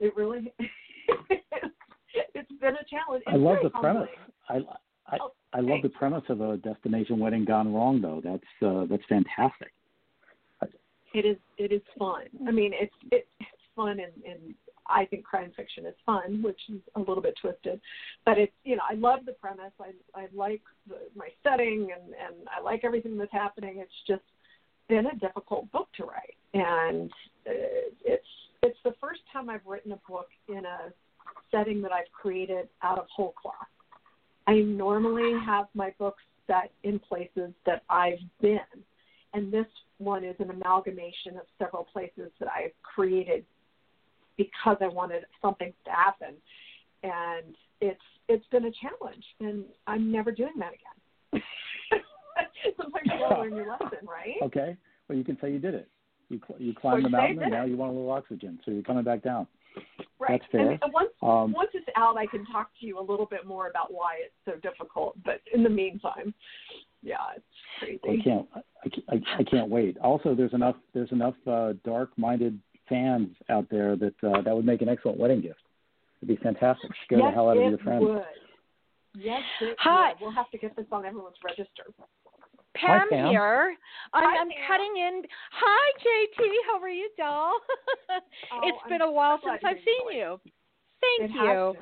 It 0.00 0.16
really 0.16 0.52
it's 1.30 2.52
been 2.60 2.74
a 2.74 2.84
challenge. 2.90 3.24
I 3.26 3.36
love 3.36 3.58
the 3.62 3.70
premise. 3.70 4.08
I 4.48 4.60
I, 5.06 5.18
Oh, 5.20 5.32
I 5.52 5.58
love 5.58 5.68
thanks. 5.68 5.82
the 5.84 5.88
premise 5.90 6.22
of 6.28 6.40
a 6.40 6.56
destination 6.58 7.18
wedding 7.18 7.44
gone 7.44 7.72
wrong, 7.74 8.00
though. 8.00 8.20
That's 8.24 8.42
uh, 8.66 8.86
that's 8.88 9.02
fantastic. 9.08 9.72
It 11.14 11.24
is 11.24 11.36
it 11.58 11.72
is 11.72 11.82
fun. 11.98 12.24
I 12.46 12.50
mean, 12.50 12.72
it's 12.74 12.94
it, 13.10 13.26
it's 13.40 13.62
fun, 13.76 14.00
and, 14.00 14.12
and 14.24 14.54
I 14.86 15.04
think 15.06 15.24
crime 15.24 15.52
fiction 15.56 15.86
is 15.86 15.94
fun, 16.04 16.42
which 16.42 16.60
is 16.68 16.80
a 16.96 17.00
little 17.00 17.22
bit 17.22 17.34
twisted, 17.40 17.80
but 18.24 18.38
it's 18.38 18.52
you 18.64 18.76
know 18.76 18.82
I 18.88 18.94
love 18.94 19.20
the 19.26 19.32
premise. 19.32 19.72
I 19.80 19.92
I 20.18 20.26
like 20.34 20.62
the, 20.88 20.96
my 21.14 21.28
setting, 21.42 21.88
and 21.94 22.12
and 22.14 22.48
I 22.56 22.62
like 22.62 22.82
everything 22.84 23.16
that's 23.16 23.32
happening. 23.32 23.76
It's 23.78 23.90
just 24.06 24.22
been 24.88 25.06
a 25.06 25.16
difficult 25.16 25.70
book 25.72 25.88
to 25.96 26.04
write, 26.04 26.36
and 26.54 27.10
uh, 27.46 27.90
it's 28.04 28.26
it's 28.62 28.78
the 28.84 28.94
first 29.00 29.20
time 29.32 29.50
I've 29.50 29.66
written 29.66 29.92
a 29.92 29.98
book 30.08 30.28
in 30.48 30.64
a 30.64 30.92
setting 31.50 31.82
that 31.82 31.92
I've 31.92 32.10
created 32.12 32.68
out 32.82 32.98
of 32.98 33.06
whole 33.14 33.34
cloth. 33.40 33.54
I 34.46 34.60
normally 34.60 35.38
have 35.46 35.66
my 35.74 35.94
books 35.98 36.22
set 36.46 36.72
in 36.82 36.98
places 36.98 37.52
that 37.66 37.82
I've 37.88 38.18
been 38.40 38.58
and 39.34 39.52
this 39.52 39.66
one 39.98 40.24
is 40.24 40.36
an 40.38 40.50
amalgamation 40.50 41.36
of 41.36 41.42
several 41.58 41.84
places 41.84 42.30
that 42.40 42.48
I've 42.48 42.72
created 42.82 43.44
because 44.36 44.76
I 44.80 44.88
wanted 44.88 45.24
something 45.40 45.72
to 45.84 45.90
happen, 45.90 46.34
and 47.02 47.54
it's 47.80 48.00
it's 48.28 48.46
been 48.50 48.64
a 48.64 48.72
challenge, 48.72 49.24
and 49.40 49.64
I'm 49.86 50.10
never 50.10 50.32
doing 50.32 50.54
that 50.58 50.72
again. 50.72 51.42
Sometimes 52.76 53.06
you 53.06 53.18
gotta 53.18 53.40
learn 53.40 53.56
your 53.56 53.70
lesson, 53.70 54.06
right? 54.06 54.36
Okay. 54.42 54.76
Well, 55.08 55.18
you 55.18 55.24
can 55.24 55.36
say 55.40 55.52
you 55.52 55.58
did 55.58 55.74
it. 55.74 55.88
You 56.28 56.40
cl- 56.46 56.60
you 56.60 56.74
climbed 56.74 57.04
the 57.04 57.10
mountain, 57.10 57.42
and 57.42 57.52
it. 57.52 57.56
now 57.56 57.64
you 57.64 57.76
want 57.76 57.92
a 57.92 57.94
little 57.94 58.10
oxygen, 58.10 58.58
so 58.64 58.70
you're 58.70 58.82
coming 58.82 59.04
back 59.04 59.22
down. 59.22 59.46
Right. 60.18 60.40
That's 60.40 60.52
fair. 60.52 60.78
And 60.82 60.92
once 60.92 61.10
Um, 61.22 61.52
once 61.52 61.70
it's 61.74 61.86
out, 61.96 62.16
I 62.16 62.26
can 62.26 62.46
talk 62.46 62.70
to 62.80 62.86
you 62.86 62.98
a 62.98 63.00
little 63.00 63.26
bit 63.26 63.46
more 63.46 63.68
about 63.68 63.92
why 63.92 64.16
it's 64.24 64.34
so 64.44 64.58
difficult. 64.60 65.16
But 65.24 65.40
in 65.52 65.62
the 65.62 65.70
meantime, 65.70 66.34
yeah, 67.02 67.16
it's 67.36 67.44
I 67.82 68.06
crazy. 68.06 68.22
can't. 68.22 68.46
I, 68.54 68.88
can't- 68.88 69.04
I, 69.08 69.40
I 69.40 69.44
can't 69.44 69.68
wait. 69.70 69.98
Also, 69.98 70.34
there's 70.34 70.54
enough. 70.54 70.76
There's 70.94 71.12
enough 71.12 71.34
uh, 71.46 71.74
dark-minded 71.84 72.58
fans 72.88 73.28
out 73.48 73.66
there 73.70 73.96
that 73.96 74.14
uh, 74.22 74.42
that 74.42 74.54
would 74.54 74.64
make 74.66 74.82
an 74.82 74.88
excellent 74.88 75.18
wedding 75.18 75.40
gift. 75.40 75.60
It'd 76.20 76.28
be 76.36 76.42
fantastic. 76.42 76.90
Scare 77.04 77.18
yes, 77.18 77.28
the 77.30 77.34
hell 77.34 77.48
out 77.50 77.56
of 77.56 77.64
your 77.64 77.78
friends. 77.78 78.04
would. 78.04 78.22
Yes, 79.14 79.42
it 79.60 79.76
Hi. 79.80 80.10
would. 80.10 80.16
We'll 80.20 80.30
have 80.32 80.50
to 80.52 80.58
get 80.58 80.74
this 80.76 80.86
on 80.92 81.04
everyone's 81.04 81.36
register. 81.44 81.84
Pam, 82.74 83.00
Hi, 83.00 83.06
Pam. 83.10 83.28
here. 83.28 83.76
I'm, 84.14 84.24
Hi, 84.24 84.38
I'm 84.40 84.48
Pam. 84.48 84.58
cutting 84.66 84.94
in. 84.96 85.22
Hi, 85.52 85.92
JT. 86.00 86.46
How 86.68 86.80
are 86.80 86.88
you, 86.88 87.10
doll? 87.18 87.52
it's 88.62 88.78
Oh, 88.84 88.88
been 88.88 89.02
I'm 89.02 89.08
a 89.08 89.12
while 89.12 89.38
so 89.42 89.48
glad 89.48 89.60
since 89.60 89.62
to 89.62 89.68
I've 89.68 89.76
hear 89.76 89.84
seen 89.84 90.18
your 90.18 90.30
you. 90.30 90.40
Thank 91.18 91.30
it 91.30 91.34
you. 91.34 91.74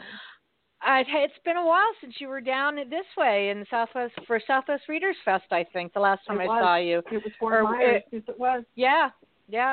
Has 0.80 1.06
been. 1.06 1.16
I, 1.16 1.24
it's 1.24 1.34
been 1.44 1.56
a 1.56 1.64
while 1.64 1.92
since 2.00 2.14
you 2.18 2.28
were 2.28 2.40
down 2.40 2.76
this 2.76 3.06
way 3.16 3.50
in 3.50 3.64
Southwest 3.70 4.14
for 4.26 4.40
Southwest 4.46 4.84
Readers 4.88 5.16
Fest. 5.24 5.44
I 5.50 5.64
think 5.72 5.92
the 5.92 6.00
last 6.00 6.22
time 6.26 6.40
It 6.40 6.44
I 6.44 6.46
was. 6.46 6.62
saw 6.62 6.76
you. 6.76 6.98
It 6.98 7.24
was 7.24 7.32
Fort 7.38 7.54
Or 7.54 7.62
Myers. 7.64 8.02
yes, 8.12 8.22
it 8.26 8.38
was. 8.38 8.64
Yeah, 8.74 9.10
yeah. 9.48 9.72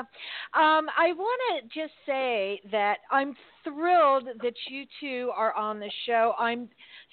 Um, 0.54 0.88
I 0.98 1.14
want 1.16 1.40
to 1.64 1.80
just 1.80 1.94
say 2.06 2.60
that 2.72 2.98
I'm 3.12 3.36
thrilled 3.64 4.28
that 4.42 4.54
you 4.70 4.86
two 5.00 5.32
are 5.36 5.54
on 5.56 5.80
the 5.80 5.92
show. 6.06 6.34
I'm 6.40 6.68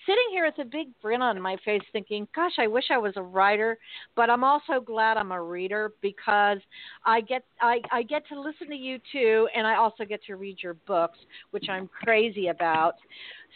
sitting 0.07 0.25
here 0.31 0.47
with 0.47 0.59
a 0.59 0.69
big 0.69 0.89
grin 1.01 1.23
on 1.23 1.41
my 1.41 1.57
face, 1.65 1.83
thinking, 1.93 2.27
"Gosh, 2.35 2.59
I 2.59 2.67
wish 2.67 2.91
I 2.91 2.99
was 2.99 3.13
a 3.17 3.23
writer," 3.23 3.79
but 4.15 4.31
I'm 4.31 4.45
also 4.45 4.81
glad 4.81 5.17
I'm 5.17 5.33
a 5.33 5.43
reader 5.43 5.93
because 6.01 6.59
I 7.05 7.21
get 7.21 7.45
I, 7.61 7.81
I 7.91 8.03
get 8.03 8.27
to 8.29 8.41
listen 8.41 8.69
to 8.69 8.77
you 8.77 8.99
two, 9.13 9.49
and 9.55 9.67
I 9.67 9.77
also 9.77 10.05
get 10.05 10.23
to 10.25 10.37
read 10.37 10.63
your 10.63 10.75
books, 10.75 11.19
which 11.51 11.69
I'm 11.69 11.89
crazy 11.89 12.49
about. 12.49 12.95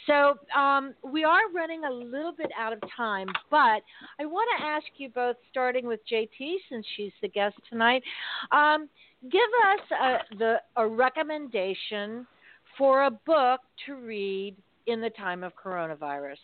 So 0.07 0.39
um, 0.59 0.95
we 1.03 1.25
are 1.25 1.51
running 1.53 1.85
a 1.85 1.91
little 1.91 2.33
bit 2.33 2.51
out 2.59 2.73
of 2.73 2.81
time, 2.97 3.29
but 3.51 3.83
I 4.21 4.27
want 4.27 4.49
to 4.59 4.65
ask 4.65 4.87
you 4.97 5.09
both, 5.09 5.37
starting 5.51 5.87
with 5.87 6.01
JT, 6.11 6.57
since 6.71 6.87
she's 6.97 7.13
the 7.21 7.29
guest 7.29 7.57
tonight. 7.69 8.03
Um, 8.53 8.89
give 9.31 9.41
us 9.67 9.91
a, 9.91 10.37
the, 10.37 10.57
a 10.77 10.87
recommendation 10.87 12.27
for 12.77 13.05
a 13.05 13.11
book 13.11 13.61
to 13.87 13.97
read 13.97 14.55
in 14.89 15.01
the 15.01 15.11
time 15.11 15.45
of 15.45 15.53
coronavirus. 15.55 16.39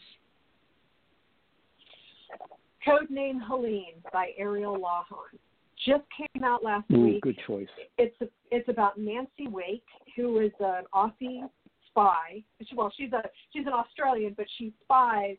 Codename 2.87 3.41
Helene 3.47 3.95
by 4.13 4.33
Ariel 4.37 4.77
Lawhon. 4.77 5.39
Just 5.87 6.05
came 6.17 6.45
out 6.45 6.63
last 6.63 6.85
Ooh, 6.93 7.01
week. 7.01 7.23
good 7.23 7.39
choice. 7.47 7.69
It's 7.99 8.15
it's 8.51 8.69
about 8.69 8.99
Nancy 8.99 9.49
Wake, 9.49 9.85
who 10.15 10.39
is 10.39 10.53
an 10.61 10.85
Aussie 10.95 11.49
spy. 11.89 12.45
Well, 12.77 12.93
she's 12.97 13.13
a 13.13 13.23
she's 13.53 13.67
an 13.67 13.73
Australian, 13.73 14.35
but 14.37 14.47
she 14.59 14.73
spies 14.85 15.37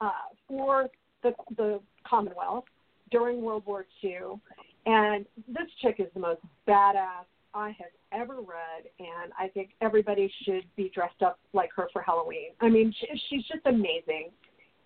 uh, 0.00 0.10
for 0.46 0.88
the 1.22 1.32
the 1.56 1.80
Commonwealth 2.06 2.64
during 3.10 3.40
World 3.40 3.62
War 3.66 3.86
II. 4.02 4.40
And 4.86 5.24
this 5.46 5.66
chick 5.80 5.96
is 5.98 6.08
the 6.14 6.20
most 6.20 6.40
badass 6.66 7.24
I 7.54 7.68
have 7.78 8.20
ever 8.20 8.36
read, 8.36 8.84
and 8.98 9.32
I 9.38 9.48
think 9.48 9.70
everybody 9.80 10.32
should 10.44 10.64
be 10.76 10.90
dressed 10.94 11.22
up 11.22 11.38
like 11.52 11.70
her 11.76 11.88
for 11.92 12.02
Halloween. 12.02 12.50
I 12.60 12.68
mean, 12.68 12.94
she, 12.98 13.06
she's 13.28 13.44
just 13.46 13.64
amazing, 13.66 14.30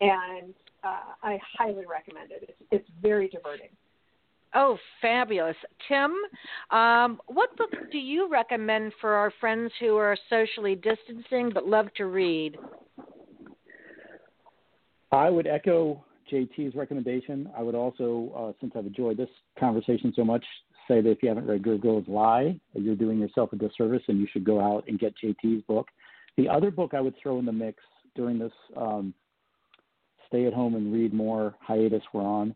and 0.01 0.55
uh, 0.85 1.15
I 1.23 1.39
highly 1.59 1.85
recommend 1.87 2.31
it. 2.31 2.45
It's, 2.49 2.59
it's 2.71 2.89
very 3.01 3.29
diverting. 3.29 3.69
Oh, 4.55 4.77
fabulous. 5.01 5.57
Tim, 5.89 6.15
um, 6.71 7.21
what 7.27 7.57
book 7.57 7.71
do 7.91 7.99
you 7.99 8.29
recommend 8.31 8.93
for 9.01 9.15
our 9.15 9.33
friends 9.41 9.73
who 9.81 9.97
are 9.97 10.17
socially 10.29 10.75
distancing 10.75 11.51
but 11.55 11.67
love 11.67 11.87
to 11.97 12.07
read? 12.07 12.59
I 15.11 15.31
would 15.31 15.47
echo 15.47 16.05
JT's 16.31 16.75
recommendation. 16.75 17.51
I 17.57 17.63
would 17.63 17.75
also, 17.75 18.33
uh, 18.37 18.53
since 18.61 18.73
I've 18.77 18.87
enjoyed 18.87 19.17
this 19.17 19.29
conversation 19.59 20.13
so 20.15 20.25
much, 20.25 20.45
say 20.89 21.01
that 21.01 21.11
if 21.11 21.23
you 21.23 21.29
haven't 21.29 21.47
read 21.47 21.63
Good 21.63 21.81
Girls 21.81 22.05
Lie, 22.07 22.59
you're 22.75 22.95
doing 22.95 23.19
yourself 23.19 23.53
a 23.53 23.57
disservice 23.57 24.03
and 24.09 24.21
you 24.21 24.27
should 24.33 24.45
go 24.45 24.61
out 24.61 24.85
and 24.89 24.99
get 24.99 25.15
JT's 25.23 25.63
book. 25.63 25.89
The 26.37 26.49
other 26.49 26.71
book 26.71 26.95
I 26.95 27.01
would 27.01 27.15
throw 27.23 27.39
in 27.39 27.45
the 27.45 27.53
mix 27.53 27.83
during 28.15 28.39
this 28.39 28.53
um, 28.77 29.15
stay 30.29 30.47
at 30.47 30.55
home 30.55 30.75
and 30.75 30.93
read 30.93 31.13
more 31.13 31.55
hiatus 31.61 32.03
we're 32.13 32.23
on 32.23 32.55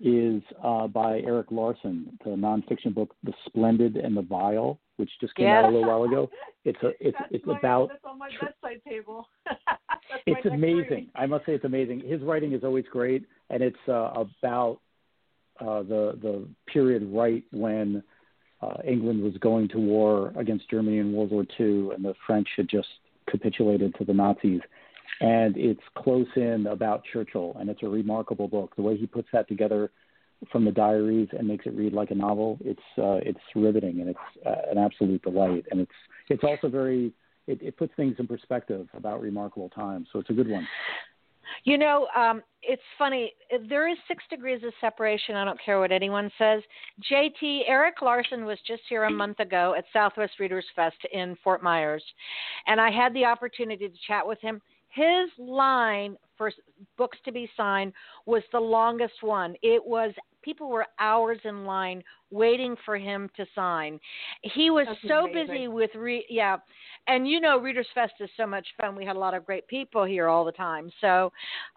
is 0.00 0.42
uh, 0.62 0.86
by 0.86 1.18
Erik 1.20 1.50
Larson, 1.50 2.16
the 2.24 2.30
nonfiction 2.30 2.94
book 2.94 3.14
The 3.24 3.32
Splendid 3.46 3.96
and 3.96 4.16
the 4.16 4.22
Vile, 4.22 4.78
which 4.96 5.10
just 5.20 5.34
came 5.34 5.46
yes. 5.46 5.64
out 5.64 5.70
a 5.70 5.72
little 5.72 5.88
while 5.88 6.04
ago. 6.04 6.30
It's 6.64 6.78
a 6.82 6.88
it's 7.00 7.16
that's 7.18 7.32
it's 7.32 7.46
my, 7.46 7.58
about 7.58 7.88
that's 7.88 8.04
on 8.04 8.18
my 8.18 8.30
bedside 8.40 8.80
table. 8.88 9.28
it's 10.26 10.46
amazing. 10.46 11.08
I 11.16 11.26
must 11.26 11.46
say 11.46 11.54
it's 11.54 11.64
amazing. 11.64 12.02
His 12.06 12.22
writing 12.22 12.52
is 12.52 12.62
always 12.62 12.84
great, 12.90 13.24
and 13.50 13.62
it's 13.62 13.76
uh, 13.88 14.12
about 14.14 14.78
uh, 15.60 15.82
the 15.82 16.18
the 16.20 16.48
period 16.72 17.08
right 17.12 17.44
when 17.52 18.02
uh, 18.60 18.74
England 18.86 19.22
was 19.22 19.34
going 19.38 19.68
to 19.68 19.78
war 19.78 20.32
against 20.36 20.70
Germany 20.70 20.98
in 20.98 21.12
World 21.12 21.30
War 21.30 21.44
II, 21.58 21.90
and 21.94 22.04
the 22.04 22.14
French 22.26 22.48
had 22.56 22.68
just 22.68 22.88
capitulated 23.30 23.94
to 23.96 24.04
the 24.04 24.14
Nazis. 24.14 24.60
And 25.20 25.56
it's 25.56 25.80
close 25.96 26.26
in 26.36 26.66
about 26.66 27.02
Churchill, 27.12 27.56
and 27.58 27.68
it's 27.70 27.82
a 27.82 27.88
remarkable 27.88 28.48
book. 28.48 28.74
The 28.76 28.82
way 28.82 28.96
he 28.96 29.06
puts 29.06 29.28
that 29.32 29.48
together 29.48 29.90
from 30.52 30.64
the 30.64 30.70
diaries 30.70 31.28
and 31.36 31.48
makes 31.48 31.66
it 31.66 31.74
read 31.74 31.92
like 31.92 32.10
a 32.10 32.14
novel, 32.14 32.58
it's 32.60 32.80
uh, 32.96 33.18
it's 33.22 33.40
riveting 33.54 34.00
and 34.00 34.10
it's 34.10 34.46
uh, 34.46 34.70
an 34.70 34.78
absolute 34.78 35.22
delight. 35.22 35.66
And 35.70 35.80
it's 35.80 35.92
it's 36.28 36.44
also 36.44 36.68
very 36.68 37.12
it, 37.46 37.60
it 37.62 37.76
puts 37.76 37.92
things 37.96 38.16
in 38.18 38.26
perspective 38.26 38.86
about 38.94 39.20
remarkable 39.20 39.70
times. 39.70 40.08
So 40.12 40.20
it's 40.20 40.30
a 40.30 40.34
good 40.34 40.48
one. 40.48 40.66
You 41.64 41.78
know, 41.78 42.06
um, 42.16 42.42
it's 42.62 42.82
funny. 42.98 43.32
There 43.68 43.88
is 43.88 43.96
six 44.06 44.22
degrees 44.30 44.62
of 44.64 44.72
separation. 44.80 45.36
I 45.36 45.44
don't 45.44 45.60
care 45.64 45.78
what 45.80 45.92
anyone 45.92 46.30
says. 46.38 46.62
JT 47.10 47.62
Erik 47.66 48.02
Larson 48.02 48.44
was 48.44 48.58
just 48.66 48.82
here 48.88 49.04
a 49.04 49.10
month 49.10 49.40
ago 49.40 49.74
at 49.76 49.84
Southwest 49.92 50.34
Readers 50.38 50.66
Fest 50.74 50.96
in 51.12 51.36
Fort 51.42 51.62
Myers, 51.62 52.02
and 52.66 52.80
I 52.80 52.90
had 52.90 53.14
the 53.14 53.24
opportunity 53.24 53.88
to 53.88 53.94
chat 54.06 54.26
with 54.26 54.40
him. 54.40 54.60
His 54.90 55.30
line 55.38 56.16
for 56.36 56.50
books 56.96 57.18
to 57.24 57.32
be 57.32 57.48
signed 57.56 57.92
was 58.26 58.42
the 58.52 58.60
longest 58.60 59.22
one. 59.22 59.54
It 59.62 59.84
was 59.84 60.12
people 60.42 60.68
were 60.68 60.86
hours 60.98 61.38
in 61.44 61.64
line 61.64 62.02
waiting 62.30 62.76
for 62.84 62.96
him 62.96 63.30
to 63.36 63.46
sign. 63.54 63.98
He 64.42 64.70
was 64.70 64.86
That's 64.86 65.00
so 65.08 65.24
amazing. 65.24 65.46
busy 65.46 65.68
with 65.68 65.90
re- 65.94 66.26
yeah, 66.28 66.58
and 67.06 67.26
you 67.28 67.40
know 67.40 67.58
Readers 67.58 67.86
Fest 67.94 68.14
is 68.20 68.30
so 68.36 68.46
much 68.46 68.66
fun. 68.80 68.96
We 68.96 69.04
had 69.04 69.16
a 69.16 69.18
lot 69.18 69.34
of 69.34 69.46
great 69.46 69.66
people 69.66 70.04
here 70.04 70.28
all 70.28 70.44
the 70.44 70.52
time. 70.52 70.90
So, 71.00 71.32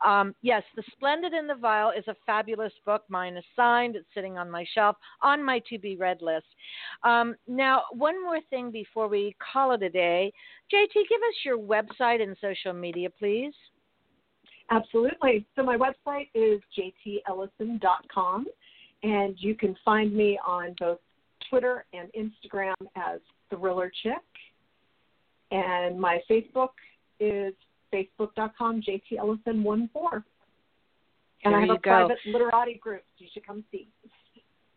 um, 0.06 0.36
yes, 0.42 0.64
The 0.76 0.84
Splendid 0.92 1.34
and 1.34 1.50
the 1.50 1.56
Vile 1.56 1.92
is 1.98 2.08
a 2.08 2.16
fabulous 2.26 2.74
book. 2.86 3.04
Mine 3.08 3.38
is 3.38 3.46
signed. 3.56 3.96
It's 3.96 4.08
sitting 4.14 4.38
on 4.38 4.52
my 4.52 4.66
shelf 4.74 4.98
on 5.22 5.44
my 5.44 5.60
to 5.70 5.80
be 5.80 5.96
read 5.96 6.22
list. 6.22 6.48
Um, 7.04 7.36
now, 7.48 7.84
one 7.92 8.22
more 8.22 8.40
thing 8.50 8.72
before 8.72 9.08
we 9.08 9.36
call 9.54 9.72
it 9.72 9.84
a 9.84 9.90
day. 9.90 10.34
JT, 10.74 10.94
give 10.94 11.22
us 11.22 11.46
your 11.46 11.58
website 11.58 12.22
and 12.22 12.36
social 12.42 12.74
media, 12.74 13.10
please. 13.10 13.54
Absolutely. 14.72 15.46
So 15.56 15.64
my 15.64 15.78
website 15.78 16.30
is 16.34 16.62
jtellison.com, 16.78 18.46
and 19.04 19.36
you 19.38 19.54
can 19.54 19.76
find 19.84 20.14
me 20.16 20.40
on 20.46 20.76
both 20.80 21.00
Twitter 21.50 21.86
and 21.94 22.10
Instagram 22.14 22.74
as 22.96 23.20
Thriller 23.50 23.92
Chick. 24.02 24.16
And 25.52 26.00
my 26.00 26.20
Facebook 26.30 26.70
is 27.20 27.54
facebook.com 27.94 28.82
jtellison14. 28.82 30.24
And 31.44 31.54
There 31.54 31.58
I 31.58 31.62
have 31.62 31.70
a 31.70 31.74
go. 31.74 31.80
private 31.82 32.18
literati 32.26 32.76
group. 32.76 33.04
You 33.18 33.28
should 33.34 33.46
come 33.46 33.66
see. 33.72 33.88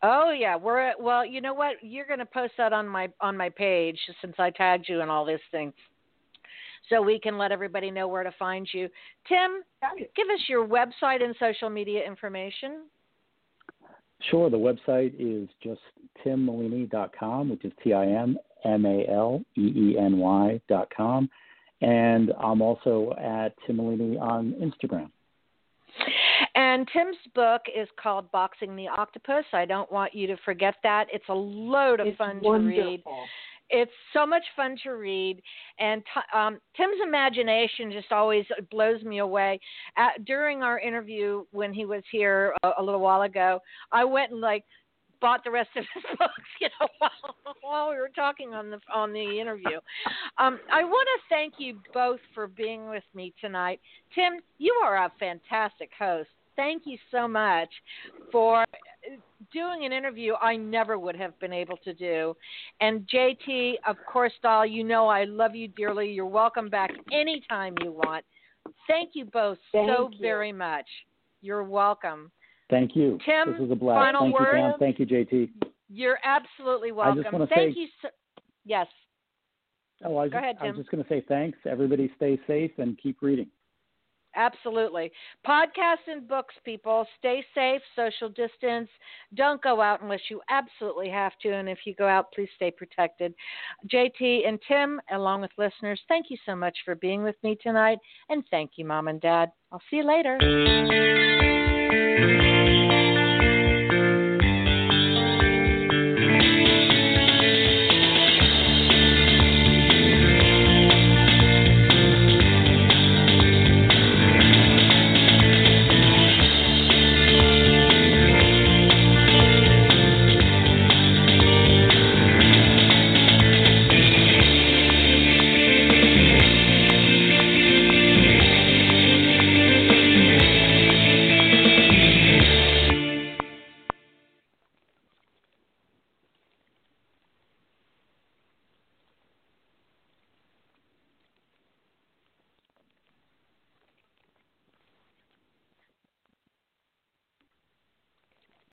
Oh 0.02 0.32
yeah, 0.32 0.56
we're 0.56 0.92
well. 0.98 1.24
You 1.24 1.40
know 1.40 1.54
what? 1.54 1.76
You're 1.82 2.06
going 2.06 2.18
to 2.18 2.26
post 2.26 2.54
that 2.58 2.72
on 2.72 2.88
my 2.88 3.08
on 3.20 3.36
my 3.36 3.48
page 3.48 3.98
since 4.20 4.34
I 4.38 4.50
tagged 4.50 4.86
you 4.88 5.00
and 5.00 5.10
all 5.10 5.24
this 5.24 5.40
thing, 5.50 5.72
so 6.88 7.00
we 7.02 7.18
can 7.18 7.38
let 7.38 7.52
everybody 7.52 7.90
know 7.90 8.08
where 8.08 8.22
to 8.22 8.32
find 8.38 8.68
you. 8.72 8.88
Tim, 9.28 9.62
give 10.16 10.28
us 10.28 10.40
your 10.48 10.66
website 10.66 11.22
and 11.22 11.34
social 11.38 11.70
media 11.70 12.06
information. 12.06 12.84
Sure. 14.30 14.48
The 14.50 14.56
website 14.56 15.14
is 15.18 15.48
just 15.62 15.80
timmaleeny.com, 16.24 17.50
which 17.50 17.64
is 17.64 17.72
T 17.82 17.92
I 17.92 18.06
M 18.06 18.38
M 18.64 18.86
A 18.86 19.06
L 19.10 19.42
E 19.56 19.60
E 19.60 19.98
N 19.98 20.18
Y 20.18 20.60
dot 20.68 20.88
com. 20.96 21.28
And 21.80 22.32
I'm 22.42 22.62
also 22.62 23.12
at 23.20 23.52
Tim 23.66 23.76
Maleeny 23.76 24.18
on 24.20 24.54
Instagram. 24.54 25.10
And 26.54 26.88
Tim's 26.92 27.16
book 27.34 27.62
is 27.74 27.88
called 28.00 28.30
Boxing 28.32 28.76
the 28.76 28.88
Octopus. 28.88 29.44
I 29.52 29.64
don't 29.64 29.90
want 29.90 30.14
you 30.14 30.26
to 30.28 30.36
forget 30.44 30.74
that. 30.82 31.06
It's 31.12 31.24
a 31.28 31.34
load 31.34 32.00
of 32.00 32.06
It's 32.06 32.16
fun 32.16 32.40
wonderful. 32.42 32.82
to 32.82 32.90
read. 32.90 33.04
It's 33.70 33.90
so 34.12 34.26
much 34.26 34.42
fun 34.56 34.76
to 34.82 34.90
read, 34.90 35.40
and 35.78 36.02
um, 36.34 36.58
Tim's 36.76 37.00
imagination 37.02 37.90
just 37.92 38.12
always 38.12 38.44
blows 38.70 39.02
me 39.02 39.18
away. 39.18 39.58
At, 39.96 40.24
during 40.24 40.62
our 40.62 40.78
interview 40.78 41.44
when 41.50 41.72
he 41.72 41.84
was 41.84 42.02
here 42.10 42.54
a, 42.62 42.72
a 42.78 42.82
little 42.82 43.00
while 43.00 43.22
ago, 43.22 43.60
I 43.90 44.04
went 44.04 44.32
and 44.32 44.40
like 44.40 44.64
bought 45.20 45.42
the 45.42 45.50
rest 45.50 45.70
of 45.76 45.84
his 45.94 46.04
books, 46.18 46.32
you 46.60 46.68
know, 46.78 46.88
while, 46.98 47.56
while 47.62 47.90
we 47.90 47.96
were 47.96 48.10
talking 48.14 48.52
on 48.52 48.70
the 48.70 48.78
on 48.92 49.12
the 49.12 49.40
interview. 49.40 49.78
Um, 50.38 50.58
I 50.70 50.84
want 50.84 51.08
to 51.16 51.34
thank 51.34 51.54
you 51.58 51.80
both 51.92 52.20
for 52.34 52.46
being 52.46 52.88
with 52.88 53.04
me 53.14 53.32
tonight. 53.40 53.80
Tim, 54.14 54.34
you 54.58 54.78
are 54.84 54.96
a 54.96 55.12
fantastic 55.18 55.90
host. 55.98 56.28
Thank 56.56 56.82
you 56.84 56.98
so 57.10 57.26
much 57.26 57.70
for 58.30 58.64
doing 59.52 59.84
an 59.84 59.92
interview 59.92 60.34
I 60.40 60.56
never 60.56 60.98
would 60.98 61.16
have 61.16 61.38
been 61.40 61.52
able 61.52 61.76
to 61.78 61.92
do. 61.94 62.36
And 62.80 63.06
JT, 63.08 63.74
of 63.86 63.96
course, 64.10 64.32
doll, 64.42 64.66
you 64.66 64.84
know 64.84 65.08
I 65.08 65.24
love 65.24 65.54
you 65.54 65.68
dearly. 65.68 66.10
You're 66.10 66.26
welcome 66.26 66.68
back 66.68 66.90
anytime 67.12 67.74
you 67.82 67.92
want. 67.92 68.24
Thank 68.88 69.10
you 69.14 69.26
both 69.26 69.58
Thank 69.72 69.90
so 69.90 70.10
you. 70.12 70.18
very 70.20 70.52
much. 70.52 70.86
You're 71.42 71.64
welcome. 71.64 72.30
Thank 72.70 72.96
you. 72.96 73.18
Tim, 73.24 73.52
this 73.52 73.60
is 73.60 73.70
a 73.70 73.74
blast. 73.74 73.98
final 73.98 74.22
Thank 74.22 74.34
you, 74.40 74.46
Pam. 74.52 74.72
Thank 74.78 74.98
you, 74.98 75.06
JT. 75.06 75.50
You're 75.90 76.18
absolutely 76.24 76.92
welcome. 76.92 77.24
wanna 77.30 77.46
Thank 77.46 77.74
say- 77.74 77.80
you 77.80 77.88
so 78.00 78.08
Yes. 78.64 78.86
Oh, 80.04 80.16
I 80.16 80.24
was, 80.24 80.32
Go 80.32 80.38
ahead, 80.38 80.56
I 80.60 80.66
was 80.66 80.76
just 80.76 80.90
going 80.90 81.02
to 81.02 81.08
say 81.08 81.22
thanks. 81.28 81.58
Everybody 81.66 82.10
stay 82.16 82.38
safe 82.46 82.72
and 82.78 82.98
keep 82.98 83.22
reading. 83.22 83.46
Absolutely. 84.36 85.12
Podcasts 85.46 86.08
and 86.08 86.26
books, 86.26 86.54
people. 86.64 87.06
Stay 87.18 87.44
safe, 87.54 87.80
social 87.94 88.28
distance. 88.28 88.88
Don't 89.34 89.62
go 89.62 89.80
out 89.80 90.02
unless 90.02 90.20
you 90.28 90.40
absolutely 90.50 91.08
have 91.08 91.32
to. 91.42 91.52
And 91.52 91.68
if 91.68 91.78
you 91.84 91.94
go 91.94 92.06
out, 92.06 92.32
please 92.32 92.48
stay 92.56 92.70
protected. 92.70 93.34
JT 93.88 94.46
and 94.46 94.58
Tim, 94.66 95.00
along 95.12 95.42
with 95.42 95.50
listeners, 95.58 96.00
thank 96.08 96.26
you 96.30 96.36
so 96.46 96.56
much 96.56 96.76
for 96.84 96.94
being 96.96 97.22
with 97.22 97.36
me 97.42 97.56
tonight. 97.62 97.98
And 98.28 98.44
thank 98.50 98.72
you, 98.76 98.84
Mom 98.84 99.08
and 99.08 99.20
Dad. 99.20 99.50
I'll 99.72 99.82
see 99.90 99.96
you 99.96 100.06
later. 100.06 101.42